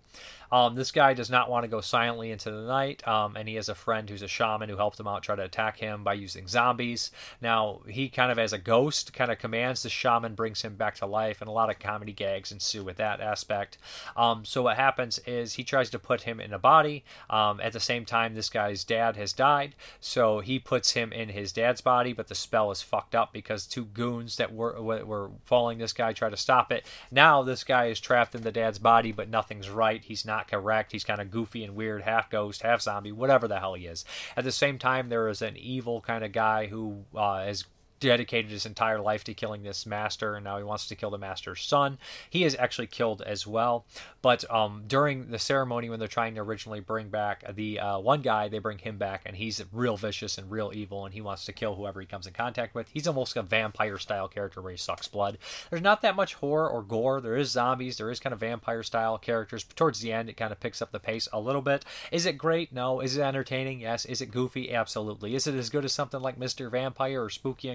Um, 0.52 0.74
this 0.74 0.90
guy 0.90 1.14
does 1.14 1.30
not 1.30 1.50
want 1.50 1.64
to 1.64 1.68
go 1.68 1.80
silently 1.80 2.30
into 2.30 2.50
the 2.50 2.62
night, 2.62 3.06
um, 3.06 3.36
and 3.36 3.48
he 3.48 3.54
has 3.54 3.68
a 3.68 3.74
friend 3.74 4.08
who's 4.08 4.22
a 4.22 4.28
shaman 4.28 4.68
who 4.68 4.76
helped 4.76 4.98
him 4.98 5.06
out 5.06 5.22
try 5.22 5.36
to 5.36 5.42
attack 5.42 5.78
him 5.78 6.02
by 6.02 6.14
using 6.14 6.48
zombies. 6.48 7.10
Now, 7.40 7.80
he 7.88 8.08
kind 8.08 8.32
of, 8.32 8.38
as 8.38 8.52
a 8.52 8.58
ghost, 8.58 9.12
kind 9.12 9.30
of 9.30 9.38
commands 9.38 9.82
the 9.82 9.88
shaman, 9.88 10.34
brings 10.34 10.62
him 10.62 10.76
back 10.76 10.96
to 10.96 11.06
life, 11.06 11.40
and 11.40 11.48
a 11.48 11.52
lot 11.52 11.70
of 11.70 11.78
comedy 11.78 12.12
gags 12.12 12.52
ensue 12.52 12.84
with 12.84 12.96
that 12.96 13.20
aspect. 13.20 13.78
Um, 14.16 14.44
so, 14.44 14.62
what 14.62 14.76
happens 14.76 15.18
is 15.26 15.54
he 15.54 15.64
tries 15.64 15.90
to 15.90 15.98
put 15.98 16.22
him 16.22 16.40
in 16.40 16.52
a 16.52 16.58
body. 16.58 17.04
Um, 17.28 17.60
at 17.60 17.72
the 17.72 17.80
same 17.80 18.04
time, 18.04 18.34
this 18.34 18.50
guy's 18.50 18.84
dad 18.84 19.16
has 19.16 19.32
died, 19.32 19.74
so 20.00 20.40
he 20.40 20.58
puts 20.58 20.92
him 20.92 21.12
in 21.12 21.28
his 21.28 21.52
dad's 21.52 21.80
body, 21.80 22.12
but 22.12 22.28
the 22.28 22.34
spell 22.34 22.70
is 22.70 22.82
fucked 22.82 23.14
up 23.14 23.32
because 23.32 23.66
two 23.66 23.84
goons 23.84 24.36
that 24.36 24.52
were, 24.52 24.80
were 24.80 25.30
following 25.44 25.78
this 25.78 25.92
guy 25.92 26.12
try 26.12 26.28
to 26.28 26.36
stop 26.36 26.72
it. 26.72 26.84
Now, 27.10 27.42
this 27.42 27.64
guy 27.64 27.86
is 27.86 28.00
trapped 28.00 28.34
in 28.34 28.42
the 28.42 28.52
dad's 28.52 28.78
body, 28.78 29.12
but 29.12 29.28
nothing's 29.28 29.70
right. 29.70 30.02
He's 30.02 30.24
not 30.24 30.39
correct. 30.48 30.92
He's 30.92 31.04
kind 31.04 31.20
of 31.20 31.30
goofy 31.30 31.64
and 31.64 31.74
weird, 31.74 32.02
half 32.02 32.30
ghost, 32.30 32.62
half 32.62 32.82
zombie, 32.82 33.12
whatever 33.12 33.48
the 33.48 33.58
hell 33.58 33.74
he 33.74 33.86
is. 33.86 34.04
At 34.36 34.44
the 34.44 34.52
same 34.52 34.78
time, 34.78 35.08
there 35.08 35.28
is 35.28 35.42
an 35.42 35.56
evil 35.56 36.00
kind 36.00 36.24
of 36.24 36.32
guy 36.32 36.66
who 36.66 37.04
uh, 37.14 37.46
is 37.48 37.64
dedicated 38.00 38.50
his 38.50 38.66
entire 38.66 39.00
life 39.00 39.24
to 39.24 39.34
killing 39.34 39.62
this 39.62 39.86
master, 39.86 40.34
and 40.34 40.44
now 40.44 40.58
he 40.58 40.64
wants 40.64 40.86
to 40.88 40.96
kill 40.96 41.10
the 41.10 41.18
master's 41.18 41.62
son. 41.62 41.98
He 42.28 42.44
is 42.44 42.56
actually 42.58 42.86
killed 42.86 43.22
as 43.22 43.46
well. 43.46 43.84
But 44.22 44.50
um, 44.50 44.84
during 44.86 45.30
the 45.30 45.38
ceremony, 45.38 45.90
when 45.90 45.98
they're 45.98 46.08
trying 46.08 46.34
to 46.34 46.40
originally 46.40 46.80
bring 46.80 47.08
back 47.08 47.54
the 47.54 47.78
uh, 47.78 47.98
one 47.98 48.22
guy, 48.22 48.48
they 48.48 48.58
bring 48.58 48.78
him 48.78 48.98
back, 48.98 49.22
and 49.26 49.36
he's 49.36 49.62
real 49.72 49.96
vicious 49.96 50.38
and 50.38 50.50
real 50.50 50.72
evil, 50.74 51.04
and 51.04 51.14
he 51.14 51.20
wants 51.20 51.44
to 51.44 51.52
kill 51.52 51.76
whoever 51.76 52.00
he 52.00 52.06
comes 52.06 52.26
in 52.26 52.32
contact 52.32 52.74
with. 52.74 52.88
He's 52.92 53.06
almost 53.06 53.36
a 53.36 53.42
vampire 53.42 53.98
style 53.98 54.28
character 54.28 54.60
where 54.60 54.72
he 54.72 54.78
sucks 54.78 55.08
blood. 55.08 55.38
There's 55.68 55.82
not 55.82 56.02
that 56.02 56.16
much 56.16 56.34
horror 56.34 56.68
or 56.68 56.82
gore. 56.82 57.20
There 57.20 57.36
is 57.36 57.50
zombies. 57.50 57.98
There 57.98 58.10
is 58.10 58.20
kind 58.20 58.32
of 58.32 58.40
vampire 58.40 58.82
style 58.82 59.18
characters. 59.18 59.64
But 59.64 59.76
towards 59.76 60.00
the 60.00 60.12
end, 60.12 60.28
it 60.28 60.36
kind 60.36 60.52
of 60.52 60.60
picks 60.60 60.80
up 60.80 60.92
the 60.92 61.00
pace 61.00 61.28
a 61.32 61.40
little 61.40 61.62
bit. 61.62 61.84
Is 62.10 62.26
it 62.26 62.38
great? 62.38 62.72
No. 62.72 63.00
Is 63.00 63.16
it 63.16 63.22
entertaining? 63.22 63.80
Yes. 63.80 64.04
Is 64.04 64.20
it 64.20 64.30
goofy? 64.30 64.72
Absolutely. 64.72 65.34
Is 65.34 65.46
it 65.46 65.54
as 65.54 65.70
good 65.70 65.84
as 65.84 65.92
something 65.92 66.20
like 66.20 66.38
Mr. 66.38 66.70
Vampire 66.70 67.24
or 67.24 67.30
Spooky 67.30 67.68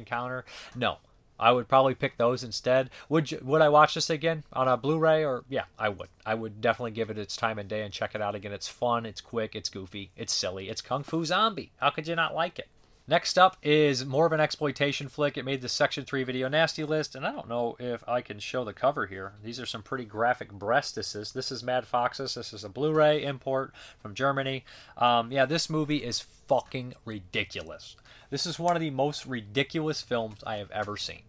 No. 0.75 0.97
I 1.37 1.51
would 1.51 1.67
probably 1.67 1.95
pick 1.95 2.17
those 2.17 2.43
instead. 2.43 2.89
Would 3.09 3.31
you, 3.31 3.41
would 3.43 3.61
I 3.61 3.69
watch 3.69 3.95
this 3.95 4.09
again 4.09 4.43
on 4.53 4.67
a 4.67 4.77
Blu-ray 4.77 5.25
or 5.25 5.43
yeah, 5.49 5.65
I 5.77 5.89
would. 5.89 6.07
I 6.25 6.33
would 6.33 6.61
definitely 6.61 6.91
give 6.91 7.09
it 7.09 7.17
its 7.17 7.35
time 7.35 7.59
and 7.59 7.67
day 7.67 7.81
and 7.81 7.93
check 7.93 8.15
it 8.15 8.21
out 8.21 8.35
again. 8.35 8.53
It's 8.53 8.69
fun, 8.69 9.05
it's 9.05 9.21
quick, 9.21 9.55
it's 9.55 9.69
goofy, 9.69 10.11
it's 10.15 10.33
silly. 10.33 10.69
It's 10.69 10.81
Kung 10.81 11.03
Fu 11.03 11.25
Zombie. 11.25 11.71
How 11.77 11.89
could 11.89 12.07
you 12.07 12.15
not 12.15 12.33
like 12.33 12.57
it? 12.57 12.69
Next 13.07 13.37
up 13.37 13.57
is 13.61 14.03
more 14.03 14.25
of 14.25 14.31
an 14.31 14.39
exploitation 14.39 15.09
flick. 15.09 15.37
It 15.37 15.45
made 15.45 15.61
the 15.61 15.69
Section 15.69 16.05
3 16.05 16.23
video 16.23 16.47
nasty 16.47 16.83
list, 16.83 17.13
and 17.13 17.23
I 17.23 17.31
don't 17.33 17.47
know 17.47 17.75
if 17.79 18.03
I 18.07 18.21
can 18.21 18.39
show 18.39 18.63
the 18.63 18.73
cover 18.73 19.05
here. 19.05 19.33
These 19.43 19.59
are 19.59 19.65
some 19.67 19.83
pretty 19.83 20.05
graphic 20.05 20.51
breastises. 20.51 21.31
This 21.31 21.51
is 21.51 21.61
Mad 21.61 21.85
Foxes. 21.85 22.33
This 22.33 22.51
is 22.51 22.63
a 22.63 22.69
Blu 22.69 22.91
ray 22.91 23.23
import 23.23 23.75
from 23.99 24.15
Germany. 24.15 24.65
Um, 24.97 25.31
yeah, 25.31 25.45
this 25.45 25.69
movie 25.69 26.03
is 26.03 26.21
fucking 26.47 26.95
ridiculous. 27.05 27.95
This 28.35 28.45
is 28.45 28.59
one 28.59 28.75
of 28.75 28.81
the 28.81 28.89
most 28.89 29.25
ridiculous 29.25 30.01
films 30.01 30.43
I 30.45 30.57
have 30.57 30.69
ever 30.71 30.97
seen. 30.97 31.21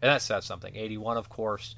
And 0.00 0.08
that 0.08 0.22
says 0.22 0.44
something. 0.44 0.76
81, 0.76 1.16
of 1.16 1.28
course. 1.28 1.74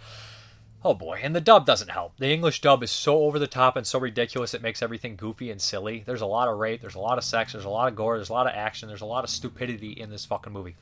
Oh 0.85 0.93
boy, 0.93 1.19
and 1.23 1.35
the 1.35 1.41
dub 1.41 1.65
doesn't 1.65 1.89
help. 1.89 2.19
The 2.19 2.31
English 2.31 2.61
dub 2.61 2.83
is 2.83 2.91
so 2.91 3.23
over 3.23 3.39
the 3.39 3.47
top 3.47 3.79
and 3.79 3.87
so 3.87 3.99
ridiculous 3.99 4.53
it 4.53 4.61
makes 4.61 4.83
everything 4.83 5.17
goofy 5.17 5.51
and 5.51 5.63
silly. 5.63 6.03
There's 6.05 6.21
a 6.21 6.27
lot 6.27 6.49
of 6.49 6.59
rape, 6.59 6.83
there's 6.83 6.95
a 6.95 7.01
lot 7.01 7.17
of 7.17 7.25
sex, 7.25 7.53
there's 7.53 7.65
a 7.65 7.71
lot 7.71 7.89
of 7.89 7.97
gore, 7.97 8.19
there's 8.19 8.29
a 8.29 8.35
lot 8.35 8.47
of 8.47 8.53
action, 8.55 8.87
there's 8.87 9.01
a 9.01 9.07
lot 9.07 9.25
of 9.25 9.31
stupidity 9.31 9.93
in 9.93 10.11
this 10.11 10.27
fucking 10.27 10.53
movie. 10.53 10.77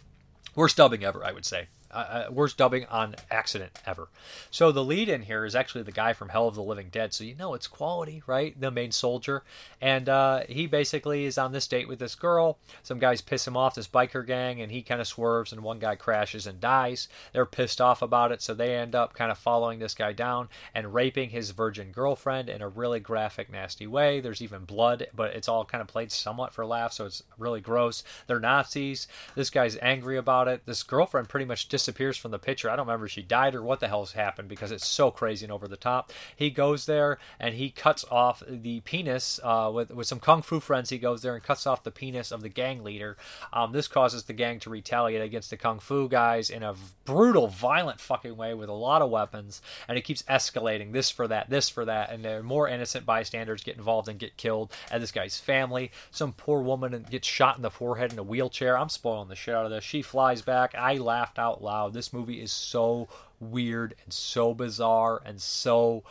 Worst 0.57 0.77
dubbing 0.77 1.05
ever, 1.05 1.25
I 1.25 1.31
would 1.31 1.45
say. 1.45 1.69
Uh, 1.95 2.27
worst 2.31 2.57
dubbing 2.57 2.87
on 2.87 3.15
accident 3.31 3.79
ever. 3.87 4.09
So 4.51 4.73
the 4.73 4.85
lead 4.85 5.09
in 5.09 5.23
here 5.23 5.45
is 5.45 5.55
actually 5.55 5.85
the 5.85 5.93
guy 5.93 6.13
from 6.13 6.31
Hell 6.31 6.49
of 6.49 6.57
the 6.57 6.63
Living 6.63 6.89
Dead. 6.91 7.15
So 7.15 7.23
you 7.23 7.37
know 7.37 7.55
it's 7.55 7.69
quality, 7.69 8.23
right? 8.27 8.59
The 8.61 8.71
main 8.73 8.91
soldier, 8.91 9.45
and 9.81 10.09
uh, 10.09 10.41
he 10.49 10.67
basically 10.67 11.25
is 11.25 11.39
on 11.39 11.53
this 11.53 11.69
date 11.69 11.87
with 11.87 12.01
this 12.01 12.17
girl. 12.17 12.59
Some 12.83 12.99
guys 12.99 13.21
piss 13.21 13.47
him 13.47 13.57
off, 13.57 13.77
this 13.77 13.87
biker 13.87 14.27
gang, 14.27 14.61
and 14.61 14.73
he 14.73 14.83
kind 14.83 15.01
of 15.01 15.07
swerves, 15.07 15.53
and 15.53 15.63
one 15.63 15.79
guy 15.79 15.95
crashes 15.95 16.49
and 16.49 16.61
dies. 16.61 17.07
They're 17.33 17.47
pissed 17.47 17.81
off 17.81 18.03
about 18.03 18.33
it, 18.33 18.43
so 18.43 18.55
they 18.55 18.75
end 18.75 18.97
up 18.97 19.15
kind 19.15 19.31
of 19.31 19.39
following 19.39 19.79
this 19.79 19.95
guy 19.95 20.13
down 20.13 20.49
and 20.75 20.95
raping 20.95 21.31
his 21.31 21.53
virgin 21.53 21.93
girlfriend 21.93 22.49
in 22.49 22.61
a 22.61 22.69
really 22.69 22.99
graphic, 22.99 23.53
nasty 23.53 23.87
way. 23.87 24.21
There's 24.21 24.43
even 24.43 24.65
blood, 24.65 25.07
but 25.15 25.35
it's 25.37 25.49
all 25.49 25.65
kind 25.65 25.81
of 25.83 25.87
played 25.87 26.11
somewhat 26.11 26.53
for 26.53 26.67
laughs, 26.67 26.97
so 26.97 27.07
it's 27.07 27.23
really 27.39 27.61
gross. 27.61 28.03
They're 28.27 28.41
Nazis. 28.41 29.07
This 29.37 29.51
guy's 29.51 29.79
angry 29.81 30.17
about 30.17 30.49
it. 30.49 30.63
This 30.67 30.83
girlfriend 30.83 31.29
pretty 31.29 31.47
much 31.47 31.69
dis 31.69 31.84
disappears 31.85 32.17
from 32.17 32.31
the 32.31 32.39
picture. 32.39 32.71
I 32.71 32.77
don't 32.77 32.87
remember 32.87 33.05
if 33.05 33.13
she 33.13 33.21
died 33.21 33.55
or 33.55 33.63
what 33.63 33.81
the 33.81 33.89
hell's 33.89 34.13
happened 34.13 34.49
because 34.49 34.73
it's 34.73 34.87
so 34.87 35.11
crazy 35.11 35.45
and 35.45 35.53
over 35.53 35.69
the 35.69 35.77
top. 35.77 36.11
He 36.35 36.49
goes 36.49 36.87
there 36.87 37.19
and 37.39 37.55
he 37.55 37.69
cuts 37.69 38.07
off 38.11 38.43
the 38.49 38.81
penis 38.81 39.39
uh, 39.45 39.71
with 39.73 39.91
with 39.91 40.07
some 40.07 40.19
kung 40.19 40.41
fu 40.41 40.61
friends. 40.61 40.89
He 40.89 40.97
goes 40.97 41.21
there 41.21 41.35
and 41.35 41.45
cuts 41.45 41.67
off 41.67 41.83
the 41.83 41.91
penis 41.91 42.33
of 42.33 42.41
the 42.41 42.49
gang 42.49 42.83
leader. 42.83 43.19
Um, 43.53 43.73
this 43.73 43.87
causes 43.87 44.25
the 44.25 44.33
gang 44.33 44.61
to 44.61 44.71
retaliate 44.71 45.21
against 45.21 45.51
the 45.51 45.59
kung 45.59 45.79
fu 45.79 46.09
guys 46.09 46.49
in 46.49 46.63
a 46.63 46.75
brutal, 47.05 47.49
violent 47.49 48.01
fucking 48.01 48.35
way 48.35 48.55
with 48.55 48.71
a 48.71 48.73
lot 48.73 49.03
of 49.03 49.11
weapons, 49.11 49.61
and 49.87 49.99
it 49.99 50.05
keeps 50.05 50.23
escalating. 50.23 50.93
This 50.93 51.11
for 51.11 51.29
that, 51.29 51.51
this 51.51 51.69
for 51.69 51.85
that, 51.85 52.11
and 52.11 52.45
more 52.45 52.67
innocent 52.67 53.05
bystanders 53.05 53.63
get 53.63 53.77
involved 53.77 54.09
and 54.09 54.19
get 54.19 54.39
killed. 54.39 54.73
And 54.91 55.03
this 55.03 55.13
guy's 55.13 55.39
family, 55.39 55.91
some 56.11 56.33
poor 56.33 56.63
woman 56.63 57.05
gets 57.11 57.29
shot 57.29 57.57
in 57.57 57.63
the 57.63 57.71
forehead 57.71 58.13
in 58.13 58.19
a 58.19 58.23
wheelchair. 58.23 58.79
I'm 58.79 58.89
spoiling 58.89 59.29
the 59.29 59.37
shit 59.37 59.55
out 59.55 59.67
of 59.67 59.71
this. 59.71 59.85
She 59.85 60.01
flies 60.01 60.41
back. 60.41 60.75
I 60.75 60.97
laughed 60.97 61.39
out 61.39 61.63
loud. 61.63 61.74
This 61.93 62.13
movie 62.13 62.41
is 62.41 62.53
so 62.53 63.09
weird 63.41 63.95
and 64.05 64.13
so 64.13 64.55
bizarre 64.55 65.21
and 65.25 65.41
so 65.41 66.05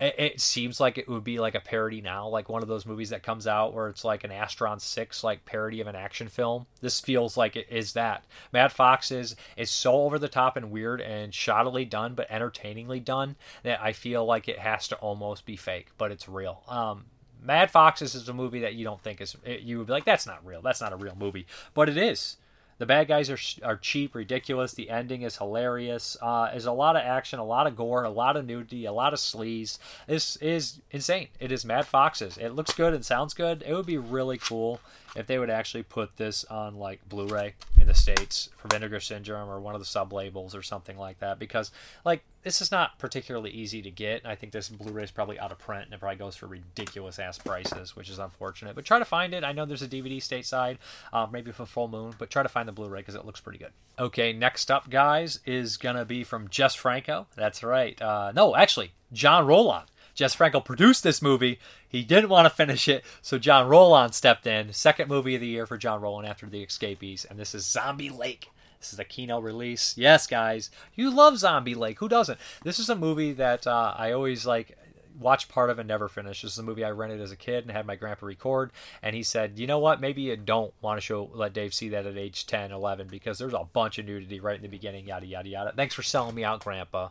it, 0.00 0.14
it 0.18 0.40
seems 0.40 0.80
like 0.80 0.98
it 0.98 1.08
would 1.08 1.22
be 1.24 1.38
like 1.38 1.54
a 1.54 1.60
parody 1.60 2.00
now, 2.00 2.26
like 2.28 2.48
one 2.48 2.62
of 2.62 2.68
those 2.68 2.86
movies 2.86 3.10
that 3.10 3.22
comes 3.22 3.46
out 3.46 3.74
where 3.74 3.88
it's 3.88 4.04
like 4.04 4.24
an 4.24 4.30
Astron 4.30 4.80
Six 4.80 5.22
like 5.22 5.44
parody 5.44 5.80
of 5.80 5.86
an 5.86 5.94
action 5.94 6.28
film. 6.28 6.66
This 6.80 6.98
feels 6.98 7.36
like 7.36 7.54
it 7.54 7.66
is 7.70 7.92
that. 7.92 8.24
Mad 8.52 8.72
Fox 8.72 9.10
is 9.10 9.36
is 9.56 9.70
so 9.70 10.02
over 10.02 10.18
the 10.18 10.28
top 10.28 10.56
and 10.56 10.70
weird 10.70 11.00
and 11.00 11.32
shoddily 11.32 11.88
done, 11.88 12.14
but 12.14 12.30
entertainingly 12.30 13.00
done 13.00 13.36
that 13.62 13.80
I 13.80 13.92
feel 13.92 14.24
like 14.24 14.48
it 14.48 14.58
has 14.58 14.88
to 14.88 14.96
almost 14.96 15.44
be 15.44 15.56
fake, 15.56 15.88
but 15.98 16.10
it's 16.10 16.28
real. 16.28 16.62
Um, 16.66 17.04
Mad 17.42 17.70
Foxes 17.70 18.14
is 18.14 18.28
a 18.28 18.34
movie 18.34 18.60
that 18.60 18.74
you 18.74 18.84
don't 18.84 19.00
think 19.02 19.20
is 19.20 19.36
you 19.44 19.78
would 19.78 19.86
be 19.86 19.92
like 19.92 20.04
that's 20.04 20.26
not 20.26 20.44
real. 20.44 20.62
That's 20.62 20.80
not 20.80 20.92
a 20.92 20.96
real 20.96 21.16
movie, 21.18 21.46
but 21.74 21.88
it 21.88 21.96
is. 21.96 22.36
The 22.80 22.86
bad 22.86 23.08
guys 23.08 23.28
are 23.28 23.38
are 23.62 23.76
cheap, 23.76 24.14
ridiculous. 24.14 24.72
The 24.72 24.88
ending 24.88 25.20
is 25.20 25.36
hilarious. 25.36 26.16
Uh, 26.18 26.50
there's 26.50 26.64
a 26.64 26.72
lot 26.72 26.96
of 26.96 27.02
action, 27.02 27.38
a 27.38 27.44
lot 27.44 27.66
of 27.66 27.76
gore, 27.76 28.04
a 28.04 28.10
lot 28.10 28.38
of 28.38 28.46
nudity, 28.46 28.86
a 28.86 28.92
lot 28.92 29.12
of 29.12 29.18
sleaze. 29.18 29.78
This 30.06 30.36
is 30.36 30.80
insane. 30.90 31.28
It 31.38 31.52
is 31.52 31.62
Mad 31.62 31.86
Foxes. 31.86 32.38
It 32.38 32.54
looks 32.54 32.72
good 32.72 32.94
and 32.94 33.04
sounds 33.04 33.34
good. 33.34 33.62
It 33.66 33.74
would 33.74 33.84
be 33.84 33.98
really 33.98 34.38
cool 34.38 34.80
if 35.16 35.26
they 35.26 35.38
would 35.38 35.50
actually 35.50 35.82
put 35.82 36.16
this 36.16 36.44
on 36.44 36.76
like 36.76 37.06
Blu-ray 37.08 37.54
in 37.80 37.86
the 37.86 37.94
states 37.94 38.48
for 38.56 38.68
Vinegar 38.68 39.00
Syndrome 39.00 39.48
or 39.48 39.60
one 39.60 39.74
of 39.74 39.80
the 39.80 39.86
sub 39.86 40.12
labels 40.12 40.54
or 40.54 40.62
something 40.62 40.96
like 40.96 41.18
that 41.20 41.38
because 41.38 41.70
like 42.04 42.22
this 42.42 42.62
is 42.62 42.70
not 42.70 42.98
particularly 42.98 43.50
easy 43.50 43.82
to 43.82 43.90
get. 43.90 44.24
I 44.24 44.34
think 44.34 44.52
this 44.52 44.68
Blu-ray 44.68 45.04
is 45.04 45.10
probably 45.10 45.38
out 45.38 45.52
of 45.52 45.58
print 45.58 45.84
and 45.86 45.94
it 45.94 46.00
probably 46.00 46.16
goes 46.16 46.36
for 46.36 46.46
ridiculous 46.46 47.18
ass 47.18 47.38
prices, 47.38 47.94
which 47.94 48.08
is 48.08 48.18
unfortunate. 48.18 48.74
But 48.74 48.84
try 48.84 48.98
to 48.98 49.04
find 49.04 49.34
it. 49.34 49.44
I 49.44 49.52
know 49.52 49.66
there's 49.66 49.82
a 49.82 49.88
DVD 49.88 50.18
stateside, 50.18 50.78
uh, 51.12 51.26
maybe 51.30 51.52
for 51.52 51.66
Full 51.66 51.88
Moon, 51.88 52.14
but 52.18 52.30
try 52.30 52.42
to 52.42 52.48
find 52.48 52.66
the 52.66 52.72
Blu-ray 52.72 53.00
because 53.00 53.14
it 53.14 53.26
looks 53.26 53.40
pretty 53.40 53.58
good. 53.58 53.72
Okay, 53.98 54.32
next 54.32 54.70
up, 54.70 54.88
guys, 54.88 55.40
is 55.44 55.76
gonna 55.76 56.04
be 56.04 56.24
from 56.24 56.48
Jess 56.48 56.74
Franco. 56.74 57.26
That's 57.36 57.62
right. 57.62 58.00
Uh, 58.00 58.32
no, 58.34 58.56
actually, 58.56 58.92
Jean 59.12 59.44
Rollin. 59.44 59.82
Jess 60.20 60.34
Franco 60.34 60.60
produced 60.60 61.02
this 61.02 61.22
movie. 61.22 61.58
He 61.88 62.02
didn't 62.02 62.28
want 62.28 62.44
to 62.44 62.50
finish 62.54 62.88
it, 62.88 63.06
so 63.22 63.38
Jean 63.38 63.66
Rollin 63.66 64.12
stepped 64.12 64.46
in. 64.46 64.70
Second 64.74 65.08
movie 65.08 65.34
of 65.34 65.40
the 65.40 65.46
year 65.46 65.64
for 65.64 65.78
Jean 65.78 66.02
Rollin 66.02 66.28
after 66.28 66.44
The 66.44 66.62
Escapees, 66.62 67.24
and 67.24 67.38
this 67.38 67.54
is 67.54 67.64
Zombie 67.64 68.10
Lake. 68.10 68.50
This 68.78 68.92
is 68.92 68.98
a 68.98 69.04
Kino 69.04 69.40
release. 69.40 69.96
Yes, 69.96 70.26
guys, 70.26 70.70
you 70.94 71.08
love 71.08 71.38
Zombie 71.38 71.74
Lake. 71.74 72.00
Who 72.00 72.08
doesn't? 72.10 72.38
This 72.64 72.78
is 72.78 72.90
a 72.90 72.94
movie 72.94 73.32
that 73.32 73.66
uh, 73.66 73.94
I 73.96 74.12
always 74.12 74.44
like 74.44 74.76
watch 75.18 75.48
part 75.48 75.70
of 75.70 75.78
and 75.78 75.88
never 75.88 76.06
finish. 76.06 76.42
This 76.42 76.52
is 76.52 76.58
a 76.58 76.64
movie 76.64 76.84
I 76.84 76.90
rented 76.90 77.22
as 77.22 77.32
a 77.32 77.36
kid 77.36 77.64
and 77.64 77.70
had 77.70 77.86
my 77.86 77.96
grandpa 77.96 78.26
record. 78.26 78.72
And 79.02 79.16
he 79.16 79.22
said, 79.22 79.58
you 79.58 79.66
know 79.66 79.78
what? 79.78 80.02
Maybe 80.02 80.20
you 80.20 80.36
don't 80.36 80.74
want 80.82 80.98
to 80.98 81.00
show 81.00 81.30
let 81.32 81.54
Dave 81.54 81.72
see 81.72 81.88
that 81.88 82.04
at 82.04 82.18
age 82.18 82.46
10, 82.46 82.72
11 82.72 83.06
because 83.06 83.38
there's 83.38 83.54
a 83.54 83.64
bunch 83.72 83.98
of 83.98 84.04
nudity 84.04 84.38
right 84.38 84.56
in 84.56 84.62
the 84.62 84.68
beginning. 84.68 85.06
Yada 85.06 85.24
yada 85.24 85.48
yada. 85.48 85.72
Thanks 85.74 85.94
for 85.94 86.02
selling 86.02 86.34
me 86.34 86.44
out, 86.44 86.60
Grandpa. 86.60 87.08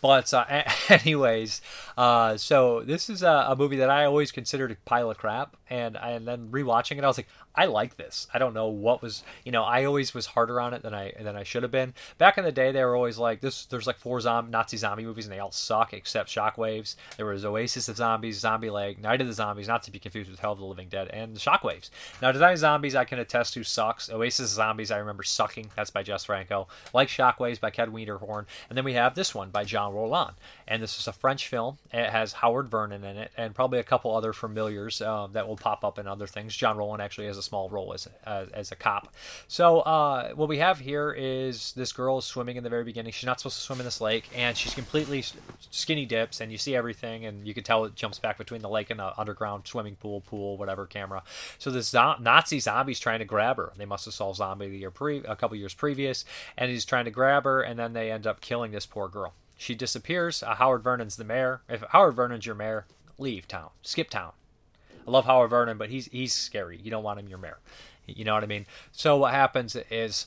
But 0.00 0.32
uh, 0.32 0.44
anyways, 0.88 1.60
uh, 1.96 2.36
so 2.36 2.82
this 2.82 3.10
is 3.10 3.22
a, 3.22 3.46
a, 3.48 3.56
movie 3.56 3.76
that 3.76 3.90
I 3.90 4.04
always 4.04 4.30
considered 4.30 4.70
a 4.70 4.76
pile 4.84 5.10
of 5.10 5.18
crap, 5.18 5.56
and 5.70 5.96
and 5.96 6.26
then 6.26 6.48
rewatching 6.50 6.98
it, 6.98 7.04
I 7.04 7.08
was 7.08 7.18
like, 7.18 7.28
I 7.54 7.66
like 7.66 7.96
this. 7.96 8.28
I 8.32 8.38
don't 8.38 8.54
know 8.54 8.68
what 8.68 9.02
was, 9.02 9.24
you 9.44 9.50
know, 9.50 9.64
I 9.64 9.84
always 9.84 10.14
was 10.14 10.26
harder 10.26 10.60
on 10.60 10.74
it 10.74 10.82
than 10.82 10.94
I 10.94 11.12
than 11.20 11.36
I 11.36 11.42
should 11.42 11.64
have 11.64 11.72
been. 11.72 11.92
Back 12.16 12.38
in 12.38 12.44
the 12.44 12.52
day, 12.52 12.70
they 12.70 12.84
were 12.84 12.94
always 12.94 13.18
like 13.18 13.40
this. 13.40 13.64
There's 13.66 13.86
like 13.86 13.98
four 13.98 14.20
zombie, 14.20 14.50
Nazi 14.50 14.76
zombie 14.76 15.04
movies, 15.04 15.26
and 15.26 15.34
they 15.34 15.40
all 15.40 15.50
suck 15.50 15.92
except 15.92 16.30
Shockwaves. 16.30 16.94
There 17.16 17.26
was 17.26 17.44
Oasis 17.44 17.88
of 17.88 17.96
Zombies, 17.96 18.38
Zombie 18.38 18.70
Lake, 18.70 19.00
Night 19.00 19.20
of 19.20 19.26
the 19.26 19.32
Zombies, 19.32 19.66
not 19.66 19.82
to 19.82 19.90
be 19.90 19.98
confused 19.98 20.30
with 20.30 20.38
Hell 20.38 20.52
of 20.52 20.58
the 20.58 20.64
Living 20.64 20.88
Dead, 20.88 21.08
and 21.08 21.36
Shockwaves. 21.36 21.90
Now, 22.22 22.32
Design 22.32 22.56
Zombies, 22.56 22.94
I 22.94 23.04
can 23.04 23.18
attest 23.18 23.54
to 23.54 23.64
sucks. 23.64 24.10
Oasis 24.10 24.50
of 24.50 24.56
Zombies, 24.56 24.90
I 24.90 24.98
remember 24.98 25.22
sucking. 25.22 25.70
That's 25.74 25.90
by 25.90 26.02
Jess 26.02 26.24
Franco. 26.24 26.68
Like 26.94 27.08
Shockwaves 27.08 27.60
by 27.60 27.70
Ken 27.70 27.90
Wiederhorn, 27.90 28.46
and 28.68 28.78
then 28.78 28.84
we 28.84 28.92
have 28.94 29.14
this 29.14 29.34
one 29.34 29.50
by 29.50 29.64
Jean 29.64 29.92
Rollin, 29.92 30.34
and 30.66 30.82
this 30.82 30.98
is 30.98 31.08
a 31.08 31.12
French 31.12 31.48
film. 31.48 31.78
It 31.92 32.10
has 32.10 32.34
Howard 32.34 32.68
Vernon 32.68 33.04
in 33.04 33.16
it, 33.16 33.32
and 33.36 33.54
probably 33.54 33.80
a 33.80 33.84
couple 33.84 34.14
other 34.14 34.32
familiars 34.32 35.02
um, 35.02 35.32
that 35.32 35.48
will 35.48 35.56
pop 35.58 35.84
up 35.84 35.98
in 35.98 36.06
other 36.06 36.26
things. 36.26 36.56
Jean 36.56 36.76
Rollin 36.76 37.00
actually 37.00 37.26
has 37.26 37.38
a 37.38 37.42
small 37.42 37.68
role 37.68 37.92
as 37.92 38.08
uh, 38.26 38.46
as 38.54 38.72
a 38.72 38.76
cop. 38.76 39.14
So 39.46 39.80
uh, 39.80 40.30
what 40.34 40.48
we 40.48 40.58
have 40.58 40.78
here 40.78 41.14
is 41.16 41.72
this 41.72 41.92
girl 41.92 42.18
is 42.18 42.24
swimming 42.24 42.56
in 42.56 42.64
the 42.64 42.70
very 42.70 42.84
beginning. 42.84 43.12
She's 43.12 43.26
not 43.26 43.40
supposed 43.40 43.56
to 43.56 43.62
swim 43.62 43.80
in 43.80 43.84
this 43.84 44.00
lake, 44.00 44.28
and 44.34 44.56
she's 44.56 44.74
completely 44.74 45.24
skinny 45.70 46.06
dips, 46.06 46.40
and 46.40 46.50
you 46.52 46.58
see 46.58 46.74
everything, 46.74 47.26
and 47.26 47.46
you 47.46 47.54
can 47.54 47.64
tell 47.64 47.84
it 47.84 47.94
jumps 47.94 48.18
back 48.18 48.38
between 48.38 48.62
the 48.62 48.68
lake 48.68 48.90
and 48.90 49.00
the 49.00 49.18
underground 49.18 49.66
swimming 49.66 49.96
pool, 49.96 50.20
pool, 50.20 50.56
whatever 50.56 50.86
camera. 50.86 51.22
So 51.58 51.70
this 51.70 51.88
zo- 51.88 52.16
Nazi 52.20 52.60
zombie's 52.60 53.00
trying 53.00 53.18
to 53.18 53.24
grab 53.24 53.56
her. 53.56 53.72
They 53.76 53.84
must 53.84 54.04
have 54.04 54.14
solved 54.14 54.38
zombie 54.38 54.68
the 54.68 54.78
year 54.78 54.90
pre- 54.90 55.24
a 55.24 55.36
couple 55.36 55.56
years 55.56 55.74
previous, 55.74 56.24
and 56.56 56.70
he's 56.70 56.84
trying 56.84 57.04
to 57.04 57.10
grab 57.10 57.44
her, 57.44 57.62
and 57.62 57.78
then 57.78 57.92
they 57.92 58.10
end 58.10 58.26
up 58.26 58.40
killing 58.40 58.72
this 58.72 58.86
poor 58.86 59.08
girl. 59.08 59.34
She 59.56 59.74
disappears. 59.74 60.42
Uh, 60.42 60.54
Howard 60.54 60.82
Vernon's 60.82 61.16
the 61.16 61.24
mayor. 61.24 61.62
If 61.68 61.82
Howard 61.88 62.14
Vernon's 62.14 62.46
your 62.46 62.54
mayor, 62.54 62.86
leave 63.18 63.48
town, 63.48 63.70
skip 63.82 64.08
town. 64.08 64.32
I 65.08 65.10
love 65.10 65.24
Howard 65.24 65.48
Vernon, 65.48 65.78
but 65.78 65.88
he's 65.88 66.06
he's 66.06 66.34
scary. 66.34 66.78
You 66.82 66.90
don't 66.90 67.02
want 67.02 67.18
him 67.18 67.28
your 67.28 67.38
mayor. 67.38 67.58
You 68.06 68.24
know 68.24 68.34
what 68.34 68.42
I 68.42 68.46
mean? 68.46 68.66
So 68.92 69.16
what 69.16 69.32
happens 69.32 69.74
is 69.90 70.26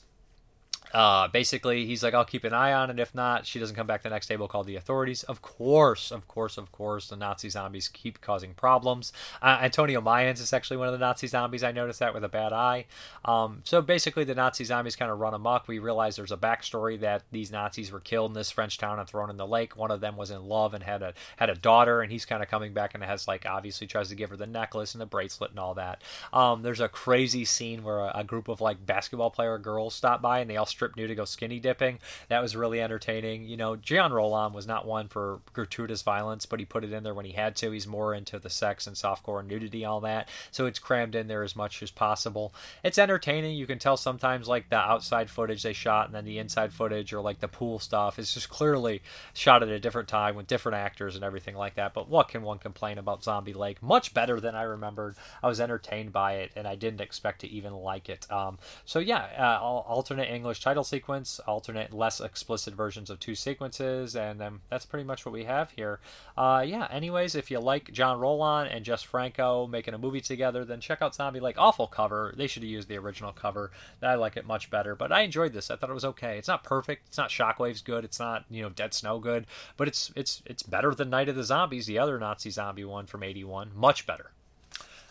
uh, 0.93 1.27
basically, 1.27 1.85
he's 1.85 2.03
like, 2.03 2.13
I'll 2.13 2.25
keep 2.25 2.43
an 2.43 2.53
eye 2.53 2.73
on 2.73 2.89
it. 2.89 2.99
If 2.99 3.15
not, 3.15 3.45
she 3.45 3.59
doesn't 3.59 3.75
come 3.75 3.87
back 3.87 4.03
the 4.03 4.09
next 4.09 4.27
day. 4.27 4.35
We'll 4.35 4.47
call 4.47 4.63
the 4.63 4.75
authorities. 4.75 5.23
Of 5.23 5.41
course, 5.41 6.11
of 6.11 6.27
course, 6.27 6.57
of 6.57 6.71
course, 6.71 7.09
the 7.09 7.15
Nazi 7.15 7.49
zombies 7.49 7.87
keep 7.87 8.21
causing 8.21 8.53
problems. 8.53 9.13
Uh, 9.41 9.59
Antonio 9.61 10.01
Mayans 10.01 10.41
is 10.41 10.53
actually 10.53 10.77
one 10.77 10.87
of 10.87 10.93
the 10.93 10.99
Nazi 10.99 11.27
zombies. 11.27 11.63
I 11.63 11.71
noticed 11.71 11.99
that 11.99 12.13
with 12.13 12.23
a 12.23 12.29
bad 12.29 12.53
eye. 12.53 12.85
Um, 13.25 13.61
so 13.63 13.81
basically, 13.81 14.23
the 14.23 14.35
Nazi 14.35 14.63
zombies 14.63 14.95
kind 14.95 15.11
of 15.11 15.19
run 15.19 15.33
amok. 15.33 15.67
We 15.67 15.79
realize 15.79 16.15
there's 16.15 16.31
a 16.31 16.37
backstory 16.37 16.99
that 16.99 17.23
these 17.31 17.51
Nazis 17.51 17.91
were 17.91 17.99
killed 17.99 18.31
in 18.31 18.35
this 18.35 18.51
French 18.51 18.77
town 18.77 18.99
and 18.99 19.07
thrown 19.07 19.29
in 19.29 19.37
the 19.37 19.47
lake. 19.47 19.77
One 19.77 19.91
of 19.91 20.01
them 20.01 20.17
was 20.17 20.31
in 20.31 20.43
love 20.43 20.73
and 20.73 20.83
had 20.83 21.01
a 21.01 21.13
had 21.37 21.49
a 21.49 21.55
daughter, 21.55 22.01
and 22.01 22.11
he's 22.11 22.25
kind 22.25 22.43
of 22.43 22.49
coming 22.49 22.73
back 22.73 22.93
and 22.93 23.03
has 23.03 23.27
like 23.27 23.45
obviously 23.45 23.87
tries 23.87 24.09
to 24.09 24.15
give 24.15 24.29
her 24.29 24.37
the 24.37 24.47
necklace 24.47 24.93
and 24.93 25.01
the 25.01 25.05
bracelet 25.05 25.51
and 25.51 25.59
all 25.59 25.75
that. 25.75 26.01
Um, 26.33 26.61
there's 26.61 26.79
a 26.79 26.89
crazy 26.89 27.45
scene 27.45 27.83
where 27.83 27.99
a, 27.99 28.11
a 28.15 28.23
group 28.23 28.47
of 28.47 28.61
like 28.61 28.85
basketball 28.85 29.31
player 29.31 29.57
girls 29.57 29.93
stop 29.93 30.21
by 30.21 30.39
and 30.39 30.49
they 30.49 30.57
all 30.57 30.65
strip 30.81 30.97
nude 30.97 31.09
to 31.09 31.15
go 31.15 31.25
skinny 31.25 31.59
dipping. 31.59 31.99
That 32.29 32.41
was 32.41 32.55
really 32.55 32.81
entertaining. 32.81 33.45
You 33.45 33.55
know, 33.55 33.75
Jean 33.75 34.09
Rollin 34.09 34.51
was 34.51 34.65
not 34.65 34.87
one 34.87 35.09
for 35.09 35.39
gratuitous 35.53 36.01
violence, 36.01 36.47
but 36.47 36.59
he 36.59 36.65
put 36.65 36.83
it 36.83 36.91
in 36.91 37.03
there 37.03 37.13
when 37.13 37.25
he 37.25 37.33
had 37.33 37.55
to. 37.57 37.69
He's 37.69 37.85
more 37.85 38.15
into 38.15 38.39
the 38.39 38.49
sex 38.49 38.87
and 38.87 38.95
softcore 38.95 39.39
and 39.39 39.47
nudity, 39.47 39.85
all 39.85 40.01
that. 40.01 40.27
So 40.49 40.65
it's 40.65 40.79
crammed 40.79 41.13
in 41.13 41.27
there 41.27 41.43
as 41.43 41.55
much 41.55 41.83
as 41.83 41.91
possible. 41.91 42.51
It's 42.83 42.97
entertaining. 42.97 43.57
You 43.57 43.67
can 43.67 43.77
tell 43.77 43.95
sometimes 43.95 44.47
like 44.47 44.69
the 44.69 44.77
outside 44.77 45.29
footage 45.29 45.61
they 45.61 45.73
shot 45.73 46.07
and 46.07 46.15
then 46.15 46.25
the 46.25 46.39
inside 46.39 46.73
footage 46.73 47.13
or 47.13 47.21
like 47.21 47.39
the 47.39 47.47
pool 47.47 47.77
stuff 47.77 48.17
is 48.17 48.33
just 48.33 48.49
clearly 48.49 49.03
shot 49.35 49.61
at 49.61 49.69
a 49.69 49.79
different 49.79 50.07
time 50.07 50.35
with 50.35 50.47
different 50.47 50.79
actors 50.79 51.13
and 51.13 51.23
everything 51.23 51.55
like 51.55 51.75
that. 51.75 51.93
But 51.93 52.09
what 52.09 52.29
can 52.29 52.41
one 52.41 52.57
complain 52.57 52.97
about 52.97 53.23
Zombie 53.23 53.53
Lake? 53.53 53.83
Much 53.83 54.15
better 54.15 54.39
than 54.39 54.55
I 54.55 54.63
remembered. 54.63 55.15
I 55.43 55.47
was 55.47 55.61
entertained 55.61 56.11
by 56.11 56.37
it 56.37 56.53
and 56.55 56.67
I 56.67 56.73
didn't 56.73 57.01
expect 57.01 57.41
to 57.41 57.47
even 57.51 57.73
like 57.73 58.09
it. 58.09 58.25
Um, 58.31 58.57
so 58.83 58.97
yeah, 58.97 59.27
uh, 59.37 59.59
alternate 59.61 60.31
English 60.33 60.61
title 60.61 60.70
sequence 60.79 61.01
sequence, 61.01 61.39
alternate 61.47 61.93
less 61.93 62.21
explicit 62.21 62.73
versions 62.73 63.09
of 63.09 63.19
two 63.19 63.35
sequences, 63.35 64.15
and 64.15 64.39
then 64.39 64.61
that's 64.69 64.85
pretty 64.85 65.03
much 65.03 65.25
what 65.25 65.33
we 65.33 65.43
have 65.43 65.71
here. 65.71 65.99
Uh, 66.37 66.63
yeah, 66.65 66.87
anyways, 66.89 67.35
if 67.35 67.51
you 67.51 67.59
like 67.59 67.91
Jean 67.91 68.17
Rollin 68.17 68.67
and 68.67 68.85
Jess 68.85 69.03
Franco 69.03 69.67
making 69.67 69.93
a 69.93 69.97
movie 69.97 70.21
together, 70.21 70.63
then 70.63 70.79
check 70.79 71.01
out 71.01 71.15
Zombie 71.15 71.39
Lake. 71.39 71.57
Awful 71.57 71.87
cover. 71.87 72.33
They 72.37 72.47
should 72.47 72.63
have 72.63 72.69
used 72.69 72.87
the 72.87 72.97
original 72.97 73.33
cover. 73.33 73.71
I 74.01 74.15
like 74.15 74.37
it 74.37 74.45
much 74.45 74.69
better, 74.69 74.95
but 74.95 75.11
I 75.11 75.21
enjoyed 75.21 75.53
this. 75.53 75.69
I 75.69 75.75
thought 75.75 75.89
it 75.89 75.93
was 75.93 76.05
okay. 76.05 76.37
It's 76.37 76.47
not 76.47 76.63
perfect. 76.63 77.07
It's 77.07 77.17
not 77.17 77.29
Shockwaves 77.29 77.83
good. 77.83 78.05
It's 78.05 78.19
not, 78.19 78.45
you 78.49 78.61
know, 78.61 78.69
Dead 78.69 78.93
Snow 78.93 79.19
good, 79.19 79.47
but 79.75 79.87
it's 79.87 80.11
it's 80.15 80.41
it's 80.45 80.63
better 80.63 80.93
than 80.95 81.09
Night 81.09 81.29
of 81.29 81.35
the 81.35 81.43
Zombies, 81.43 81.87
the 81.87 81.99
other 81.99 82.19
Nazi 82.19 82.51
zombie 82.51 82.85
one 82.85 83.05
from 83.05 83.23
81. 83.23 83.71
Much 83.75 84.05
better. 84.05 84.31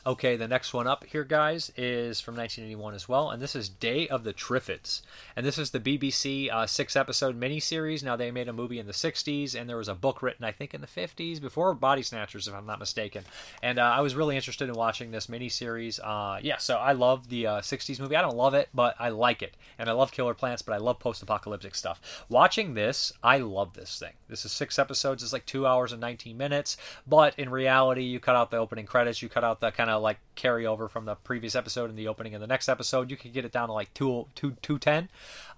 Okay, 0.06 0.34
the 0.36 0.48
next 0.48 0.72
one 0.72 0.86
up 0.86 1.04
here, 1.04 1.24
guys, 1.24 1.70
is 1.76 2.22
from 2.22 2.34
1981 2.34 2.94
as 2.94 3.06
well, 3.06 3.28
and 3.28 3.42
this 3.42 3.54
is 3.54 3.68
Day 3.68 4.08
of 4.08 4.24
the 4.24 4.32
Triffids. 4.32 5.02
And 5.36 5.44
this 5.44 5.58
is 5.58 5.72
the 5.72 5.80
BBC 5.80 6.50
uh, 6.50 6.66
six 6.66 6.96
episode 6.96 7.38
miniseries. 7.38 8.02
Now, 8.02 8.16
they 8.16 8.30
made 8.30 8.48
a 8.48 8.52
movie 8.54 8.78
in 8.78 8.86
the 8.86 8.94
60s, 8.94 9.54
and 9.54 9.68
there 9.68 9.76
was 9.76 9.88
a 9.88 9.94
book 9.94 10.22
written, 10.22 10.42
I 10.42 10.52
think, 10.52 10.72
in 10.72 10.80
the 10.80 10.86
50s, 10.86 11.38
before 11.38 11.74
Body 11.74 12.02
Snatchers, 12.02 12.48
if 12.48 12.54
I'm 12.54 12.64
not 12.64 12.78
mistaken. 12.78 13.24
And 13.62 13.78
uh, 13.78 13.82
I 13.82 14.00
was 14.00 14.14
really 14.14 14.36
interested 14.36 14.70
in 14.70 14.74
watching 14.74 15.10
this 15.10 15.26
miniseries. 15.26 16.00
Uh, 16.02 16.40
yeah, 16.42 16.56
so 16.56 16.78
I 16.78 16.92
love 16.92 17.28
the 17.28 17.44
60s 17.44 18.00
uh, 18.00 18.02
movie. 18.02 18.16
I 18.16 18.22
don't 18.22 18.36
love 18.36 18.54
it, 18.54 18.70
but 18.72 18.94
I 18.98 19.10
like 19.10 19.42
it. 19.42 19.54
And 19.78 19.90
I 19.90 19.92
love 19.92 20.12
Killer 20.12 20.32
Plants, 20.32 20.62
but 20.62 20.72
I 20.72 20.78
love 20.78 20.98
post 20.98 21.22
apocalyptic 21.22 21.74
stuff. 21.74 22.24
Watching 22.30 22.72
this, 22.72 23.12
I 23.22 23.36
love 23.36 23.74
this 23.74 23.98
thing. 23.98 24.12
This 24.30 24.44
is 24.44 24.52
six 24.52 24.78
episodes, 24.78 25.22
it's 25.22 25.32
like 25.32 25.46
two 25.46 25.66
hours 25.66 25.92
and 25.92 26.00
19 26.00 26.36
minutes, 26.36 26.76
but 27.06 27.38
in 27.38 27.50
reality, 27.50 28.04
you 28.04 28.20
cut 28.20 28.36
out 28.36 28.50
the 28.50 28.56
opening 28.56 28.86
credits, 28.86 29.20
you 29.20 29.28
cut 29.28 29.44
out 29.44 29.60
the 29.60 29.70
kind 29.70 29.90
of 29.90 30.02
like 30.02 30.18
carryover 30.36 30.88
from 30.88 31.04
the 31.04 31.16
previous 31.16 31.54
episode 31.54 31.90
and 31.90 31.98
the 31.98 32.08
opening 32.08 32.34
of 32.34 32.40
the 32.40 32.46
next 32.46 32.68
episode. 32.68 33.10
You 33.10 33.16
can 33.16 33.32
get 33.32 33.44
it 33.44 33.52
down 33.52 33.68
to 33.68 33.74
like 33.74 33.92
two 33.92 34.26
two 34.34 34.56
two 34.62 34.78
ten. 34.78 35.08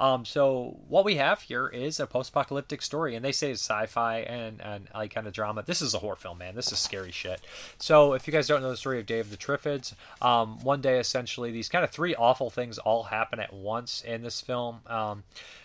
Um, 0.00 0.24
so 0.24 0.78
what 0.88 1.04
we 1.04 1.16
have 1.16 1.42
here 1.42 1.68
is 1.68 2.00
a 2.00 2.06
post-apocalyptic 2.06 2.82
story, 2.82 3.14
and 3.14 3.24
they 3.24 3.32
say 3.32 3.52
it's 3.52 3.62
sci-fi 3.62 4.20
and 4.20 4.60
and 4.60 4.88
like 4.94 5.14
kind 5.14 5.26
of 5.26 5.32
drama. 5.32 5.62
This 5.64 5.82
is 5.82 5.94
a 5.94 5.98
horror 5.98 6.16
film, 6.16 6.38
man. 6.38 6.54
This 6.54 6.72
is 6.72 6.78
scary 6.78 7.12
shit. 7.12 7.40
So 7.78 8.14
if 8.14 8.26
you 8.26 8.32
guys 8.32 8.48
don't 8.48 8.62
know 8.62 8.70
the 8.70 8.76
story 8.76 8.98
of 8.98 9.06
Day 9.06 9.20
of 9.20 9.30
the 9.30 9.36
Triffids, 9.36 9.94
um, 10.20 10.58
one 10.62 10.80
day 10.80 10.98
essentially 10.98 11.50
these 11.50 11.68
kind 11.68 11.84
of 11.84 11.90
three 11.90 12.14
awful 12.14 12.50
things 12.50 12.78
all 12.78 13.04
happen 13.04 13.38
at 13.38 13.52
once 13.52 14.02
in 14.02 14.22
this 14.22 14.40
film. 14.40 14.80
Um, 14.86 15.24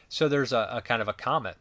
so 0.10 0.28
there's 0.28 0.54
a, 0.54 0.70
a 0.72 0.82
kind 0.82 1.02
of 1.02 1.08
a 1.08 1.14
comet 1.14 1.58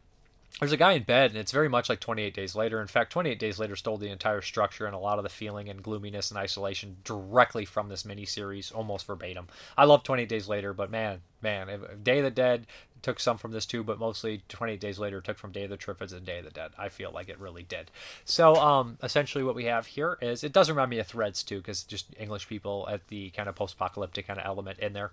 there's 0.59 0.71
a 0.71 0.77
guy 0.77 0.93
in 0.93 1.03
bed, 1.03 1.31
and 1.31 1.39
it's 1.39 1.51
very 1.51 1.69
much 1.69 1.87
like 1.87 1.99
28 1.99 2.33
Days 2.33 2.55
Later. 2.55 2.81
In 2.81 2.87
fact, 2.87 3.11
28 3.11 3.37
Days 3.37 3.59
Later 3.59 3.75
stole 3.75 3.97
the 3.97 4.09
entire 4.09 4.41
structure 4.41 4.87
and 4.87 4.95
a 4.95 4.99
lot 4.99 5.19
of 5.19 5.23
the 5.23 5.29
feeling 5.29 5.69
and 5.69 5.83
gloominess 5.83 6.31
and 6.31 6.37
isolation 6.37 6.97
directly 7.03 7.63
from 7.63 7.89
this 7.89 8.03
miniseries, 8.03 8.73
almost 8.73 9.05
verbatim. 9.05 9.47
I 9.77 9.85
love 9.85 10.03
28 10.03 10.27
Days 10.27 10.47
Later, 10.47 10.73
but 10.73 10.89
man, 10.89 11.21
man, 11.41 11.67
Day 12.01 12.19
of 12.19 12.23
the 12.23 12.31
Dead 12.31 12.65
took 13.03 13.19
some 13.19 13.37
from 13.37 13.51
this 13.51 13.67
too, 13.67 13.83
but 13.83 13.99
mostly 13.99 14.41
28 14.49 14.79
Days 14.79 14.97
Later 14.97 15.21
took 15.21 15.37
from 15.37 15.51
Day 15.51 15.65
of 15.65 15.69
the 15.69 15.77
Triffids 15.77 16.11
and 16.11 16.25
Day 16.25 16.39
of 16.39 16.45
the 16.45 16.51
Dead. 16.51 16.71
I 16.75 16.89
feel 16.89 17.11
like 17.11 17.29
it 17.29 17.39
really 17.39 17.63
did. 17.63 17.91
So, 18.25 18.55
um, 18.55 18.97
essentially, 19.03 19.43
what 19.43 19.55
we 19.55 19.65
have 19.65 19.85
here 19.85 20.17
is 20.21 20.43
it 20.43 20.53
does 20.53 20.71
remind 20.71 20.89
me 20.89 20.97
of 20.97 21.05
Threads 21.05 21.43
too, 21.43 21.57
because 21.57 21.83
just 21.83 22.07
English 22.19 22.47
people 22.47 22.87
at 22.89 23.07
the 23.09 23.29
kind 23.29 23.47
of 23.47 23.53
post-apocalyptic 23.53 24.25
kind 24.25 24.39
of 24.39 24.45
element 24.45 24.79
in 24.79 24.93
there. 24.93 25.11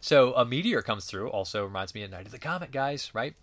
So 0.00 0.34
a 0.34 0.44
meteor 0.44 0.82
comes 0.82 1.06
through. 1.06 1.30
Also 1.30 1.64
reminds 1.64 1.94
me 1.94 2.02
of 2.02 2.10
Night 2.10 2.26
of 2.26 2.32
the 2.32 2.38
Comet, 2.38 2.72
guys. 2.72 3.14
Right? 3.14 3.34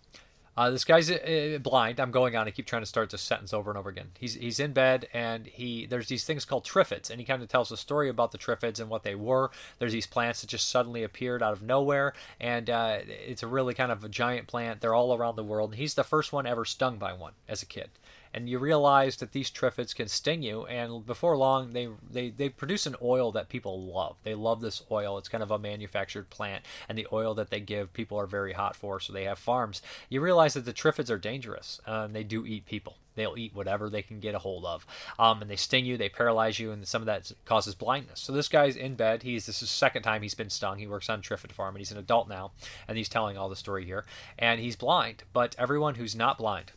Uh, 0.54 0.70
this 0.70 0.84
guy's 0.84 1.10
uh, 1.10 1.58
blind. 1.62 1.98
I'm 1.98 2.10
going 2.10 2.36
on. 2.36 2.46
I 2.46 2.50
keep 2.50 2.66
trying 2.66 2.82
to 2.82 2.86
start 2.86 3.10
this 3.10 3.22
sentence 3.22 3.54
over 3.54 3.70
and 3.70 3.78
over 3.78 3.88
again. 3.88 4.10
He's 4.18 4.34
he's 4.34 4.60
in 4.60 4.72
bed 4.72 5.08
and 5.14 5.46
he 5.46 5.86
there's 5.86 6.08
these 6.08 6.24
things 6.24 6.44
called 6.44 6.64
triffids 6.64 7.08
and 7.10 7.18
he 7.18 7.24
kind 7.24 7.42
of 7.42 7.48
tells 7.48 7.72
a 7.72 7.76
story 7.76 8.10
about 8.10 8.32
the 8.32 8.38
triffids 8.38 8.78
and 8.78 8.90
what 8.90 9.02
they 9.02 9.14
were. 9.14 9.50
There's 9.78 9.92
these 9.92 10.06
plants 10.06 10.42
that 10.42 10.48
just 10.48 10.68
suddenly 10.68 11.02
appeared 11.04 11.42
out 11.42 11.54
of 11.54 11.62
nowhere 11.62 12.12
and 12.38 12.68
uh, 12.68 12.98
it's 13.06 13.42
a 13.42 13.46
really 13.46 13.72
kind 13.72 13.90
of 13.90 14.04
a 14.04 14.08
giant 14.10 14.46
plant. 14.46 14.82
They're 14.82 14.94
all 14.94 15.14
around 15.14 15.36
the 15.36 15.44
world. 15.44 15.70
And 15.70 15.78
he's 15.78 15.94
the 15.94 16.04
first 16.04 16.32
one 16.32 16.46
ever 16.46 16.66
stung 16.66 16.98
by 16.98 17.14
one 17.14 17.32
as 17.48 17.62
a 17.62 17.66
kid 17.66 17.90
and 18.34 18.48
you 18.48 18.58
realize 18.58 19.16
that 19.16 19.32
these 19.32 19.50
triffids 19.50 19.94
can 19.94 20.08
sting 20.08 20.42
you 20.42 20.64
and 20.66 21.04
before 21.04 21.36
long 21.36 21.72
they, 21.72 21.88
they 22.10 22.30
they 22.30 22.48
produce 22.48 22.86
an 22.86 22.96
oil 23.02 23.32
that 23.32 23.48
people 23.48 23.82
love. 23.82 24.16
They 24.22 24.34
love 24.34 24.60
this 24.60 24.82
oil. 24.90 25.18
It's 25.18 25.28
kind 25.28 25.42
of 25.42 25.50
a 25.50 25.58
manufactured 25.58 26.30
plant 26.30 26.64
and 26.88 26.96
the 26.96 27.06
oil 27.12 27.34
that 27.34 27.50
they 27.50 27.60
give 27.60 27.92
people 27.92 28.18
are 28.18 28.26
very 28.26 28.52
hot 28.52 28.76
for 28.76 29.00
so 29.00 29.12
they 29.12 29.24
have 29.24 29.38
farms. 29.38 29.82
You 30.08 30.20
realize 30.20 30.54
that 30.54 30.64
the 30.64 30.72
triffids 30.72 31.10
are 31.10 31.18
dangerous 31.18 31.80
uh, 31.86 32.02
and 32.06 32.14
they 32.14 32.24
do 32.24 32.46
eat 32.46 32.66
people. 32.66 32.96
They'll 33.14 33.36
eat 33.36 33.54
whatever 33.54 33.90
they 33.90 34.00
can 34.00 34.20
get 34.20 34.34
a 34.34 34.38
hold 34.38 34.64
of 34.64 34.86
um, 35.18 35.42
and 35.42 35.50
they 35.50 35.56
sting 35.56 35.84
you 35.84 35.96
they 35.96 36.08
paralyze 36.08 36.58
you 36.58 36.72
and 36.72 36.86
some 36.88 37.02
of 37.02 37.06
that 37.06 37.30
causes 37.44 37.74
blindness. 37.74 38.20
So 38.20 38.32
this 38.32 38.48
guy's 38.48 38.76
in 38.76 38.94
bed. 38.94 39.22
He's 39.22 39.46
this 39.46 39.56
is 39.56 39.60
the 39.60 39.66
second 39.66 40.02
time 40.02 40.22
he's 40.22 40.34
been 40.34 40.50
stung. 40.50 40.78
He 40.78 40.86
works 40.86 41.10
on 41.10 41.20
triffid 41.20 41.52
farm 41.52 41.74
and 41.74 41.80
he's 41.80 41.92
an 41.92 41.98
adult 41.98 42.28
now 42.28 42.52
and 42.88 42.96
he's 42.96 43.08
telling 43.08 43.36
all 43.36 43.48
the 43.48 43.56
story 43.56 43.84
here 43.84 44.04
and 44.38 44.60
he's 44.60 44.76
blind. 44.76 45.24
But 45.32 45.54
everyone 45.58 45.96
who's 45.96 46.16
not 46.16 46.38
blind 46.38 46.72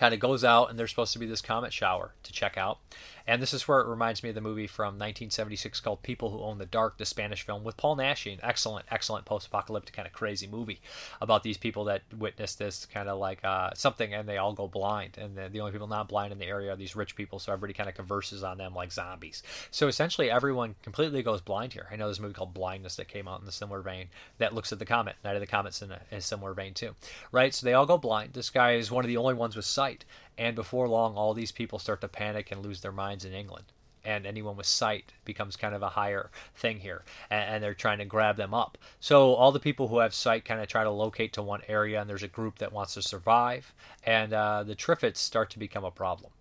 kind 0.00 0.14
of 0.14 0.18
goes 0.18 0.42
out 0.44 0.70
and 0.70 0.78
there's 0.78 0.88
supposed 0.88 1.12
to 1.12 1.18
be 1.18 1.26
this 1.26 1.42
comet 1.42 1.74
shower 1.74 2.14
to 2.22 2.32
check 2.32 2.56
out 2.56 2.78
and 3.26 3.40
this 3.40 3.54
is 3.54 3.66
where 3.66 3.80
it 3.80 3.88
reminds 3.88 4.22
me 4.22 4.28
of 4.28 4.34
the 4.34 4.40
movie 4.40 4.66
from 4.66 4.94
1976 4.98 5.80
called 5.80 6.02
People 6.02 6.30
Who 6.30 6.40
Own 6.40 6.58
the 6.58 6.66
Dark, 6.66 6.98
the 6.98 7.04
Spanish 7.04 7.42
film 7.42 7.64
with 7.64 7.76
Paul 7.76 7.96
Naschy, 7.96 8.32
an 8.32 8.40
excellent, 8.42 8.86
excellent 8.90 9.24
post-apocalyptic 9.24 9.94
kind 9.94 10.06
of 10.06 10.12
crazy 10.12 10.46
movie 10.46 10.80
about 11.20 11.42
these 11.42 11.56
people 11.56 11.84
that 11.84 12.02
witness 12.16 12.54
this 12.54 12.86
kind 12.86 13.08
of 13.08 13.18
like 13.18 13.44
uh, 13.44 13.70
something 13.74 14.12
and 14.14 14.28
they 14.28 14.38
all 14.38 14.52
go 14.52 14.68
blind. 14.68 15.18
And 15.18 15.36
the, 15.36 15.48
the 15.48 15.60
only 15.60 15.72
people 15.72 15.86
not 15.86 16.08
blind 16.08 16.32
in 16.32 16.38
the 16.38 16.46
area 16.46 16.72
are 16.72 16.76
these 16.76 16.96
rich 16.96 17.16
people, 17.16 17.38
so 17.38 17.52
everybody 17.52 17.74
kind 17.74 17.88
of 17.88 17.94
converses 17.94 18.42
on 18.42 18.58
them 18.58 18.74
like 18.74 18.92
zombies. 18.92 19.42
So 19.70 19.88
essentially, 19.88 20.30
everyone 20.30 20.74
completely 20.82 21.22
goes 21.22 21.40
blind 21.40 21.72
here. 21.72 21.86
I 21.90 21.96
know 21.96 22.06
there's 22.06 22.18
a 22.18 22.22
movie 22.22 22.34
called 22.34 22.54
Blindness 22.54 22.96
that 22.96 23.08
came 23.08 23.28
out 23.28 23.40
in 23.40 23.46
the 23.46 23.52
similar 23.52 23.82
vein 23.82 24.08
that 24.38 24.54
looks 24.54 24.72
at 24.72 24.78
the 24.78 24.86
comet. 24.86 25.16
Night 25.24 25.36
of 25.36 25.40
the 25.40 25.46
Comet's 25.46 25.82
in 25.82 25.90
a, 25.90 26.00
in 26.10 26.18
a 26.18 26.20
similar 26.20 26.54
vein 26.54 26.74
too, 26.74 26.94
right? 27.32 27.54
So 27.54 27.64
they 27.64 27.74
all 27.74 27.86
go 27.86 27.98
blind. 27.98 28.32
This 28.32 28.50
guy 28.50 28.72
is 28.72 28.90
one 28.90 29.04
of 29.04 29.08
the 29.08 29.16
only 29.16 29.34
ones 29.34 29.56
with 29.56 29.64
sight, 29.64 30.04
and 30.40 30.56
before 30.56 30.88
long, 30.88 31.16
all 31.16 31.34
these 31.34 31.52
people 31.52 31.78
start 31.78 32.00
to 32.00 32.08
panic 32.08 32.50
and 32.50 32.64
lose 32.64 32.80
their 32.80 32.90
minds 32.92 33.26
in 33.26 33.34
England. 33.34 33.66
And 34.02 34.24
anyone 34.24 34.56
with 34.56 34.64
sight 34.64 35.12
becomes 35.26 35.54
kind 35.54 35.74
of 35.74 35.82
a 35.82 35.90
higher 35.90 36.30
thing 36.54 36.80
here, 36.80 37.04
and, 37.28 37.56
and 37.56 37.62
they're 37.62 37.74
trying 37.74 37.98
to 37.98 38.06
grab 38.06 38.38
them 38.38 38.54
up. 38.54 38.78
So 39.00 39.34
all 39.34 39.52
the 39.52 39.60
people 39.60 39.88
who 39.88 39.98
have 39.98 40.14
sight 40.14 40.46
kind 40.46 40.62
of 40.62 40.66
try 40.66 40.82
to 40.82 40.90
locate 40.90 41.34
to 41.34 41.42
one 41.42 41.60
area, 41.68 42.00
and 42.00 42.08
there's 42.08 42.22
a 42.22 42.28
group 42.28 42.58
that 42.58 42.72
wants 42.72 42.94
to 42.94 43.02
survive, 43.02 43.74
and 44.02 44.32
uh, 44.32 44.62
the 44.64 44.74
Triffids 44.74 45.18
start 45.18 45.50
to 45.50 45.58
become 45.58 45.84
a 45.84 45.90
problem. 45.90 46.32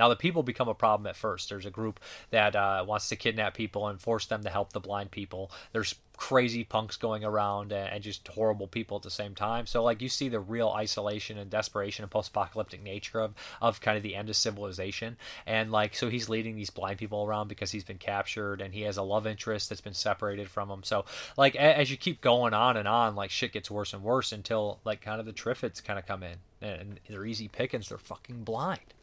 Now, 0.00 0.08
the 0.08 0.16
people 0.16 0.42
become 0.42 0.66
a 0.66 0.74
problem 0.74 1.06
at 1.06 1.14
first. 1.14 1.50
There's 1.50 1.66
a 1.66 1.70
group 1.70 2.00
that 2.30 2.56
uh, 2.56 2.86
wants 2.88 3.10
to 3.10 3.16
kidnap 3.16 3.52
people 3.52 3.86
and 3.86 4.00
force 4.00 4.24
them 4.24 4.42
to 4.44 4.48
help 4.48 4.72
the 4.72 4.80
blind 4.80 5.10
people. 5.10 5.50
There's 5.72 5.94
crazy 6.16 6.64
punks 6.64 6.96
going 6.96 7.22
around 7.22 7.70
and, 7.70 8.02
just 8.02 8.26
horrible 8.28 8.66
people 8.66 8.96
at 8.96 9.02
the 9.02 9.10
same 9.10 9.34
time. 9.34 9.66
So, 9.66 9.82
like, 9.82 10.00
you 10.00 10.08
see 10.08 10.30
the 10.30 10.40
real 10.40 10.70
isolation 10.70 11.36
and 11.36 11.50
desperation 11.50 12.02
and 12.02 12.10
post 12.10 12.30
apocalyptic 12.30 12.82
nature 12.82 13.20
of, 13.20 13.34
of 13.60 13.82
kind 13.82 13.98
of 13.98 14.02
the 14.02 14.16
end 14.16 14.30
of 14.30 14.36
civilization. 14.36 15.18
And, 15.46 15.70
like, 15.70 15.94
so 15.94 16.08
he's 16.08 16.30
leading 16.30 16.56
these 16.56 16.70
blind 16.70 16.96
people 16.96 17.22
around 17.22 17.48
because 17.48 17.70
he's 17.70 17.84
been 17.84 17.98
captured 17.98 18.62
and 18.62 18.72
he 18.72 18.80
has 18.82 18.96
a 18.96 19.02
love 19.02 19.26
interest 19.26 19.68
that's 19.68 19.82
been 19.82 19.92
separated 19.92 20.48
from 20.48 20.70
him. 20.70 20.82
So, 20.82 21.04
like, 21.36 21.56
a, 21.56 21.78
as 21.78 21.90
you 21.90 21.98
keep 21.98 22.22
going 22.22 22.54
on 22.54 22.78
and 22.78 22.88
on, 22.88 23.16
like, 23.16 23.30
shit 23.30 23.52
gets 23.52 23.70
worse 23.70 23.92
and 23.92 24.02
worse 24.02 24.32
until, 24.32 24.80
like, 24.82 25.02
kind 25.02 25.20
of 25.20 25.26
the 25.26 25.34
Triffids 25.34 25.84
kind 25.84 25.98
of 25.98 26.06
come 26.06 26.22
in. 26.22 26.38
And 26.62 27.00
they're 27.06 27.26
easy 27.26 27.48
pickings. 27.48 27.90
They're 27.90 27.98
fucking 27.98 28.44
blind. 28.44 28.94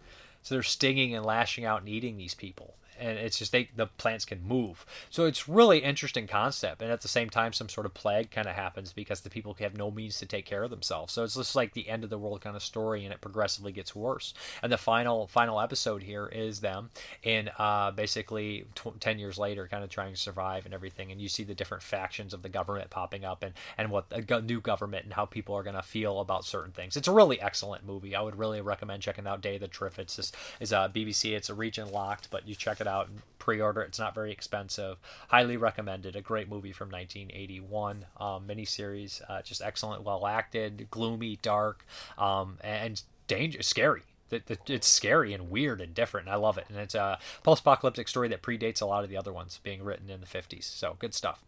So 0.47 0.55
they're 0.55 0.63
stinging 0.63 1.13
and 1.13 1.25
lashing 1.25 1.65
out 1.65 1.81
and 1.81 1.89
eating 1.89 2.15
these 2.15 2.33
people 2.33 2.77
and 2.99 3.17
it's 3.17 3.37
just 3.37 3.51
they 3.51 3.69
the 3.75 3.87
plants 3.87 4.25
can 4.25 4.43
move. 4.43 4.85
So 5.09 5.25
it's 5.25 5.47
really 5.47 5.79
interesting 5.79 6.27
concept, 6.27 6.81
and 6.81 6.91
at 6.91 7.01
the 7.01 7.07
same 7.07 7.29
time, 7.29 7.53
some 7.53 7.69
sort 7.69 7.85
of 7.85 7.93
plague 7.93 8.31
kind 8.31 8.47
of 8.47 8.55
happens 8.55 8.93
because 8.93 9.21
the 9.21 9.29
people 9.29 9.55
have 9.59 9.77
no 9.77 9.91
means 9.91 10.17
to 10.19 10.25
take 10.25 10.45
care 10.45 10.63
of 10.63 10.69
themselves. 10.69 11.13
So 11.13 11.23
it's 11.23 11.35
just 11.35 11.55
like 11.55 11.73
the 11.73 11.89
end 11.89 12.03
of 12.03 12.09
the 12.09 12.17
world 12.17 12.41
kind 12.41 12.55
of 12.55 12.63
story, 12.63 13.03
and 13.03 13.13
it 13.13 13.21
progressively 13.21 13.71
gets 13.71 13.95
worse. 13.95 14.33
And 14.61 14.71
the 14.71 14.77
final 14.77 15.27
final 15.27 15.59
episode 15.59 16.03
here 16.03 16.27
is 16.27 16.59
them 16.59 16.89
in 17.23 17.49
uh, 17.57 17.91
basically 17.91 18.65
tw- 18.75 18.99
ten 18.99 19.19
years 19.19 19.37
later, 19.37 19.67
kind 19.67 19.83
of 19.83 19.89
trying 19.89 20.13
to 20.13 20.19
survive 20.19 20.65
and 20.65 20.73
everything. 20.73 21.11
And 21.11 21.21
you 21.21 21.29
see 21.29 21.43
the 21.43 21.55
different 21.55 21.83
factions 21.83 22.33
of 22.33 22.41
the 22.41 22.49
government 22.49 22.89
popping 22.89 23.25
up, 23.25 23.43
and 23.43 23.53
and 23.77 23.91
what 23.91 24.05
a 24.11 24.41
new 24.41 24.61
government 24.61 25.05
and 25.05 25.13
how 25.13 25.25
people 25.25 25.55
are 25.55 25.63
going 25.63 25.75
to 25.75 25.81
feel 25.81 26.19
about 26.19 26.45
certain 26.45 26.71
things. 26.71 26.97
It's 26.97 27.07
a 27.07 27.11
really 27.11 27.39
excellent 27.41 27.85
movie. 27.85 28.15
I 28.15 28.21
would 28.21 28.37
really 28.37 28.61
recommend 28.61 29.01
checking 29.03 29.27
out 29.27 29.41
Day 29.41 29.55
of 29.55 29.61
the 29.61 29.67
Triffids. 29.67 30.15
This 30.15 30.31
is 30.59 30.71
a 30.71 30.91
BBC. 30.93 31.35
It's 31.35 31.49
a 31.49 31.53
region 31.53 31.91
locked, 31.91 32.29
but 32.29 32.47
you 32.47 32.55
check 32.55 32.81
it 32.81 32.86
it 32.87 32.89
out 32.89 33.09
and 33.09 33.21
pre-order. 33.39 33.81
It's 33.81 33.99
not 33.99 34.15
very 34.15 34.31
expensive. 34.31 34.97
Highly 35.27 35.57
recommended. 35.57 36.15
A 36.15 36.21
great 36.21 36.49
movie 36.49 36.71
from 36.71 36.89
1981, 36.89 38.05
um, 38.19 38.47
miniseries. 38.47 39.21
Uh, 39.29 39.41
just 39.41 39.61
excellent, 39.61 40.03
well 40.03 40.25
acted, 40.25 40.87
gloomy, 40.89 41.37
dark, 41.41 41.85
um, 42.17 42.57
and 42.61 43.01
dangerous, 43.27 43.67
scary 43.67 44.03
it's 44.29 44.87
scary 44.87 45.31
and 45.31 45.49
weird 45.49 45.79
and 45.79 45.93
different 45.93 46.27
and 46.27 46.33
i 46.33 46.37
love 46.37 46.57
it 46.57 46.65
and 46.67 46.77
it's 46.77 46.95
a 46.95 47.17
post-apocalyptic 47.43 48.09
story 48.09 48.27
that 48.27 48.41
predates 48.41 48.81
a 48.81 48.85
lot 48.85 49.03
of 49.05 49.09
the 49.09 49.15
other 49.15 49.31
ones 49.31 49.61
being 49.63 49.81
written 49.81 50.09
in 50.09 50.19
the 50.19 50.27
50s 50.27 50.63
so 50.63 50.97
good 50.99 51.13
stuff 51.13 51.45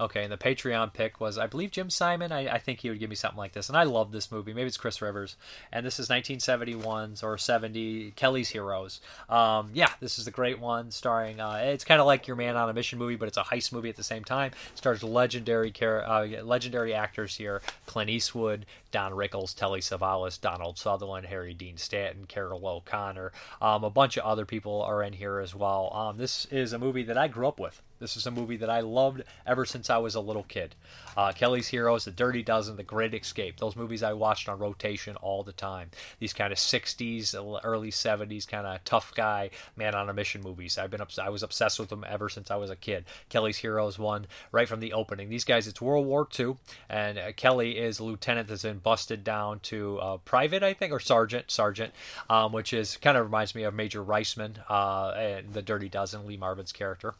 Okay, 0.00 0.22
and 0.22 0.32
the 0.32 0.36
Patreon 0.36 0.92
pick 0.92 1.20
was, 1.20 1.38
I 1.38 1.46
believe, 1.46 1.72
Jim 1.72 1.90
Simon. 1.90 2.30
I, 2.30 2.54
I, 2.54 2.58
think 2.58 2.80
he 2.80 2.88
would 2.88 3.00
give 3.00 3.10
me 3.10 3.16
something 3.16 3.38
like 3.38 3.52
this. 3.52 3.68
And 3.68 3.76
I 3.76 3.82
love 3.82 4.12
this 4.12 4.30
movie. 4.30 4.52
Maybe 4.52 4.68
it's 4.68 4.76
Chris 4.76 5.02
Rivers. 5.02 5.36
And 5.72 5.84
this 5.84 5.98
is 5.98 6.08
1971's 6.08 7.24
or 7.24 7.36
70, 7.36 8.12
Kelly's 8.12 8.50
Heroes. 8.50 9.00
Um, 9.28 9.70
yeah, 9.74 9.90
this 9.98 10.18
is 10.18 10.24
the 10.24 10.30
great 10.30 10.60
one 10.60 10.92
starring, 10.92 11.40
uh, 11.40 11.60
it's 11.64 11.84
kind 11.84 12.00
of 12.00 12.06
like 12.06 12.28
your 12.28 12.36
Man 12.36 12.56
on 12.56 12.68
a 12.68 12.72
Mission 12.72 12.98
movie, 12.98 13.16
but 13.16 13.26
it's 13.26 13.36
a 13.36 13.42
heist 13.42 13.72
movie 13.72 13.88
at 13.88 13.96
the 13.96 14.04
same 14.04 14.24
time. 14.24 14.52
It 14.72 14.78
stars 14.78 15.02
legendary, 15.02 15.72
uh, 15.82 16.44
legendary 16.44 16.94
actors 16.94 17.36
here 17.36 17.60
Clint 17.86 18.10
Eastwood, 18.10 18.66
Don 18.92 19.12
Rickles, 19.12 19.54
Telly 19.54 19.80
Savalas, 19.80 20.40
Donald 20.40 20.78
Sutherland, 20.78 21.26
Harry 21.26 21.54
Dean 21.54 21.76
Stanton, 21.76 22.26
Carroll 22.26 22.66
O'Connor. 22.66 23.32
Um, 23.60 23.82
a 23.82 23.90
bunch 23.90 24.16
of 24.16 24.24
other 24.24 24.44
people 24.44 24.82
are 24.82 25.02
in 25.02 25.12
here 25.12 25.40
as 25.40 25.54
well. 25.54 25.92
Um, 25.92 26.16
this 26.18 26.46
is 26.46 26.72
a 26.72 26.78
movie 26.78 27.02
that 27.04 27.18
I 27.18 27.28
grew 27.28 27.48
up 27.48 27.58
with. 27.58 27.82
This 27.98 28.16
is 28.16 28.26
a 28.26 28.30
movie 28.30 28.56
that 28.58 28.70
I 28.70 28.80
loved 28.80 29.22
ever 29.46 29.64
since 29.64 29.90
I 29.90 29.98
was 29.98 30.14
a 30.14 30.20
little 30.20 30.44
kid. 30.44 30.74
Uh, 31.16 31.32
Kelly's 31.32 31.68
Heroes, 31.68 32.04
The 32.04 32.10
Dirty 32.10 32.42
Dozen, 32.42 32.76
The 32.76 32.82
Great 32.82 33.14
Escape. 33.14 33.58
Those 33.58 33.74
movies 33.76 34.02
I 34.02 34.12
watched 34.12 34.48
on 34.48 34.58
rotation 34.58 35.16
all 35.16 35.42
the 35.42 35.52
time. 35.52 35.90
These 36.20 36.32
kind 36.32 36.52
of 36.52 36.58
60s, 36.58 37.60
early 37.64 37.90
70s 37.90 38.46
kind 38.46 38.66
of 38.66 38.84
tough 38.84 39.12
guy, 39.14 39.50
man 39.76 39.94
on 39.94 40.08
a 40.08 40.14
mission 40.14 40.42
movies. 40.42 40.78
I've 40.78 40.90
been 40.90 41.00
obs- 41.00 41.18
I 41.18 41.28
was 41.28 41.42
obsessed 41.42 41.80
with 41.80 41.88
them 41.88 42.04
ever 42.08 42.28
since 42.28 42.50
I 42.50 42.56
was 42.56 42.70
a 42.70 42.76
kid. 42.76 43.04
Kelly's 43.28 43.58
Heroes 43.58 43.98
one 43.98 44.26
right 44.52 44.68
from 44.68 44.80
the 44.80 44.92
opening. 44.92 45.28
These 45.28 45.44
guys, 45.44 45.66
it's 45.66 45.80
World 45.80 46.06
War 46.06 46.28
II, 46.38 46.56
and 46.88 47.18
uh, 47.18 47.32
Kelly 47.32 47.78
is 47.78 47.98
a 47.98 48.04
lieutenant 48.04 48.48
that's 48.48 48.62
been 48.62 48.78
busted 48.78 49.24
down 49.24 49.60
to 49.60 49.98
uh, 49.98 50.16
private, 50.18 50.62
I 50.62 50.74
think, 50.74 50.92
or 50.92 51.00
sergeant, 51.00 51.50
sergeant, 51.50 51.92
um, 52.30 52.52
which 52.52 52.72
is 52.72 52.96
kind 52.96 53.16
of 53.16 53.24
reminds 53.24 53.54
me 53.54 53.64
of 53.64 53.74
Major 53.74 54.04
Reisman 54.04 54.58
uh, 54.68 55.10
and 55.10 55.52
The 55.52 55.62
Dirty 55.62 55.88
Dozen, 55.88 56.26
Lee 56.26 56.36
Marvin's 56.36 56.72
character. 56.72 57.14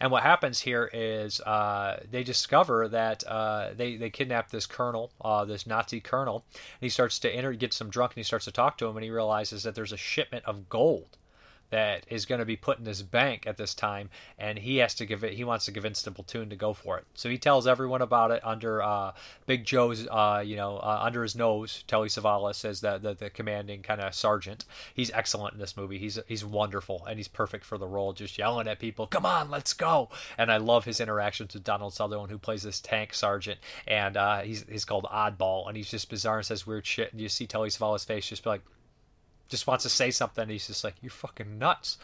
And 0.00 0.10
what 0.10 0.22
happens 0.22 0.60
here 0.60 0.90
is 0.92 1.40
uh, 1.40 2.02
they 2.10 2.24
discover 2.24 2.88
that 2.88 3.26
uh, 3.26 3.70
they 3.74 3.96
they 3.96 4.10
kidnap 4.10 4.50
this 4.50 4.66
colonel, 4.66 5.12
uh, 5.20 5.44
this 5.44 5.66
Nazi 5.66 6.00
colonel, 6.00 6.44
and 6.52 6.82
he 6.82 6.88
starts 6.88 7.18
to 7.20 7.30
enter, 7.30 7.52
get 7.52 7.72
some 7.72 7.90
drunk, 7.90 8.12
and 8.12 8.18
he 8.18 8.24
starts 8.24 8.44
to 8.46 8.52
talk 8.52 8.78
to 8.78 8.86
him, 8.86 8.96
and 8.96 9.04
he 9.04 9.10
realizes 9.10 9.62
that 9.62 9.74
there's 9.74 9.92
a 9.92 9.96
shipment 9.96 10.44
of 10.44 10.68
gold 10.68 11.16
that 11.70 12.04
is 12.08 12.26
going 12.26 12.38
to 12.38 12.44
be 12.44 12.56
put 12.56 12.78
in 12.78 12.84
this 12.84 13.02
bank 13.02 13.46
at 13.46 13.56
this 13.56 13.74
time, 13.74 14.10
and 14.38 14.58
he 14.58 14.76
has 14.78 14.94
to 14.94 15.06
give 15.06 15.24
it. 15.24 15.34
He 15.34 15.44
wants 15.44 15.64
to 15.64 15.72
convince 15.72 16.02
the 16.02 16.10
platoon 16.10 16.50
to 16.50 16.56
go 16.56 16.72
for 16.72 16.98
it. 16.98 17.04
So 17.14 17.28
he 17.28 17.38
tells 17.38 17.66
everyone 17.66 18.02
about 18.02 18.30
it 18.30 18.44
under 18.44 18.82
uh, 18.82 19.12
Big 19.46 19.64
Joe's, 19.64 20.06
uh, 20.06 20.42
you 20.44 20.56
know, 20.56 20.76
uh, 20.76 21.00
under 21.02 21.22
his 21.22 21.34
nose. 21.34 21.84
Telly 21.86 22.08
Savalas 22.08 22.64
as 22.64 22.80
the 22.80 22.98
the, 22.98 23.14
the 23.14 23.30
commanding 23.30 23.82
kind 23.82 24.00
of 24.00 24.14
sergeant. 24.14 24.64
He's 24.94 25.10
excellent 25.12 25.54
in 25.54 25.60
this 25.60 25.76
movie. 25.76 25.98
He's 25.98 26.18
he's 26.28 26.44
wonderful 26.44 27.04
and 27.08 27.18
he's 27.18 27.28
perfect 27.28 27.64
for 27.64 27.78
the 27.78 27.86
role. 27.86 28.12
Just 28.12 28.38
yelling 28.38 28.68
at 28.68 28.78
people, 28.78 29.06
"Come 29.06 29.26
on, 29.26 29.50
let's 29.50 29.72
go!" 29.72 30.10
And 30.38 30.52
I 30.52 30.58
love 30.58 30.84
his 30.84 31.00
interactions 31.00 31.54
with 31.54 31.64
Donald 31.64 31.94
Sutherland, 31.94 32.30
who 32.30 32.38
plays 32.38 32.62
this 32.62 32.80
tank 32.80 33.14
sergeant, 33.14 33.58
and 33.86 34.16
uh, 34.16 34.40
he's 34.40 34.64
he's 34.68 34.84
called 34.84 35.04
Oddball, 35.12 35.66
and 35.68 35.76
he's 35.76 35.90
just 35.90 36.08
bizarre 36.08 36.38
and 36.38 36.46
says 36.46 36.66
weird 36.66 36.86
shit. 36.86 37.12
And 37.12 37.20
you 37.20 37.28
see 37.28 37.46
Telly 37.46 37.68
Savalas' 37.70 38.06
face 38.06 38.28
just 38.28 38.44
be 38.44 38.50
like 38.50 38.62
just 39.48 39.66
wants 39.66 39.84
to 39.84 39.90
say 39.90 40.10
something. 40.10 40.48
He's 40.48 40.66
just 40.66 40.84
like, 40.84 40.94
"You're 41.02 41.10
fucking 41.10 41.58
nuts." 41.58 41.98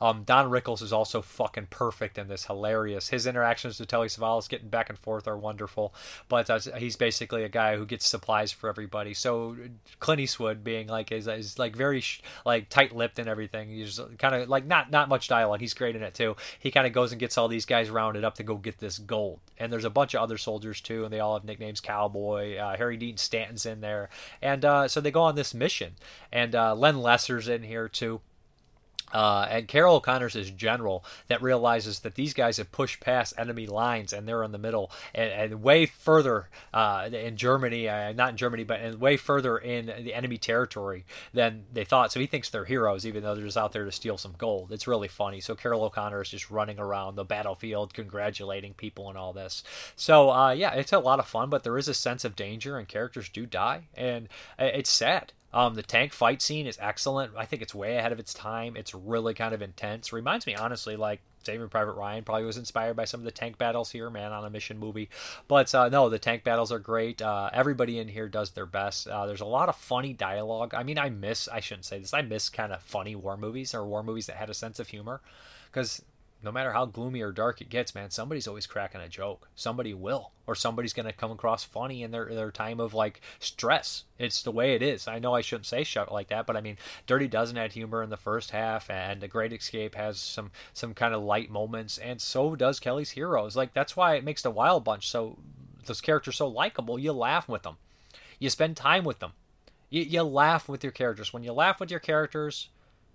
Um, 0.00 0.24
Don 0.24 0.50
Rickles 0.50 0.82
is 0.82 0.92
also 0.92 1.22
fucking 1.22 1.68
perfect 1.70 2.18
in 2.18 2.28
this, 2.28 2.46
hilarious. 2.46 3.08
His 3.08 3.26
interactions 3.26 3.78
with 3.78 3.88
Telly 3.88 4.08
Savalas, 4.08 4.48
getting 4.48 4.68
back 4.68 4.88
and 4.88 4.98
forth, 4.98 5.28
are 5.28 5.36
wonderful. 5.36 5.94
But 6.28 6.50
uh, 6.50 6.58
he's 6.76 6.96
basically 6.96 7.44
a 7.44 7.48
guy 7.48 7.76
who 7.76 7.86
gets 7.86 8.06
supplies 8.06 8.52
for 8.52 8.68
everybody. 8.68 9.14
So 9.14 9.56
Clint 10.00 10.20
Eastwood 10.20 10.64
being 10.64 10.88
like 10.88 11.12
is, 11.12 11.28
is 11.28 11.58
like 11.58 11.76
very 11.76 12.00
sh- 12.00 12.22
like 12.44 12.68
tight-lipped 12.68 13.18
and 13.18 13.28
everything. 13.28 13.68
He's 13.68 14.00
kind 14.18 14.34
of 14.34 14.48
like 14.48 14.66
not 14.66 14.90
not 14.90 15.08
much 15.08 15.28
dialogue. 15.28 15.60
He's 15.60 15.74
great 15.74 15.96
in 15.96 16.02
it 16.02 16.14
too. 16.14 16.36
He 16.58 16.70
kind 16.70 16.86
of 16.86 16.92
goes 16.92 17.12
and 17.12 17.20
gets 17.20 17.38
all 17.38 17.48
these 17.48 17.66
guys 17.66 17.90
rounded 17.90 18.24
up 18.24 18.36
to 18.36 18.42
go 18.42 18.56
get 18.56 18.78
this 18.78 18.98
gold. 18.98 19.40
And 19.58 19.72
there's 19.72 19.84
a 19.84 19.90
bunch 19.90 20.14
of 20.14 20.22
other 20.22 20.38
soldiers 20.38 20.80
too, 20.80 21.04
and 21.04 21.12
they 21.12 21.20
all 21.20 21.34
have 21.34 21.44
nicknames. 21.44 21.80
Cowboy, 21.80 22.56
uh, 22.56 22.76
Harry 22.76 22.96
Dean 22.96 23.16
Stanton's 23.16 23.66
in 23.66 23.80
there, 23.80 24.08
and 24.42 24.64
uh, 24.64 24.88
so 24.88 25.00
they 25.00 25.10
go 25.10 25.22
on 25.22 25.34
this 25.34 25.54
mission. 25.54 25.92
And 26.32 26.54
uh, 26.54 26.74
Len 26.86 27.02
Lesser's 27.02 27.48
in 27.48 27.64
here 27.64 27.88
too. 27.88 28.20
Uh, 29.12 29.46
and 29.50 29.66
Carroll 29.66 29.96
O'Connor's 29.96 30.34
his 30.34 30.50
general 30.50 31.04
that 31.26 31.42
realizes 31.42 32.00
that 32.00 32.16
these 32.16 32.32
guys 32.34 32.58
have 32.58 32.70
pushed 32.70 33.00
past 33.00 33.34
enemy 33.38 33.66
lines 33.66 34.12
and 34.12 34.26
they're 34.26 34.42
in 34.42 34.52
the 34.52 34.58
middle 34.58 34.90
and, 35.14 35.30
and 35.30 35.62
way 35.62 35.86
further 35.86 36.48
uh, 36.74 37.08
in 37.12 37.36
Germany, 37.36 37.88
uh, 37.88 38.12
not 38.12 38.30
in 38.30 38.36
Germany, 38.36 38.62
but 38.62 38.80
in 38.80 39.00
way 39.00 39.16
further 39.16 39.58
in 39.58 39.86
the 39.86 40.14
enemy 40.14 40.38
territory 40.38 41.04
than 41.32 41.64
they 41.72 41.84
thought. 41.84 42.12
So 42.12 42.20
he 42.20 42.26
thinks 42.26 42.50
they're 42.50 42.64
heroes, 42.64 43.04
even 43.06 43.22
though 43.22 43.34
they're 43.34 43.44
just 43.44 43.56
out 43.56 43.72
there 43.72 43.84
to 43.84 43.92
steal 43.92 44.18
some 44.18 44.34
gold. 44.38 44.70
It's 44.70 44.88
really 44.88 45.08
funny. 45.08 45.40
So 45.40 45.54
Carroll 45.56 45.84
O'Connor 45.84 46.22
is 46.22 46.28
just 46.28 46.50
running 46.50 46.78
around 46.78 47.16
the 47.16 47.24
battlefield, 47.24 47.94
congratulating 47.94 48.74
people 48.74 49.08
and 49.08 49.18
all 49.18 49.32
this. 49.32 49.64
So 49.96 50.30
uh, 50.30 50.50
yeah, 50.50 50.74
it's 50.74 50.92
a 50.92 50.98
lot 50.98 51.20
of 51.20 51.26
fun, 51.26 51.48
but 51.48 51.64
there 51.64 51.78
is 51.78 51.88
a 51.88 51.94
sense 51.94 52.24
of 52.24 52.36
danger 52.36 52.78
and 52.78 52.86
characters 52.86 53.28
do 53.28 53.46
die, 53.46 53.86
and 53.94 54.28
uh, 54.58 54.64
it's 54.64 54.90
sad. 54.90 55.32
Um, 55.56 55.72
the 55.72 55.82
tank 55.82 56.12
fight 56.12 56.42
scene 56.42 56.66
is 56.66 56.76
excellent. 56.82 57.32
I 57.34 57.46
think 57.46 57.62
it's 57.62 57.74
way 57.74 57.96
ahead 57.96 58.12
of 58.12 58.18
its 58.18 58.34
time. 58.34 58.76
It's 58.76 58.94
really 58.94 59.32
kind 59.32 59.54
of 59.54 59.62
intense. 59.62 60.12
Reminds 60.12 60.46
me, 60.46 60.54
honestly, 60.54 60.96
like 60.96 61.22
Saving 61.44 61.70
Private 61.70 61.94
Ryan 61.94 62.24
probably 62.24 62.44
was 62.44 62.58
inspired 62.58 62.94
by 62.94 63.06
some 63.06 63.20
of 63.20 63.24
the 63.24 63.30
tank 63.30 63.56
battles 63.56 63.90
here, 63.90 64.10
man, 64.10 64.32
on 64.32 64.44
a 64.44 64.50
mission 64.50 64.78
movie. 64.78 65.08
But 65.48 65.74
uh, 65.74 65.88
no, 65.88 66.10
the 66.10 66.18
tank 66.18 66.44
battles 66.44 66.72
are 66.72 66.78
great. 66.78 67.22
Uh, 67.22 67.48
everybody 67.54 67.98
in 67.98 68.06
here 68.06 68.28
does 68.28 68.50
their 68.50 68.66
best. 68.66 69.08
Uh, 69.08 69.24
there's 69.24 69.40
a 69.40 69.46
lot 69.46 69.70
of 69.70 69.76
funny 69.76 70.12
dialogue. 70.12 70.74
I 70.74 70.82
mean, 70.82 70.98
I 70.98 71.08
miss, 71.08 71.48
I 71.48 71.60
shouldn't 71.60 71.86
say 71.86 72.00
this, 72.00 72.12
I 72.12 72.20
miss 72.20 72.50
kind 72.50 72.70
of 72.70 72.82
funny 72.82 73.16
war 73.16 73.38
movies 73.38 73.74
or 73.74 73.86
war 73.86 74.02
movies 74.02 74.26
that 74.26 74.36
had 74.36 74.50
a 74.50 74.54
sense 74.54 74.78
of 74.78 74.88
humor. 74.88 75.22
Because 75.72 76.02
no 76.42 76.52
matter 76.52 76.72
how 76.72 76.84
gloomy 76.84 77.22
or 77.22 77.32
dark 77.32 77.60
it 77.60 77.68
gets, 77.68 77.94
man, 77.94 78.10
somebody's 78.10 78.46
always 78.46 78.66
cracking 78.66 79.00
a 79.00 79.08
joke. 79.08 79.48
Somebody 79.54 79.94
will, 79.94 80.32
or 80.46 80.54
somebody's 80.54 80.92
gonna 80.92 81.12
come 81.12 81.30
across 81.30 81.64
funny 81.64 82.02
in 82.02 82.10
their 82.10 82.26
their 82.26 82.50
time 82.50 82.78
of 82.78 82.94
like 82.94 83.20
stress. 83.38 84.04
It's 84.18 84.42
the 84.42 84.52
way 84.52 84.74
it 84.74 84.82
is. 84.82 85.08
I 85.08 85.18
know 85.18 85.34
I 85.34 85.40
shouldn't 85.40 85.66
say 85.66 85.82
shit 85.82 86.12
like 86.12 86.28
that, 86.28 86.46
but 86.46 86.56
I 86.56 86.60
mean, 86.60 86.76
Dirty 87.06 87.26
Dozen 87.26 87.56
had 87.56 87.72
humor 87.72 88.02
in 88.02 88.10
the 88.10 88.16
first 88.16 88.50
half, 88.50 88.90
and 88.90 89.20
The 89.20 89.28
Great 89.28 89.52
Escape 89.52 89.94
has 89.94 90.20
some 90.20 90.50
some 90.72 90.94
kind 90.94 91.14
of 91.14 91.22
light 91.22 91.50
moments, 91.50 91.98
and 91.98 92.20
so 92.20 92.54
does 92.54 92.80
Kelly's 92.80 93.10
Heroes. 93.10 93.56
Like 93.56 93.72
that's 93.72 93.96
why 93.96 94.14
it 94.14 94.24
makes 94.24 94.42
the 94.42 94.50
Wild 94.50 94.84
Bunch 94.84 95.08
so 95.08 95.38
those 95.84 96.00
characters 96.00 96.36
so 96.36 96.48
likable. 96.48 96.98
You 96.98 97.12
laugh 97.12 97.48
with 97.48 97.62
them, 97.62 97.76
you 98.38 98.50
spend 98.50 98.76
time 98.76 99.04
with 99.04 99.20
them, 99.20 99.32
you, 99.88 100.02
you 100.02 100.22
laugh 100.22 100.68
with 100.68 100.84
your 100.84 100.92
characters. 100.92 101.32
When 101.32 101.42
you 101.44 101.52
laugh 101.52 101.80
with 101.80 101.90
your 101.90 102.00
characters, 102.00 102.68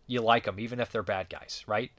you 0.07 0.21
like 0.21 0.45
them, 0.45 0.59
even 0.59 0.79
if 0.79 0.91
they're 0.91 1.03
bad 1.03 1.29
guys, 1.29 1.63
right? 1.67 1.91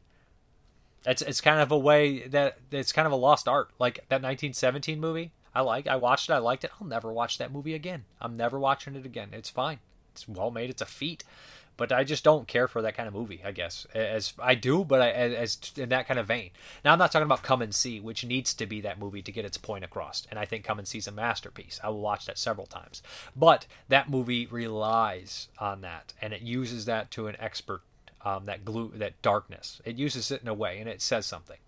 It's 1.04 1.22
it's 1.22 1.40
kind 1.40 1.60
of 1.60 1.72
a 1.72 1.78
way 1.78 2.26
that 2.28 2.58
it's 2.70 2.92
kind 2.92 3.06
of 3.06 3.12
a 3.12 3.16
lost 3.16 3.48
art. 3.48 3.70
Like 3.78 3.96
that 4.08 4.22
1917 4.22 5.00
movie, 5.00 5.32
I 5.54 5.60
like. 5.62 5.86
I 5.86 5.96
watched 5.96 6.30
it. 6.30 6.34
I 6.34 6.38
liked 6.38 6.64
it. 6.64 6.70
I'll 6.80 6.86
never 6.86 7.12
watch 7.12 7.38
that 7.38 7.52
movie 7.52 7.74
again. 7.74 8.04
I'm 8.20 8.36
never 8.36 8.58
watching 8.58 8.94
it 8.94 9.04
again. 9.06 9.30
It's 9.32 9.50
fine. 9.50 9.80
It's 10.12 10.28
well 10.28 10.50
made. 10.50 10.70
It's 10.70 10.82
a 10.82 10.86
feat. 10.86 11.24
But 11.78 11.90
I 11.90 12.04
just 12.04 12.22
don't 12.22 12.46
care 12.46 12.68
for 12.68 12.82
that 12.82 12.96
kind 12.96 13.08
of 13.08 13.14
movie. 13.14 13.40
I 13.44 13.50
guess 13.50 13.86
as 13.94 14.34
I 14.38 14.54
do, 14.54 14.84
but 14.84 15.00
I, 15.00 15.10
as 15.10 15.58
in 15.76 15.88
that 15.88 16.06
kind 16.06 16.20
of 16.20 16.26
vein. 16.26 16.50
Now 16.84 16.92
I'm 16.92 16.98
not 16.98 17.10
talking 17.10 17.24
about 17.24 17.42
Come 17.42 17.62
and 17.62 17.74
See, 17.74 17.98
which 17.98 18.24
needs 18.24 18.52
to 18.54 18.66
be 18.66 18.82
that 18.82 18.98
movie 18.98 19.22
to 19.22 19.32
get 19.32 19.46
its 19.46 19.56
point 19.56 19.82
across. 19.82 20.26
And 20.30 20.38
I 20.38 20.44
think 20.44 20.64
Come 20.64 20.78
and 20.78 20.86
See 20.86 20.98
is 20.98 21.08
a 21.08 21.12
masterpiece. 21.12 21.80
I 21.82 21.88
will 21.88 22.00
watch 22.00 22.26
that 22.26 22.38
several 22.38 22.66
times. 22.66 23.02
But 23.34 23.66
that 23.88 24.10
movie 24.10 24.46
relies 24.46 25.48
on 25.58 25.80
that, 25.80 26.12
and 26.20 26.34
it 26.34 26.42
uses 26.42 26.84
that 26.84 27.10
to 27.12 27.26
an 27.26 27.36
expert 27.40 27.80
um, 28.24 28.46
that 28.46 28.64
glue, 28.64 28.92
that 28.96 29.20
darkness. 29.22 29.80
It 29.84 29.96
uses 29.96 30.30
it 30.30 30.42
in 30.42 30.48
a 30.48 30.54
way, 30.54 30.78
and 30.78 30.88
it 30.88 31.02
says 31.02 31.26
something. 31.26 31.58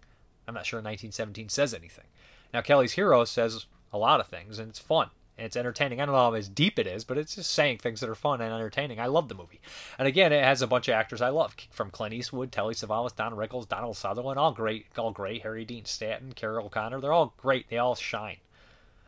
I'm 0.46 0.54
not 0.54 0.66
sure 0.66 0.78
1917 0.78 1.48
says 1.48 1.74
anything. 1.74 2.06
Now 2.52 2.60
Kelly's 2.60 2.92
Hero 2.92 3.24
says 3.24 3.66
a 3.92 3.98
lot 3.98 4.20
of 4.20 4.28
things, 4.28 4.58
and 4.58 4.68
it's 4.68 4.78
fun 4.78 5.10
and 5.36 5.46
it's 5.46 5.56
entertaining. 5.56 6.00
I 6.00 6.06
don't 6.06 6.14
know 6.14 6.20
how 6.20 6.34
as 6.34 6.48
deep 6.48 6.78
it 6.78 6.86
is, 6.86 7.04
but 7.04 7.18
it's 7.18 7.34
just 7.34 7.50
saying 7.50 7.78
things 7.78 8.00
that 8.00 8.08
are 8.08 8.14
fun 8.14 8.40
and 8.40 8.52
entertaining. 8.52 9.00
I 9.00 9.06
love 9.06 9.28
the 9.28 9.34
movie, 9.34 9.60
and 9.98 10.06
again, 10.06 10.32
it 10.32 10.44
has 10.44 10.62
a 10.62 10.66
bunch 10.66 10.88
of 10.88 10.94
actors 10.94 11.20
I 11.20 11.30
love 11.30 11.56
from 11.70 11.90
Clint 11.90 12.14
Eastwood, 12.14 12.52
Telly 12.52 12.74
Savalas, 12.74 13.16
Don 13.16 13.34
Rickles, 13.34 13.68
Donald 13.68 13.96
Sutherland, 13.96 14.38
all 14.38 14.52
great, 14.52 14.86
all 14.96 15.12
great. 15.12 15.42
Harry 15.42 15.64
Dean 15.64 15.84
Stanton, 15.84 16.32
Carroll 16.32 16.66
O'Connor, 16.66 17.00
they're 17.00 17.12
all 17.12 17.34
great. 17.36 17.68
They 17.68 17.78
all 17.78 17.94
shine 17.94 18.38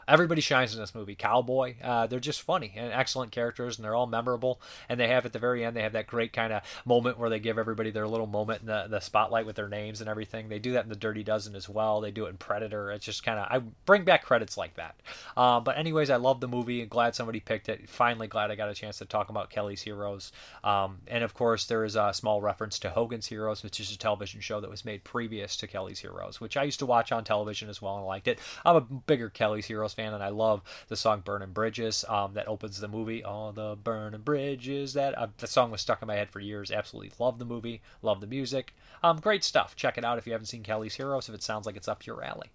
everybody 0.09 0.41
shines 0.41 0.75
in 0.75 0.81
this 0.81 0.95
movie. 0.95 1.15
Cowboy, 1.15 1.75
uh, 1.83 2.07
they're 2.07 2.21
just 2.21 2.43
funny 2.43 2.73
and 2.77 2.93
excellent 2.93 3.33
characters, 3.33 3.77
and 3.77 3.85
they're 3.85 3.95
all 3.95 4.07
memorable. 4.07 4.61
And 4.89 4.99
they 4.99 5.09
have 5.09 5.27
at 5.27 5.33
the 5.33 5.39
very 5.39 5.65
end, 5.65 5.77
they 5.77 5.83
have 5.83 5.93
that 5.93 6.07
great 6.07 6.33
kind 6.33 6.53
of 6.53 6.63
moment 6.85 7.19
where 7.19 7.31
they 7.31 7.41
give 7.41 7.59
everybody 7.59 7.91
their 7.91 8.07
little 8.07 8.27
moment 8.27 8.63
in 8.63 8.67
the, 8.67 8.87
the 8.89 9.01
spotlight 9.01 9.47
with 9.47 9.57
their 9.57 9.69
names 9.69 10.01
and 10.01 10.09
everything. 10.09 10.49
They 10.49 10.59
do 10.59 10.73
that 10.73 10.85
in 10.85 10.91
the 10.91 10.97
Dirty 10.97 11.23
Dozen 11.23 11.55
as 11.55 11.69
well. 11.69 12.01
They 12.01 12.11
do 12.11 12.27
it 12.27 12.31
in 12.31 12.37
Predator. 12.37 12.91
It's 12.93 13.05
just 13.05 13.25
kind 13.25 13.39
of 13.39 13.47
I 13.51 13.63
bring 13.85 14.05
back 14.05 14.25
credits 14.25 14.57
like 14.57 14.75
that. 14.75 14.97
Uh, 15.37 15.61
but 15.61 15.79
anyways, 15.79 16.11
I 16.11 16.17
love 16.17 16.41
the 16.41 16.49
movie. 16.49 16.85
Glad 16.87 17.15
somebody 17.15 17.41
picked 17.41 17.69
it. 17.69 17.89
Finally, 17.89 18.29
glad 18.29 18.51
I 18.51 18.55
got 18.55 18.69
a 18.69 18.75
chance 18.75 18.99
to 18.99 19.05
talk 19.05 19.29
about 19.29 19.51
Kelly's 19.51 19.83
Heroes. 19.83 20.33
Um, 20.63 20.99
and 21.09 21.25
of 21.25 21.35
course, 21.35 21.67
there 21.67 21.85
is 21.85 21.97
a 21.97 22.13
small 22.13 22.41
reference 22.41 22.79
to 22.81 22.91
Hogan's 22.91 23.27
Heroes, 23.27 23.63
which 23.63 23.81
is 23.81 23.93
a 23.93 23.99
television 23.99 24.41
show 24.41 24.61
that 24.61 24.71
was 24.71 24.85
made 24.85 25.05
previous 25.05 25.57
to 25.57 25.67
Kelly's 25.67 26.01
Heroes, 26.01 26.41
which 26.41 26.57
I 26.57 26.65
used 26.65 26.79
to 26.81 26.87
watch 26.87 27.13
on 27.13 27.25
television 27.25 27.69
as 27.69 27.83
well 27.83 27.97
and 27.97 28.07
liked 28.07 28.29
it. 28.29 28.39
I'm 28.65 28.77
a 28.77 28.81
bigger 28.81 29.31
Kelly's 29.31 29.67
Heroes 29.67 29.96
fan, 29.97 30.15
and 30.15 30.23
I 30.23 30.29
love 30.29 30.63
the 30.89 30.97
song 30.97 31.23
"Burning 31.25 31.51
Bridges" 31.51 32.05
um, 32.09 32.35
that 32.35 32.47
opens 32.47 32.79
the 32.79 32.89
movie. 32.89 33.25
All 33.25 33.51
the 33.53 33.77
burning 33.83 34.21
bridges. 34.21 34.93
That 34.93 35.19
uh, 35.19 35.29
the 35.39 35.47
song 35.47 35.71
was 35.71 35.81
stuck 35.81 36.03
in 36.03 36.09
my 36.09 36.15
head 36.15 36.31
for 36.31 36.39
years. 36.41 36.71
Absolutely 36.71 37.13
love 37.19 37.39
the 37.39 37.45
movie. 37.45 37.81
Love 38.03 38.21
the 38.21 38.27
music. 38.27 38.75
Um, 39.03 39.19
great 39.19 39.43
stuff. 39.43 39.75
Check 39.75 39.99
it 39.99 40.05
out 40.05 40.19
if 40.19 40.27
you 40.27 40.33
haven't 40.33 40.47
seen 40.47 40.63
Kelly's 40.63 40.95
Heroes. 40.95 41.29
If 41.29 41.35
it 41.35 41.43
sounds 41.43 41.67
like 41.67 41.77
it's 41.77 41.89
up 41.89 42.07
your 42.07 42.23
alley. 42.23 42.51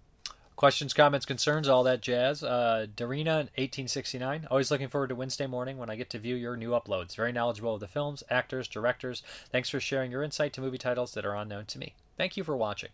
Questions, 0.54 0.92
comments, 0.94 1.26
concerns, 1.26 1.68
all 1.68 1.82
that 1.82 2.02
jazz. 2.02 2.44
Uh, 2.44 2.86
Darina, 2.94 3.48
1869. 3.56 4.46
Always 4.50 4.70
looking 4.70 4.88
forward 4.88 5.08
to 5.08 5.14
Wednesday 5.16 5.46
morning 5.46 5.78
when 5.78 5.90
I 5.90 5.96
get 5.96 6.10
to 6.10 6.18
view 6.18 6.36
your 6.36 6.56
new 6.56 6.70
uploads. 6.70 7.16
Very 7.16 7.32
knowledgeable 7.32 7.74
of 7.74 7.80
the 7.80 7.88
films, 7.88 8.22
actors, 8.30 8.68
directors. 8.68 9.22
Thanks 9.50 9.70
for 9.70 9.80
sharing 9.80 10.12
your 10.12 10.22
insight 10.22 10.52
to 10.52 10.60
movie 10.60 10.78
titles 10.78 11.14
that 11.14 11.24
are 11.24 11.34
unknown 11.34 11.64
to 11.66 11.78
me. 11.78 11.94
Thank 12.22 12.36
you 12.36 12.44
for 12.44 12.56
watching. 12.56 12.90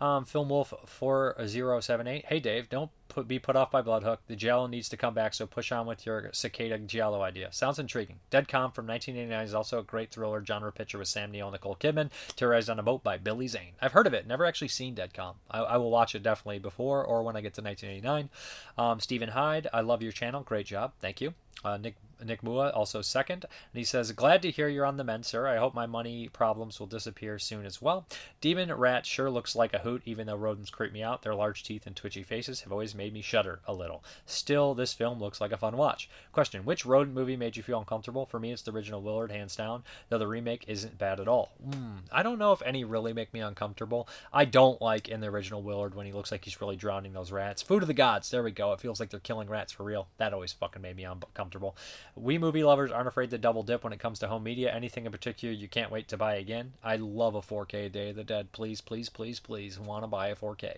Um, 0.00 0.24
Film 0.24 0.48
Wolf 0.48 0.74
4078. 0.86 2.24
Hey 2.26 2.40
Dave, 2.40 2.68
don't 2.68 2.90
put, 3.06 3.28
be 3.28 3.38
put 3.38 3.54
off 3.54 3.70
by 3.70 3.80
Bloodhook. 3.80 4.18
The 4.26 4.34
Giallo 4.34 4.66
needs 4.66 4.88
to 4.88 4.96
come 4.96 5.14
back, 5.14 5.34
so 5.34 5.46
push 5.46 5.70
on 5.70 5.86
with 5.86 6.04
your 6.04 6.30
Cicada 6.32 6.76
Giallo 6.78 7.22
idea. 7.22 7.52
Sounds 7.52 7.78
intriguing. 7.78 8.16
Dead 8.30 8.48
Calm 8.48 8.72
from 8.72 8.88
1989 8.88 9.44
is 9.44 9.54
also 9.54 9.78
a 9.78 9.84
great 9.84 10.10
thriller 10.10 10.44
genre 10.44 10.72
picture 10.72 10.98
with 10.98 11.06
Sam 11.06 11.30
Neill 11.30 11.46
and 11.46 11.52
Nicole 11.52 11.76
Kidman, 11.76 12.10
terrorized 12.34 12.68
on 12.68 12.80
a 12.80 12.82
boat 12.82 13.04
by 13.04 13.18
Billy 13.18 13.46
Zane. 13.46 13.74
I've 13.80 13.92
heard 13.92 14.08
of 14.08 14.14
it, 14.14 14.26
never 14.26 14.44
actually 14.44 14.66
seen 14.66 14.96
Dead 14.96 15.14
Calm. 15.14 15.36
I, 15.48 15.60
I 15.60 15.76
will 15.76 15.92
watch 15.92 16.16
it 16.16 16.24
definitely 16.24 16.58
before 16.58 17.04
or 17.04 17.22
when 17.22 17.36
I 17.36 17.40
get 17.40 17.54
to 17.54 17.62
1989. 17.62 18.30
Um, 18.76 18.98
Stephen 18.98 19.28
Hyde, 19.28 19.68
I 19.72 19.82
love 19.82 20.02
your 20.02 20.10
channel. 20.10 20.42
Great 20.42 20.66
job. 20.66 20.94
Thank 20.98 21.20
you. 21.20 21.34
Uh, 21.64 21.76
Nick 21.76 21.96
Nick 22.24 22.42
Mua 22.42 22.70
also 22.70 23.02
second, 23.02 23.44
and 23.44 23.78
he 23.78 23.84
says, 23.84 24.12
"Glad 24.12 24.42
to 24.42 24.50
hear 24.50 24.68
you're 24.68 24.86
on 24.86 24.96
the 24.96 25.04
mend, 25.04 25.26
sir. 25.26 25.46
I 25.46 25.56
hope 25.56 25.74
my 25.74 25.86
money 25.86 26.28
problems 26.28 26.78
will 26.78 26.86
disappear 26.86 27.38
soon 27.38 27.66
as 27.66 27.82
well. 27.82 28.06
Demon 28.40 28.72
rat 28.72 29.06
sure 29.06 29.30
looks 29.30 29.56
like 29.56 29.74
a 29.74 29.80
hoot, 29.80 30.02
even 30.04 30.26
though 30.26 30.36
rodents 30.36 30.70
creep 30.70 30.92
me 30.92 31.02
out. 31.02 31.22
Their 31.22 31.34
large 31.34 31.64
teeth 31.64 31.86
and 31.86 31.96
twitchy 31.96 32.22
faces 32.22 32.60
have 32.62 32.72
always 32.72 32.94
made 32.94 33.12
me 33.12 33.22
shudder 33.22 33.60
a 33.66 33.74
little. 33.74 34.04
Still, 34.24 34.74
this 34.74 34.92
film 34.92 35.18
looks 35.18 35.40
like 35.40 35.52
a 35.52 35.56
fun 35.56 35.76
watch. 35.76 36.08
Question: 36.32 36.64
Which 36.64 36.86
rodent 36.86 37.14
movie 37.14 37.36
made 37.36 37.56
you 37.56 37.62
feel 37.62 37.80
uncomfortable? 37.80 38.26
For 38.26 38.38
me, 38.38 38.52
it's 38.52 38.62
the 38.62 38.72
original 38.72 39.02
Willard, 39.02 39.32
hands 39.32 39.56
down. 39.56 39.82
Though 40.08 40.18
the 40.18 40.28
remake 40.28 40.64
isn't 40.68 40.98
bad 40.98 41.18
at 41.20 41.28
all. 41.28 41.52
Mm, 41.68 42.02
I 42.12 42.22
don't 42.22 42.38
know 42.38 42.52
if 42.52 42.62
any 42.62 42.84
really 42.84 43.12
make 43.12 43.32
me 43.32 43.40
uncomfortable. 43.40 44.08
I 44.32 44.44
don't 44.44 44.80
like 44.80 45.08
in 45.08 45.20
the 45.20 45.28
original 45.28 45.62
Willard 45.62 45.94
when 45.94 46.06
he 46.06 46.12
looks 46.12 46.30
like 46.30 46.44
he's 46.44 46.60
really 46.60 46.76
drowning 46.76 47.12
those 47.12 47.32
rats. 47.32 47.62
Food 47.62 47.82
of 47.82 47.88
the 47.88 47.94
gods. 47.94 48.30
There 48.30 48.42
we 48.42 48.52
go. 48.52 48.72
It 48.72 48.80
feels 48.80 49.00
like 49.00 49.10
they're 49.10 49.20
killing 49.20 49.48
rats 49.48 49.72
for 49.72 49.82
real. 49.82 50.08
That 50.18 50.32
always 50.32 50.52
fucking 50.52 50.82
made 50.82 50.96
me 50.96 51.04
uncomfortable 51.04 51.41
comfortable. 51.42 51.76
We 52.14 52.38
movie 52.38 52.62
lovers 52.62 52.92
aren't 52.92 53.08
afraid 53.08 53.30
to 53.30 53.38
double 53.38 53.64
dip 53.64 53.82
when 53.82 53.92
it 53.92 53.98
comes 53.98 54.20
to 54.20 54.28
home 54.28 54.44
media. 54.44 54.72
Anything 54.72 55.06
in 55.06 55.12
particular 55.12 55.52
you 55.52 55.66
can't 55.66 55.90
wait 55.90 56.06
to 56.08 56.16
buy 56.16 56.36
again? 56.36 56.74
I 56.84 56.94
love 56.94 57.34
a 57.34 57.40
4K 57.40 57.90
Day 57.90 58.10
of 58.10 58.16
the 58.16 58.22
Dead. 58.22 58.52
Please, 58.52 58.80
please, 58.80 59.08
please, 59.08 59.40
please, 59.40 59.76
want 59.76 60.04
to 60.04 60.06
buy 60.06 60.28
a 60.28 60.36
4K. 60.36 60.76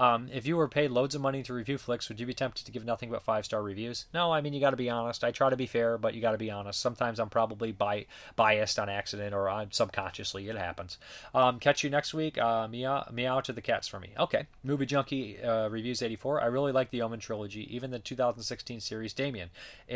Um, 0.00 0.28
if 0.32 0.48
you 0.48 0.56
were 0.56 0.66
paid 0.66 0.90
loads 0.90 1.14
of 1.14 1.20
money 1.20 1.44
to 1.44 1.54
review 1.54 1.78
flicks, 1.78 2.08
would 2.08 2.18
you 2.18 2.26
be 2.26 2.34
tempted 2.34 2.66
to 2.66 2.72
give 2.72 2.84
nothing 2.84 3.08
but 3.08 3.22
five 3.22 3.44
star 3.44 3.62
reviews? 3.62 4.06
No, 4.12 4.32
I 4.32 4.40
mean 4.40 4.52
you 4.52 4.58
got 4.58 4.70
to 4.70 4.76
be 4.76 4.90
honest. 4.90 5.22
I 5.22 5.30
try 5.30 5.48
to 5.48 5.56
be 5.56 5.66
fair, 5.66 5.96
but 5.96 6.14
you 6.14 6.20
got 6.20 6.32
to 6.32 6.38
be 6.38 6.50
honest. 6.50 6.80
Sometimes 6.80 7.20
I'm 7.20 7.30
probably 7.30 7.70
bi- 7.70 8.06
biased 8.34 8.80
on 8.80 8.88
accident 8.88 9.32
or 9.32 9.48
I'm 9.48 9.70
subconsciously. 9.70 10.48
It 10.48 10.56
happens. 10.56 10.98
Um, 11.32 11.60
catch 11.60 11.84
you 11.84 11.90
next 11.90 12.14
week. 12.14 12.36
Uh, 12.36 12.66
meow, 12.66 13.06
meow 13.12 13.40
to 13.42 13.52
the 13.52 13.62
cats 13.62 13.86
for 13.86 14.00
me. 14.00 14.10
Okay. 14.18 14.46
Movie 14.64 14.86
Junkie 14.86 15.40
uh, 15.40 15.68
reviews 15.68 16.02
84. 16.02 16.40
I 16.42 16.46
really 16.46 16.72
like 16.72 16.90
the 16.90 17.02
Omen 17.02 17.20
trilogy, 17.20 17.72
even 17.74 17.92
the 17.92 18.00
2016 18.00 18.80
series 18.80 19.12
Damien. 19.12 19.50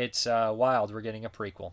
It's 0.05 0.27
uh, 0.27 0.53
wild. 0.55 0.93
We're 0.93 1.01
getting 1.01 1.25
a 1.25 1.31
prequel. 1.31 1.71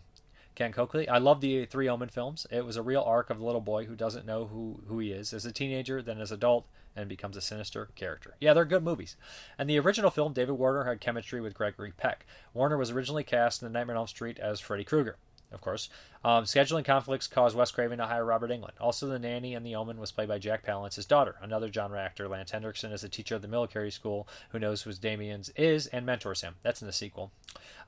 Ken 0.55 0.71
Coakley. 0.71 1.07
I 1.07 1.19
love 1.19 1.39
the 1.39 1.67
three 1.67 1.87
Omen 1.87 2.09
films. 2.09 2.47
It 2.49 2.65
was 2.65 2.77
a 2.77 2.81
real 2.81 3.03
arc 3.03 3.29
of 3.29 3.37
the 3.37 3.45
little 3.45 3.61
boy 3.61 3.85
who 3.85 3.95
doesn't 3.95 4.25
know 4.25 4.45
who, 4.45 4.81
who 4.87 4.97
he 4.97 5.11
is 5.11 5.33
as 5.33 5.45
a 5.45 5.51
teenager, 5.51 6.01
then 6.01 6.19
as 6.19 6.31
adult, 6.31 6.65
and 6.95 7.07
becomes 7.07 7.37
a 7.37 7.41
sinister 7.41 7.89
character. 7.93 8.35
Yeah, 8.39 8.55
they're 8.55 8.65
good 8.65 8.83
movies. 8.83 9.17
And 9.59 9.69
the 9.69 9.77
original 9.77 10.09
film, 10.09 10.33
David 10.33 10.53
Warner 10.53 10.85
had 10.85 10.99
chemistry 10.99 11.41
with 11.41 11.53
Gregory 11.53 11.91
Peck. 11.95 12.25
Warner 12.55 12.75
was 12.75 12.89
originally 12.89 13.23
cast 13.23 13.61
in 13.61 13.67
The 13.67 13.71
Nightmare 13.77 13.97
on 13.97 14.01
Elm 14.01 14.07
Street 14.07 14.39
as 14.39 14.59
Freddy 14.59 14.83
Krueger 14.83 15.17
of 15.53 15.61
course. 15.61 15.89
Um, 16.25 16.45
scheduling 16.45 16.85
conflicts 16.85 17.27
caused 17.27 17.55
Wes 17.55 17.71
Craven 17.71 17.97
to 17.97 18.05
hire 18.05 18.23
Robert 18.23 18.49
Englund. 18.49 18.79
Also, 18.79 19.07
the 19.07 19.19
nanny 19.19 19.55
and 19.55 19.65
The 19.65 19.75
Omen 19.75 19.99
was 19.99 20.11
played 20.11 20.29
by 20.29 20.39
Jack 20.39 20.65
Palance, 20.65 20.95
his 20.95 21.05
daughter. 21.05 21.35
Another 21.41 21.71
genre 21.71 21.99
actor, 21.99 22.29
Lance 22.29 22.51
Henriksen, 22.51 22.93
is 22.93 23.03
a 23.03 23.09
teacher 23.09 23.35
of 23.35 23.41
the 23.41 23.47
military 23.47 23.91
school 23.91 24.27
who 24.49 24.59
knows 24.59 24.81
who 24.81 24.93
Damien's 24.93 25.49
is 25.57 25.87
and 25.87 26.05
mentors 26.05 26.41
him. 26.41 26.55
That's 26.63 26.81
in 26.81 26.87
the 26.87 26.93
sequel. 26.93 27.31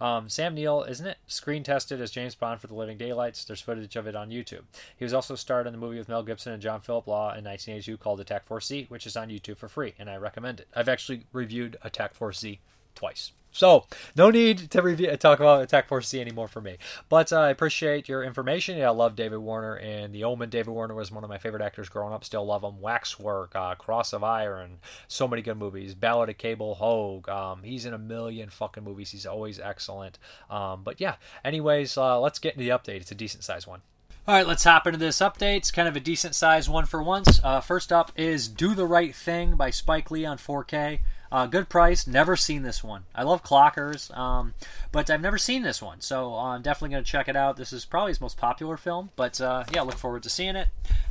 Um, 0.01 0.27
Sam 0.27 0.53
Neill, 0.53 0.83
isn't 0.83 1.07
it? 1.07 1.17
Screen 1.27 1.63
tested 1.63 2.01
as 2.01 2.11
James 2.11 2.35
Bond 2.35 2.59
for 2.59 2.67
The 2.67 2.75
Living 2.75 2.97
Daylights. 2.97 3.45
There's 3.45 3.61
footage 3.61 3.95
of 3.95 4.07
it 4.07 4.15
on 4.15 4.29
YouTube. 4.29 4.63
He 4.97 5.05
was 5.05 5.13
also 5.13 5.35
starred 5.35 5.67
in 5.67 5.73
the 5.73 5.79
movie 5.79 5.97
with 5.97 6.09
Mel 6.09 6.23
Gibson 6.23 6.51
and 6.51 6.61
John 6.61 6.81
Philip 6.81 7.07
Law 7.07 7.29
in 7.29 7.45
1982 7.45 7.97
called 7.97 8.19
Attack 8.19 8.45
Force 8.45 8.67
Z, 8.67 8.87
which 8.89 9.07
is 9.07 9.15
on 9.15 9.29
YouTube 9.29 9.57
for 9.57 9.69
free, 9.69 9.93
and 9.97 10.09
I 10.09 10.17
recommend 10.17 10.59
it. 10.59 10.67
I've 10.75 10.89
actually 10.89 11.25
reviewed 11.31 11.77
Attack 11.83 12.13
Force 12.13 12.39
Z 12.39 12.59
twice. 12.95 13.31
So 13.55 13.85
no 14.17 14.31
need 14.31 14.69
to 14.71 14.81
review 14.81 15.15
talk 15.15 15.39
about 15.39 15.61
Attack 15.63 15.87
Force 15.87 16.09
Z 16.09 16.19
anymore 16.19 16.49
for 16.49 16.59
me. 16.59 16.75
But 17.07 17.31
uh, 17.31 17.39
I 17.39 17.49
appreciate 17.51 18.09
your 18.09 18.21
information. 18.21 18.77
Yeah, 18.77 18.89
I 18.89 18.91
love 18.91 19.15
David 19.15 19.37
Warner 19.37 19.77
and 19.77 20.13
The 20.13 20.25
Omen. 20.25 20.49
David 20.49 20.73
Warner 20.73 20.93
was 20.93 21.09
one 21.09 21.23
of 21.23 21.29
my 21.29 21.37
favorite 21.37 21.61
actors 21.61 21.87
growing 21.87 22.13
up. 22.13 22.25
Still 22.25 22.45
love 22.45 22.65
him. 22.65 22.81
Waxwork, 22.81 23.55
uh, 23.55 23.75
Cross 23.75 24.11
of 24.11 24.25
Iron, 24.25 24.79
so 25.07 25.25
many 25.25 25.41
good 25.41 25.57
movies. 25.57 25.95
Ballad 25.95 26.29
of 26.29 26.37
Cable 26.37 26.75
Hogue. 26.75 27.29
Um, 27.29 27.63
he's 27.63 27.85
in 27.85 27.93
a 27.93 27.97
million 27.97 28.49
fucking 28.49 28.83
movies. 28.83 29.11
He's 29.11 29.25
always 29.25 29.57
excellent. 29.57 30.19
Um, 30.49 30.83
but 30.83 30.99
yeah. 30.99 31.15
Anyways, 31.45 31.97
uh, 31.97 32.19
let's 32.19 32.39
get 32.39 32.55
into 32.55 32.65
the 32.65 32.77
update. 32.77 32.99
It's 32.99 33.11
a 33.11 33.15
decent 33.15 33.45
sized 33.45 33.67
one. 33.67 33.79
All 34.27 34.35
right, 34.35 34.47
let's 34.47 34.65
hop 34.65 34.85
into 34.85 34.99
this 34.99 35.19
update. 35.19 35.57
It's 35.57 35.71
kind 35.71 35.87
of 35.87 35.95
a 35.95 36.01
decent 36.01 36.35
sized 36.35 36.67
one 36.67 36.85
for 36.85 37.01
once. 37.01 37.39
Uh, 37.41 37.61
first 37.61 37.93
up 37.93 38.11
is 38.17 38.49
Do 38.49 38.75
the 38.75 38.85
Right 38.85 39.15
Thing 39.15 39.55
by 39.55 39.69
Spike 39.69 40.11
Lee 40.11 40.25
on 40.25 40.37
4K. 40.37 40.99
Uh, 41.31 41.45
good 41.47 41.69
price. 41.69 42.07
Never 42.07 42.35
seen 42.35 42.63
this 42.63 42.83
one. 42.83 43.03
I 43.13 43.23
love 43.23 43.43
clockers, 43.43 44.15
um, 44.15 44.53
but 44.91 45.09
I've 45.09 45.21
never 45.21 45.37
seen 45.37 45.63
this 45.63 45.81
one, 45.81 46.01
so 46.01 46.33
uh, 46.33 46.53
I'm 46.53 46.61
definitely 46.61 46.93
going 46.93 47.03
to 47.03 47.11
check 47.11 47.27
it 47.27 47.35
out. 47.35 47.57
This 47.57 47.73
is 47.73 47.85
probably 47.85 48.11
his 48.11 48.21
most 48.21 48.37
popular 48.37 48.77
film, 48.77 49.11
but 49.15 49.41
uh, 49.41 49.63
yeah, 49.73 49.81
look 49.81 49.97
forward 49.97 50.23
to 50.23 50.29
seeing 50.29 50.55
it. 50.55 50.67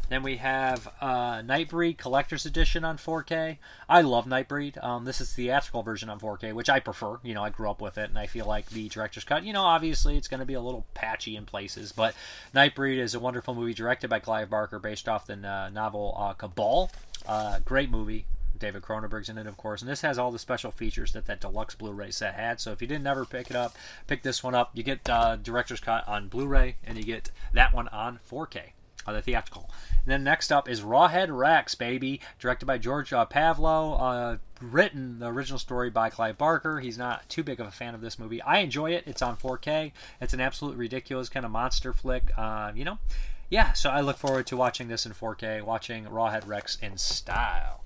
Then 0.09 0.23
we 0.23 0.37
have 0.37 0.87
uh, 1.01 1.41
Nightbreed 1.41 1.97
Collector's 1.97 2.45
Edition 2.45 2.85
on 2.85 2.99
4K. 2.99 3.57
I 3.89 4.03
love 4.03 4.27
Nightbreed. 4.27 4.83
Um, 4.85 5.05
this 5.05 5.21
is 5.21 5.35
the 5.35 5.45
theatrical 5.45 5.83
version 5.83 6.11
on 6.11 6.21
4K, 6.21 6.53
which 6.53 6.69
I 6.69 6.79
prefer. 6.79 7.19
You 7.23 7.35
know, 7.35 7.43
I 7.43 7.51
grew 7.51 7.71
up 7.71 7.81
with 7.81 7.97
it, 7.97 8.11
and 8.11 8.19
I 8.19 8.27
feel 8.27 8.47
like 8.47 8.69
the 8.69 8.89
director's 8.89 9.25
cut. 9.25 9.45
You 9.45 9.53
know, 9.53 9.63
obviously 9.63 10.17
it's 10.17 10.29
going 10.29 10.41
to 10.41 10.47
be 10.47 10.55
a 10.55 10.61
little 10.61 10.87
patchy 10.95 11.37
in 11.37 11.47
places, 11.47 11.91
but 11.93 12.15
Nightbreed 12.55 12.99
is 12.99 13.15
a 13.15 13.21
wonderful 13.21 13.55
movie 13.55 13.75
directed 13.75 14.09
by 14.09 14.19
Clive 14.19 14.51
Barker, 14.51 14.79
based 14.79 15.09
off 15.09 15.27
the 15.27 15.35
uh, 15.35 15.71
novel 15.71 16.15
uh, 16.19 16.35
Cabal. 16.35 16.91
Great 17.65 17.91
movie. 17.91 18.27
David 18.59 18.83
Cronenberg's 18.83 19.29
in 19.29 19.39
it, 19.39 19.47
of 19.47 19.57
course, 19.57 19.83
and 19.83 19.91
this 19.91 20.03
has 20.03 20.19
all 20.19 20.31
the 20.31 20.39
special 20.39 20.71
features 20.71 21.13
that 21.13 21.27
that 21.27 21.41
deluxe 21.41 21.75
Blu-ray 21.75 22.11
set 22.11 22.35
had. 22.35 22.61
So 22.61 22.73
if 22.73 22.81
you 22.81 22.89
didn't 22.89 23.07
ever 23.07 23.25
pick 23.25 23.51
it 23.51 23.57
up, 23.57 23.77
pick 24.07 24.23
this 24.23 24.43
one 24.43 24.55
up. 24.55 24.71
You 24.75 24.83
get 24.83 25.09
uh, 25.09 25.37
director's 25.37 25.81
cut 25.81 26.07
on 26.09 26.29
Blu-ray, 26.29 26.77
and 26.85 26.99
you 26.99 27.05
get 27.05 27.31
that 27.53 27.75
one 27.75 27.89
on 27.89 28.21
4K, 28.31 28.73
uh, 29.07 29.13
the 29.13 29.23
theatrical. 29.23 29.71
And 30.05 30.13
then 30.13 30.25
next 30.25 30.53
up 30.53 30.69
is 30.69 30.83
Rawhead 30.83 31.37
Rex, 31.37 31.75
baby, 31.75 32.21
directed 32.39 32.67
by 32.67 32.79
George 32.79 33.13
uh, 33.13 33.27
Pavlou. 33.27 34.01
Uh, 34.01 34.37
written 34.61 35.19
the 35.19 35.27
original 35.27 35.59
story 35.59 35.91
by 35.91 36.11
Clive 36.11 36.39
Barker. 36.39 36.81
He's 36.81 36.99
not 36.99 37.29
too 37.29 37.43
big 37.43 37.61
of 37.61 37.67
a 37.67 37.71
fan 37.71 37.95
of 37.95 38.01
this 38.01 38.19
movie. 38.19 38.41
I 38.43 38.59
enjoy 38.59 38.93
it. 38.93 39.05
It's 39.07 39.23
on 39.23 39.37
4K. 39.37 39.93
It's 40.21 40.33
an 40.33 40.41
absolute 40.41 40.77
ridiculous 40.77 41.29
kind 41.29 41.45
of 41.45 41.53
monster 41.53 41.93
flick. 41.93 42.31
Uh, 42.37 42.73
you 42.75 42.85
know, 42.85 42.99
yeah. 43.51 43.73
So 43.73 43.91
I 43.91 44.01
look 44.01 44.17
forward 44.17 44.47
to 44.49 44.57
watching 44.57 44.89
this 44.89 45.07
in 45.07 45.13
4K, 45.13 45.63
watching 45.63 46.07
Rawhead 46.07 46.47
Rex 46.47 46.79
in 46.81 46.97
style. 46.97 47.84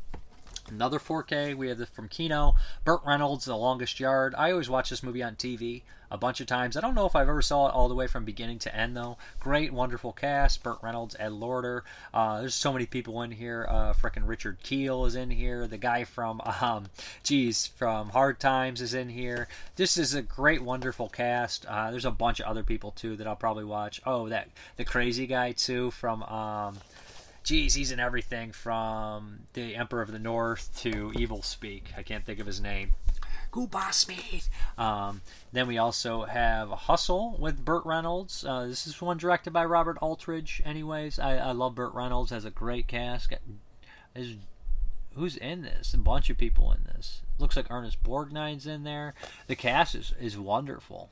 Another 0.70 0.98
4K, 0.98 1.54
we 1.54 1.68
have 1.68 1.78
this 1.78 1.88
from 1.88 2.08
Kino. 2.08 2.54
Burt 2.84 3.00
Reynolds, 3.06 3.46
The 3.46 3.56
Longest 3.56 3.98
Yard. 3.98 4.34
I 4.36 4.50
always 4.50 4.68
watch 4.68 4.90
this 4.90 5.02
movie 5.02 5.22
on 5.22 5.36
TV 5.36 5.82
a 6.10 6.16
bunch 6.16 6.40
of 6.40 6.46
times. 6.46 6.76
I 6.76 6.80
don't 6.80 6.94
know 6.94 7.06
if 7.06 7.14
I've 7.14 7.28
ever 7.28 7.42
saw 7.42 7.68
it 7.68 7.74
all 7.74 7.88
the 7.88 7.94
way 7.94 8.06
from 8.06 8.24
beginning 8.24 8.58
to 8.60 8.74
end, 8.74 8.96
though. 8.96 9.16
Great, 9.40 9.72
wonderful 9.72 10.12
cast. 10.12 10.62
Burt 10.62 10.78
Reynolds, 10.82 11.16
Ed 11.18 11.32
Lauter. 11.32 11.84
Uh, 12.12 12.40
there's 12.40 12.54
so 12.54 12.72
many 12.72 12.86
people 12.86 13.20
in 13.22 13.30
here. 13.30 13.66
Uh, 13.68 13.92
Frickin' 13.92 14.26
Richard 14.26 14.58
Kiel 14.62 15.04
is 15.04 15.14
in 15.14 15.30
here. 15.30 15.66
The 15.66 15.78
guy 15.78 16.04
from, 16.04 16.40
um, 16.60 16.86
geez, 17.22 17.66
from 17.66 18.10
Hard 18.10 18.40
Times 18.40 18.80
is 18.80 18.94
in 18.94 19.08
here. 19.08 19.48
This 19.76 19.96
is 19.96 20.14
a 20.14 20.22
great, 20.22 20.62
wonderful 20.62 21.08
cast. 21.08 21.66
Uh, 21.66 21.90
there's 21.90 22.04
a 22.04 22.10
bunch 22.10 22.40
of 22.40 22.46
other 22.46 22.62
people, 22.62 22.90
too, 22.92 23.16
that 23.16 23.26
I'll 23.26 23.36
probably 23.36 23.64
watch. 23.64 24.00
Oh, 24.06 24.28
that 24.28 24.48
the 24.76 24.84
crazy 24.84 25.26
guy, 25.26 25.52
too, 25.52 25.90
from... 25.90 26.22
Um, 26.24 26.78
geez, 27.48 27.72
he's 27.72 27.90
in 27.90 27.98
everything 27.98 28.52
from 28.52 29.38
the 29.54 29.74
Emperor 29.74 30.02
of 30.02 30.12
the 30.12 30.18
North 30.18 30.68
to 30.82 31.10
Evil 31.16 31.40
Speak. 31.40 31.94
I 31.96 32.02
can't 32.02 32.26
think 32.26 32.40
of 32.40 32.46
his 32.46 32.60
name. 32.60 32.92
Goodbye, 33.50 33.88
Smith. 33.92 34.50
Um, 34.76 35.22
then 35.50 35.66
we 35.66 35.78
also 35.78 36.24
have 36.24 36.68
Hustle 36.68 37.38
with 37.38 37.64
Burt 37.64 37.86
Reynolds. 37.86 38.44
Uh, 38.44 38.66
this 38.66 38.86
is 38.86 39.00
one 39.00 39.16
directed 39.16 39.54
by 39.54 39.64
Robert 39.64 39.96
Aldrich. 40.02 40.60
Anyways, 40.62 41.18
I, 41.18 41.38
I 41.38 41.52
love 41.52 41.74
Burt 41.74 41.94
Reynolds. 41.94 42.32
Has 42.32 42.44
a 42.44 42.50
great 42.50 42.86
cast. 42.86 43.32
Is 44.14 44.34
who's 45.14 45.38
in 45.38 45.62
this? 45.62 45.94
A 45.94 45.98
bunch 45.98 46.28
of 46.28 46.36
people 46.36 46.70
in 46.72 46.84
this. 46.84 47.22
Looks 47.38 47.56
like 47.56 47.70
Ernest 47.70 48.02
Borgnine's 48.02 48.66
in 48.66 48.84
there. 48.84 49.14
The 49.46 49.56
cast 49.56 49.94
is, 49.94 50.12
is 50.20 50.36
wonderful 50.36 51.08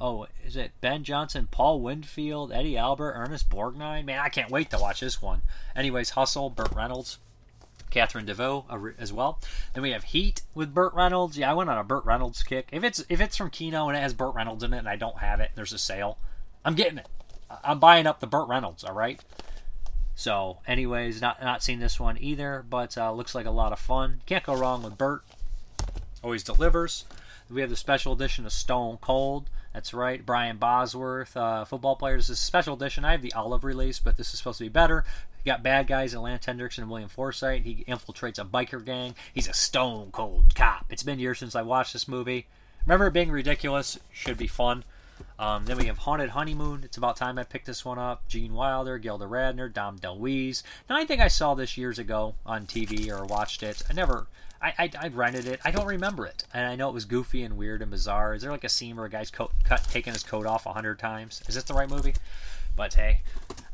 oh, 0.00 0.26
is 0.44 0.56
it 0.56 0.72
Ben 0.80 1.04
Johnson, 1.04 1.48
Paul 1.50 1.80
Winfield, 1.80 2.52
Eddie 2.52 2.76
Albert, 2.76 3.14
Ernest 3.14 3.48
Borgnine? 3.48 4.04
Man, 4.04 4.18
I 4.18 4.28
can't 4.28 4.50
wait 4.50 4.70
to 4.70 4.78
watch 4.78 5.00
this 5.00 5.20
one. 5.22 5.42
Anyways, 5.74 6.10
Hustle, 6.10 6.50
Burt 6.50 6.72
Reynolds, 6.74 7.18
Catherine 7.90 8.28
uh, 8.28 8.62
as 8.98 9.12
well. 9.12 9.38
Then 9.72 9.82
we 9.82 9.92
have 9.92 10.04
Heat 10.04 10.42
with 10.54 10.74
Burt 10.74 10.92
Reynolds. 10.94 11.38
Yeah, 11.38 11.50
I 11.50 11.54
went 11.54 11.70
on 11.70 11.78
a 11.78 11.84
Burt 11.84 12.04
Reynolds 12.04 12.42
kick. 12.42 12.68
If 12.72 12.82
it's 12.82 13.04
if 13.08 13.20
it's 13.20 13.36
from 13.36 13.50
Kino 13.50 13.88
and 13.88 13.96
it 13.96 14.00
has 14.00 14.12
Burt 14.12 14.34
Reynolds 14.34 14.64
in 14.64 14.74
it 14.74 14.78
and 14.78 14.88
I 14.88 14.96
don't 14.96 15.18
have 15.18 15.40
it, 15.40 15.52
there's 15.54 15.72
a 15.72 15.78
sale. 15.78 16.18
I'm 16.64 16.74
getting 16.74 16.98
it. 16.98 17.08
I'm 17.62 17.78
buying 17.78 18.06
up 18.06 18.18
the 18.20 18.26
Burt 18.26 18.48
Reynolds. 18.48 18.82
All 18.82 18.94
right. 18.94 19.20
So, 20.16 20.58
anyways, 20.66 21.20
not 21.20 21.40
not 21.42 21.62
seen 21.62 21.78
this 21.78 22.00
one 22.00 22.18
either, 22.20 22.64
but 22.68 22.98
uh, 22.98 23.12
looks 23.12 23.34
like 23.34 23.46
a 23.46 23.50
lot 23.50 23.72
of 23.72 23.78
fun. 23.78 24.22
Can't 24.26 24.44
go 24.44 24.56
wrong 24.56 24.82
with 24.82 24.98
Burt. 24.98 25.22
Always 26.22 26.42
delivers. 26.42 27.04
We 27.50 27.60
have 27.60 27.70
the 27.70 27.76
special 27.76 28.12
edition 28.12 28.46
of 28.46 28.52
Stone 28.52 28.98
Cold. 29.00 29.50
That's 29.74 29.92
right, 29.92 30.24
Brian 30.24 30.56
Bosworth, 30.56 31.36
uh, 31.36 31.64
football 31.64 31.96
players. 31.96 32.28
This 32.28 32.38
is 32.38 32.42
a 32.44 32.46
special 32.46 32.74
edition. 32.74 33.04
I 33.04 33.10
have 33.10 33.22
the 33.22 33.32
olive 33.32 33.64
release, 33.64 33.98
but 33.98 34.16
this 34.16 34.32
is 34.32 34.38
supposed 34.38 34.58
to 34.58 34.64
be 34.64 34.68
better. 34.68 35.04
You 35.44 35.50
got 35.50 35.64
bad 35.64 35.88
guys 35.88 36.14
in 36.14 36.22
Lance 36.22 36.46
Henriksen 36.46 36.84
and 36.84 36.90
William 36.90 37.08
Forsythe. 37.08 37.64
He 37.64 37.84
infiltrates 37.88 38.38
a 38.38 38.44
biker 38.44 38.82
gang. 38.84 39.16
He's 39.34 39.48
a 39.48 39.52
stone 39.52 40.10
cold 40.12 40.54
cop. 40.54 40.86
It's 40.90 41.02
been 41.02 41.18
years 41.18 41.40
since 41.40 41.56
I 41.56 41.62
watched 41.62 41.92
this 41.92 42.06
movie. 42.06 42.46
Remember 42.86 43.08
it 43.08 43.12
being 43.12 43.32
ridiculous? 43.32 43.98
Should 44.12 44.38
be 44.38 44.46
fun. 44.46 44.84
Um, 45.38 45.64
then 45.64 45.76
we 45.76 45.86
have 45.86 45.98
Haunted 45.98 46.30
Honeymoon. 46.30 46.82
It's 46.84 46.96
about 46.96 47.16
time 47.16 47.38
I 47.38 47.42
picked 47.42 47.66
this 47.66 47.84
one 47.84 47.98
up. 47.98 48.28
Gene 48.28 48.54
Wilder, 48.54 48.98
Gilda 48.98 49.26
Radner, 49.26 49.72
Dom 49.72 49.98
DeLuise. 49.98 50.62
Now 50.88 50.96
I 50.96 51.04
think 51.04 51.20
I 51.20 51.28
saw 51.28 51.54
this 51.54 51.76
years 51.76 51.98
ago 51.98 52.36
on 52.46 52.66
TV 52.66 53.10
or 53.10 53.24
watched 53.24 53.64
it. 53.64 53.82
I 53.90 53.92
never 53.92 54.28
I, 54.64 54.72
I, 54.78 54.90
I, 54.98 55.08
rented 55.08 55.46
it. 55.46 55.60
I 55.62 55.70
don't 55.70 55.86
remember 55.86 56.24
it, 56.24 56.44
and 56.54 56.66
I 56.66 56.74
know 56.74 56.88
it 56.88 56.94
was 56.94 57.04
goofy 57.04 57.42
and 57.42 57.58
weird 57.58 57.82
and 57.82 57.90
bizarre. 57.90 58.32
Is 58.32 58.40
there 58.40 58.50
like 58.50 58.64
a 58.64 58.70
scene 58.70 58.96
where 58.96 59.04
a 59.04 59.10
guy's 59.10 59.30
coat, 59.30 59.52
cut, 59.62 59.84
taking 59.90 60.14
his 60.14 60.22
coat 60.22 60.46
off 60.46 60.64
a 60.64 60.72
hundred 60.72 60.98
times? 60.98 61.42
Is 61.46 61.54
this 61.54 61.64
the 61.64 61.74
right 61.74 61.88
movie? 61.88 62.14
But 62.74 62.94
hey, 62.94 63.20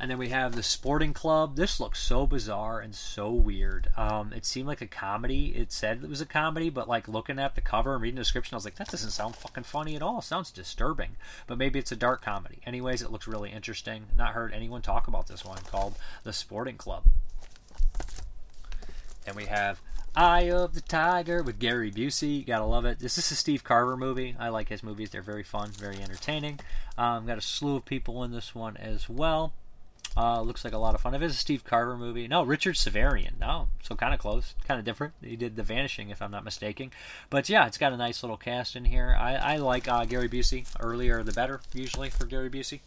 and 0.00 0.10
then 0.10 0.18
we 0.18 0.30
have 0.30 0.56
the 0.56 0.64
Sporting 0.64 1.14
Club. 1.14 1.54
This 1.54 1.78
looks 1.78 2.02
so 2.02 2.26
bizarre 2.26 2.80
and 2.80 2.92
so 2.92 3.30
weird. 3.30 3.88
Um, 3.96 4.32
it 4.32 4.44
seemed 4.44 4.66
like 4.66 4.80
a 4.80 4.86
comedy. 4.88 5.54
It 5.56 5.70
said 5.70 6.02
it 6.02 6.10
was 6.10 6.20
a 6.20 6.26
comedy, 6.26 6.70
but 6.70 6.88
like 6.88 7.06
looking 7.06 7.38
at 7.38 7.54
the 7.54 7.60
cover 7.60 7.94
and 7.94 8.02
reading 8.02 8.16
the 8.16 8.22
description, 8.22 8.56
I 8.56 8.58
was 8.58 8.64
like, 8.64 8.74
that 8.74 8.90
doesn't 8.90 9.12
sound 9.12 9.36
fucking 9.36 9.64
funny 9.64 9.94
at 9.94 10.02
all. 10.02 10.18
It 10.18 10.24
sounds 10.24 10.50
disturbing. 10.50 11.10
But 11.46 11.56
maybe 11.56 11.78
it's 11.78 11.92
a 11.92 11.96
dark 11.96 12.20
comedy. 12.20 12.58
Anyways, 12.66 13.00
it 13.00 13.12
looks 13.12 13.28
really 13.28 13.52
interesting. 13.52 14.06
Not 14.16 14.34
heard 14.34 14.52
anyone 14.52 14.82
talk 14.82 15.06
about 15.06 15.28
this 15.28 15.44
one 15.44 15.58
called 15.58 15.94
the 16.24 16.32
Sporting 16.32 16.76
Club. 16.76 17.04
Then 19.24 19.36
we 19.36 19.46
have 19.46 19.80
Eye 20.16 20.50
of 20.50 20.74
the 20.74 20.80
Tiger 20.80 21.42
with 21.42 21.60
Gary 21.60 21.90
Busey. 21.90 22.38
You 22.38 22.44
Gotta 22.44 22.64
love 22.64 22.84
it. 22.84 22.98
This 22.98 23.16
is 23.16 23.30
a 23.30 23.36
Steve 23.36 23.62
Carver 23.62 23.96
movie. 23.96 24.34
I 24.38 24.48
like 24.48 24.68
his 24.68 24.82
movies. 24.82 25.10
They're 25.10 25.22
very 25.22 25.44
fun, 25.44 25.70
very 25.70 25.98
entertaining. 25.98 26.58
Um, 26.98 27.26
got 27.26 27.38
a 27.38 27.42
slew 27.42 27.76
of 27.76 27.84
people 27.84 28.24
in 28.24 28.32
this 28.32 28.54
one 28.54 28.76
as 28.76 29.08
well. 29.08 29.52
Uh, 30.16 30.40
looks 30.40 30.64
like 30.64 30.72
a 30.72 30.78
lot 30.78 30.96
of 30.96 31.00
fun. 31.00 31.14
If 31.14 31.22
it's 31.22 31.34
a 31.34 31.38
Steve 31.38 31.64
Carver 31.64 31.96
movie, 31.96 32.26
no, 32.26 32.42
Richard 32.42 32.74
Sarafian. 32.74 33.38
No, 33.38 33.68
so 33.82 33.94
kind 33.94 34.12
of 34.12 34.18
close, 34.18 34.54
kind 34.66 34.80
of 34.80 34.84
different. 34.84 35.14
He 35.22 35.36
did 35.36 35.54
The 35.54 35.62
Vanishing, 35.62 36.10
if 36.10 36.20
I'm 36.20 36.32
not 36.32 36.44
mistaken. 36.44 36.90
But 37.30 37.48
yeah, 37.48 37.66
it's 37.66 37.78
got 37.78 37.92
a 37.92 37.96
nice 37.96 38.24
little 38.24 38.36
cast 38.36 38.74
in 38.74 38.86
here. 38.86 39.16
I, 39.18 39.36
I 39.36 39.56
like 39.58 39.86
uh, 39.86 40.04
Gary 40.06 40.28
Busey. 40.28 40.66
Earlier, 40.80 41.22
the 41.22 41.32
better, 41.32 41.60
usually 41.72 42.10
for 42.10 42.26
Gary 42.26 42.50
Busey. 42.50 42.80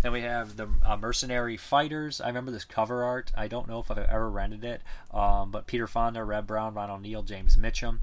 Then 0.00 0.12
we 0.12 0.20
have 0.20 0.56
the 0.56 0.68
uh, 0.84 0.96
Mercenary 0.96 1.56
Fighters. 1.56 2.20
I 2.20 2.28
remember 2.28 2.50
this 2.52 2.64
cover 2.64 3.02
art. 3.02 3.32
I 3.36 3.48
don't 3.48 3.68
know 3.68 3.80
if 3.80 3.90
I've 3.90 3.98
ever 3.98 4.30
rented 4.30 4.64
it, 4.64 4.82
um, 5.12 5.50
but 5.50 5.66
Peter 5.66 5.86
Fonda, 5.86 6.22
Reb 6.22 6.46
Brown, 6.46 6.74
Ron 6.74 6.90
O'Neal, 6.90 7.22
James 7.22 7.56
Mitchum. 7.56 7.98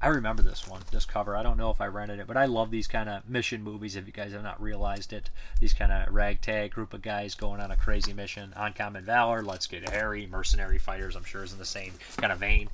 I 0.00 0.08
remember 0.08 0.42
this 0.42 0.68
one, 0.68 0.82
this 0.92 1.06
cover. 1.06 1.34
I 1.34 1.42
don't 1.42 1.56
know 1.56 1.70
if 1.70 1.80
I 1.80 1.86
rented 1.86 2.20
it, 2.20 2.26
but 2.26 2.36
I 2.36 2.44
love 2.44 2.70
these 2.70 2.86
kind 2.86 3.08
of 3.08 3.28
mission 3.28 3.62
movies. 3.62 3.96
If 3.96 4.06
you 4.06 4.12
guys 4.12 4.32
have 4.32 4.42
not 4.42 4.60
realized 4.60 5.12
it, 5.12 5.30
these 5.58 5.72
kind 5.72 5.90
of 5.90 6.12
ragtag 6.14 6.72
group 6.72 6.92
of 6.92 7.00
guys 7.00 7.34
going 7.34 7.60
on 7.60 7.70
a 7.70 7.76
crazy 7.76 8.12
mission. 8.12 8.52
Uncommon 8.56 9.04
Valor, 9.04 9.42
Let's 9.42 9.66
Get 9.66 9.88
Harry, 9.88 10.26
Mercenary 10.26 10.78
Fighters. 10.78 11.16
I'm 11.16 11.24
sure 11.24 11.44
is 11.44 11.52
in 11.52 11.58
the 11.58 11.64
same 11.64 11.94
kind 12.18 12.32
of 12.32 12.38
vein. 12.38 12.68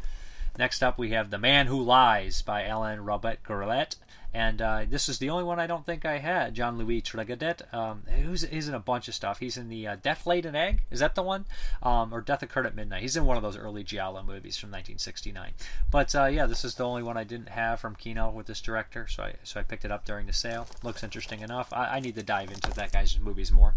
Next 0.59 0.83
up, 0.83 0.99
we 0.99 1.11
have 1.11 1.31
The 1.31 1.39
Man 1.39 1.69
Who 1.69 1.81
Lies 1.81 2.43
by 2.43 2.65
Alain 2.65 2.99
Robbe-Grillet. 2.99 3.97
And 4.35 4.63
uh, 4.63 4.85
this 4.89 5.09
is 5.09 5.19
the 5.19 5.29
only 5.31 5.45
one 5.45 5.61
I 5.61 5.67
don't 5.67 5.85
think 5.85 6.07
I 6.07 6.19
had. 6.19 6.55
John 6.55 6.79
Louis 6.79 7.03
Tregadet. 7.03 7.73
Um, 7.75 8.05
who's 8.25 8.43
he's 8.43 8.69
in 8.69 8.75
a 8.75 8.81
bunch 8.81 9.09
of 9.09 9.15
stuff. 9.15 9.41
He's 9.41 9.57
in 9.57 9.69
the 9.69 9.87
uh, 9.87 9.97
Death 10.03 10.27
Laid 10.27 10.47
an 10.47 10.57
Egg. 10.57 10.83
Is 10.91 11.01
that 11.01 11.15
the 11.15 11.23
one? 11.23 11.45
Um, 11.83 12.15
or 12.15 12.21
Death 12.21 12.43
Occurred 12.43 12.67
at 12.67 12.75
Midnight. 12.75 13.03
He's 13.03 13.17
in 13.17 13.27
one 13.27 13.37
of 13.37 13.43
those 13.43 13.57
early 13.57 13.85
Giallo 13.85 14.23
movies 14.23 14.57
from 14.57 14.71
1969. 14.71 15.53
But 15.91 16.15
uh, 16.15 16.27
yeah, 16.27 16.47
this 16.47 16.65
is 16.65 16.75
the 16.75 16.85
only 16.85 17.03
one 17.03 17.17
I 17.17 17.25
didn't 17.25 17.51
have 17.51 17.81
from 17.81 17.95
Kino 17.95 18.31
with 18.31 18.47
this 18.47 18.61
director. 18.61 19.07
So 19.07 19.25
I 19.25 19.35
so 19.43 19.61
I 19.61 19.63
picked 19.63 19.85
it 19.85 19.93
up 19.93 20.05
during 20.07 20.27
the 20.27 20.33
sale. 20.33 20.67
Looks 20.83 21.03
interesting 21.03 21.41
enough. 21.41 21.73
I, 21.73 21.97
I 21.97 22.01
need 22.01 22.15
to 22.15 22.23
dive 22.23 22.51
into 22.51 22.71
that 22.73 22.93
guy's 22.93 23.19
movies 23.19 23.53
more. 23.53 23.75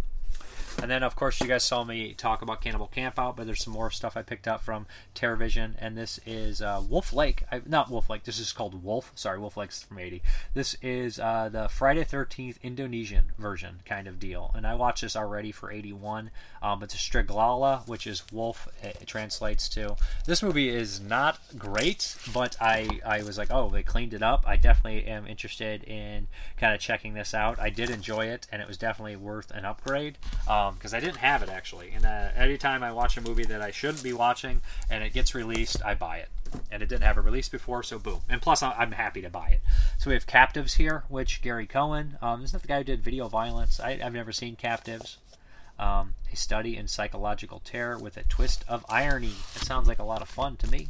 And 0.82 0.92
then, 0.92 1.04
of 1.04 1.16
course, 1.16 1.42
you 1.42 1.48
guys 1.48 1.64
saw 1.64 1.84
me 1.84 2.14
talk 2.14 2.42
about 2.42 2.62
Cannibal 2.62 2.90
Campout, 2.94 3.36
but 3.36 3.46
there's 3.46 3.64
some 3.64 3.74
more 3.74 3.90
stuff 3.90 4.18
I 4.18 4.22
picked 4.22 4.48
up 4.48 4.62
from 4.62 4.86
TerrorVision, 5.16 5.76
and 5.80 5.98
this 5.98 6.20
is 6.26 6.62
uh, 6.62 6.84
Wolf 6.88 7.14
Lake. 7.14 7.44
I, 7.52 7.62
not 7.66 7.90
Wolf 7.90 8.10
Lake. 8.10 8.24
This 8.24 8.40
is 8.40 8.52
called 8.52 8.84
Wolf. 8.84 9.12
Sorry, 9.16 9.40
Wolf 9.40 9.58
Lake's 9.58 9.84
from 9.84 10.00
'80. 10.00 10.22
This 10.54 10.76
is 10.82 11.20
uh, 11.20 11.50
the 11.52 11.70
Friday 11.70 12.04
13th 12.04 12.62
Indonesian 12.62 13.32
version 13.40 13.80
kind 13.86 14.08
of 14.08 14.20
deal, 14.20 14.52
and 14.54 14.68
I 14.68 14.76
watched 14.76 15.02
this 15.02 15.16
already 15.16 15.52
for 15.52 15.72
'81. 15.72 16.30
Um, 16.62 16.84
it's 16.84 16.94
a 16.94 16.98
Striglala, 16.98 17.88
which 17.88 18.06
is 18.06 18.24
wolf. 18.32 18.68
It, 18.84 18.98
it 19.02 19.08
translates 19.08 19.70
to. 19.70 19.96
This 20.26 20.44
movie 20.44 20.70
is 20.70 21.00
not 21.00 21.40
great, 21.58 22.16
but 22.34 22.58
I 22.60 23.00
I 23.06 23.24
was 23.24 23.38
like, 23.38 23.50
oh, 23.50 23.70
they 23.70 23.82
cleaned 23.84 24.14
it 24.14 24.22
up. 24.22 24.44
I 24.46 24.58
definitely 24.58 25.06
am 25.06 25.26
interested 25.26 25.84
in 25.84 26.28
kind 26.58 26.74
of 26.74 26.82
checking 26.82 27.14
this 27.14 27.34
out. 27.34 27.60
I 27.60 27.70
did 27.70 27.90
enjoy 27.90 28.26
it, 28.26 28.46
and 28.52 28.62
it 28.62 28.68
was 28.68 28.78
definitely 28.78 29.16
worth 29.16 29.52
an 29.52 29.64
upgrade. 29.64 30.18
Um, 30.48 30.65
because 30.72 30.94
um, 30.94 30.98
I 30.98 31.00
didn't 31.00 31.18
have 31.18 31.42
it 31.44 31.50
actually. 31.50 31.92
And 31.92 32.06
uh, 32.06 32.30
anytime 32.36 32.84
I 32.84 32.92
watch 32.92 33.18
a 33.18 33.22
movie 33.22 33.46
that 33.46 33.62
I 33.62 33.72
shouldn't 33.72 34.04
be 34.04 34.14
watching 34.14 34.62
and 34.90 35.04
it 35.04 35.14
gets 35.14 35.36
released, 35.36 35.84
I 35.84 35.96
buy 35.96 36.18
it. 36.18 36.30
And 36.72 36.82
it 36.82 36.88
didn't 36.88 37.04
have 37.04 37.18
a 37.18 37.22
release 37.22 37.50
before, 37.50 37.84
so 37.84 38.00
boom. 38.00 38.22
And 38.30 38.42
plus, 38.42 38.64
I'm 38.64 38.94
happy 38.94 39.22
to 39.22 39.30
buy 39.30 39.50
it. 39.50 39.62
So 39.98 40.10
we 40.10 40.14
have 40.14 40.26
Captives 40.26 40.76
here, 40.76 41.04
which 41.10 41.42
Gary 41.42 41.66
Cohen, 41.66 42.18
um, 42.22 42.44
isn't 42.44 42.54
that 42.54 42.62
the 42.62 42.68
guy 42.68 42.78
who 42.78 42.84
did 42.86 43.04
Video 43.04 43.28
Violence? 43.28 43.80
I, 43.80 43.98
have 43.98 44.14
never 44.14 44.32
seen 44.32 44.56
Captives. 44.56 45.18
Um, 45.78 46.14
a 46.32 46.38
study 46.38 46.78
in 46.78 46.88
psychological 46.88 47.60
terror 47.60 47.98
with 47.98 48.16
a 48.16 48.24
twist 48.24 48.64
of 48.68 48.86
irony. 48.88 49.34
It 49.56 49.64
sounds 49.64 49.90
like 49.90 50.00
a 50.00 50.06
lot 50.06 50.22
of 50.22 50.30
fun 50.30 50.56
to 50.58 50.68
me. 50.70 50.88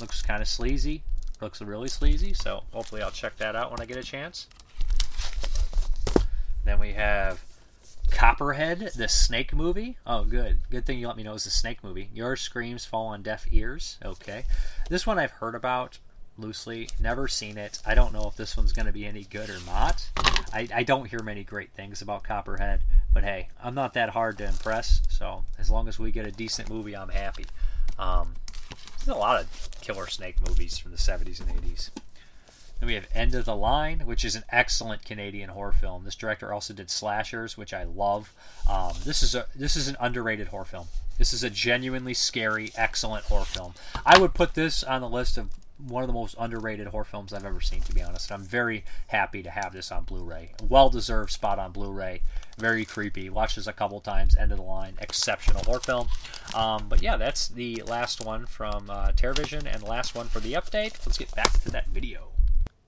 Looks 0.00 0.22
kind 0.22 0.40
of 0.40 0.48
sleazy. 0.48 1.02
Looks 1.40 1.60
really 1.60 1.88
sleazy, 1.88 2.32
so 2.32 2.64
hopefully 2.72 3.02
I'll 3.02 3.10
check 3.10 3.36
that 3.36 3.54
out 3.54 3.70
when 3.70 3.80
I 3.80 3.84
get 3.84 3.98
a 3.98 4.02
chance. 4.02 4.46
Then 6.66 6.80
we 6.80 6.92
have 6.94 7.44
Copperhead, 8.10 8.90
the 8.96 9.08
Snake 9.08 9.54
movie. 9.54 9.96
Oh, 10.04 10.24
good. 10.24 10.58
Good 10.68 10.84
thing 10.84 10.98
you 10.98 11.06
let 11.06 11.16
me 11.16 11.22
know 11.22 11.34
it's 11.34 11.46
a 11.46 11.50
Snake 11.50 11.82
movie. 11.84 12.10
Your 12.12 12.34
screams 12.34 12.84
fall 12.84 13.06
on 13.06 13.22
deaf 13.22 13.46
ears. 13.52 13.98
Okay. 14.04 14.44
This 14.90 15.06
one 15.06 15.16
I've 15.16 15.30
heard 15.30 15.54
about 15.54 15.98
loosely, 16.36 16.88
never 17.00 17.28
seen 17.28 17.56
it. 17.56 17.80
I 17.86 17.94
don't 17.94 18.12
know 18.12 18.26
if 18.26 18.36
this 18.36 18.56
one's 18.56 18.72
going 18.72 18.86
to 18.86 18.92
be 18.92 19.06
any 19.06 19.22
good 19.22 19.48
or 19.48 19.60
not. 19.64 20.08
I, 20.52 20.68
I 20.74 20.82
don't 20.82 21.08
hear 21.08 21.22
many 21.22 21.44
great 21.44 21.70
things 21.70 22.02
about 22.02 22.24
Copperhead, 22.24 22.80
but 23.14 23.22
hey, 23.22 23.48
I'm 23.62 23.74
not 23.74 23.94
that 23.94 24.10
hard 24.10 24.36
to 24.38 24.46
impress, 24.46 25.02
so 25.08 25.44
as 25.58 25.70
long 25.70 25.88
as 25.88 25.98
we 25.98 26.10
get 26.10 26.26
a 26.26 26.32
decent 26.32 26.68
movie, 26.68 26.96
I'm 26.96 27.08
happy. 27.08 27.46
Um, 27.98 28.34
there's 28.98 29.16
a 29.16 29.18
lot 29.18 29.40
of 29.40 29.70
killer 29.80 30.08
snake 30.08 30.36
movies 30.46 30.78
from 30.78 30.90
the 30.90 30.98
70s 30.98 31.40
and 31.40 31.48
80s. 31.62 31.90
Then 32.80 32.88
we 32.88 32.94
have 32.94 33.08
End 33.14 33.34
of 33.34 33.44
the 33.44 33.56
Line, 33.56 34.00
which 34.00 34.24
is 34.24 34.36
an 34.36 34.44
excellent 34.50 35.04
Canadian 35.04 35.50
horror 35.50 35.72
film. 35.72 36.04
This 36.04 36.14
director 36.14 36.52
also 36.52 36.74
did 36.74 36.90
slashers, 36.90 37.56
which 37.56 37.72
I 37.72 37.84
love. 37.84 38.32
Um, 38.68 38.92
this 39.04 39.22
is 39.22 39.34
a 39.34 39.46
this 39.54 39.76
is 39.76 39.88
an 39.88 39.96
underrated 39.98 40.48
horror 40.48 40.64
film. 40.64 40.86
This 41.18 41.32
is 41.32 41.42
a 41.42 41.50
genuinely 41.50 42.14
scary, 42.14 42.72
excellent 42.76 43.24
horror 43.24 43.46
film. 43.46 43.74
I 44.04 44.18
would 44.18 44.34
put 44.34 44.54
this 44.54 44.84
on 44.84 45.00
the 45.00 45.08
list 45.08 45.38
of 45.38 45.50
one 45.78 46.02
of 46.02 46.06
the 46.06 46.12
most 46.12 46.34
underrated 46.38 46.86
horror 46.88 47.04
films 47.04 47.32
I've 47.32 47.44
ever 47.44 47.60
seen, 47.60 47.82
to 47.82 47.94
be 47.94 48.02
honest. 48.02 48.32
I'm 48.32 48.42
very 48.42 48.84
happy 49.08 49.42
to 49.42 49.50
have 49.50 49.72
this 49.72 49.92
on 49.92 50.04
Blu-ray. 50.04 50.52
Well 50.66 50.88
deserved 50.88 51.32
spot 51.32 51.58
on 51.58 51.72
Blu-ray. 51.72 52.22
Very 52.58 52.84
creepy. 52.84 53.28
Watched 53.28 53.56
this 53.56 53.66
a 53.66 53.72
couple 53.72 54.00
times. 54.00 54.34
End 54.36 54.52
of 54.52 54.58
the 54.58 54.64
line. 54.64 54.94
Exceptional 55.00 55.62
horror 55.64 55.80
film. 55.80 56.08
Um, 56.54 56.86
but 56.88 57.02
yeah, 57.02 57.16
that's 57.16 57.48
the 57.48 57.82
last 57.86 58.24
one 58.24 58.46
from 58.46 58.88
uh, 58.88 59.12
TerrorVision 59.12 59.66
and 59.66 59.82
the 59.82 59.86
last 59.86 60.14
one 60.14 60.28
for 60.28 60.40
the 60.40 60.54
update. 60.54 61.06
Let's 61.06 61.18
get 61.18 61.34
back 61.34 61.52
to 61.64 61.70
that 61.70 61.88
video. 61.88 62.35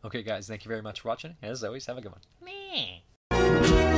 Okay, 0.05 0.23
guys, 0.23 0.47
thank 0.47 0.65
you 0.65 0.69
very 0.69 0.83
much 0.83 1.01
for 1.01 1.09
watching. 1.09 1.37
As 1.43 1.65
always, 1.65 1.87
have 1.87 1.99
a 1.99 2.01
good 2.01 2.13
one. 2.13 3.98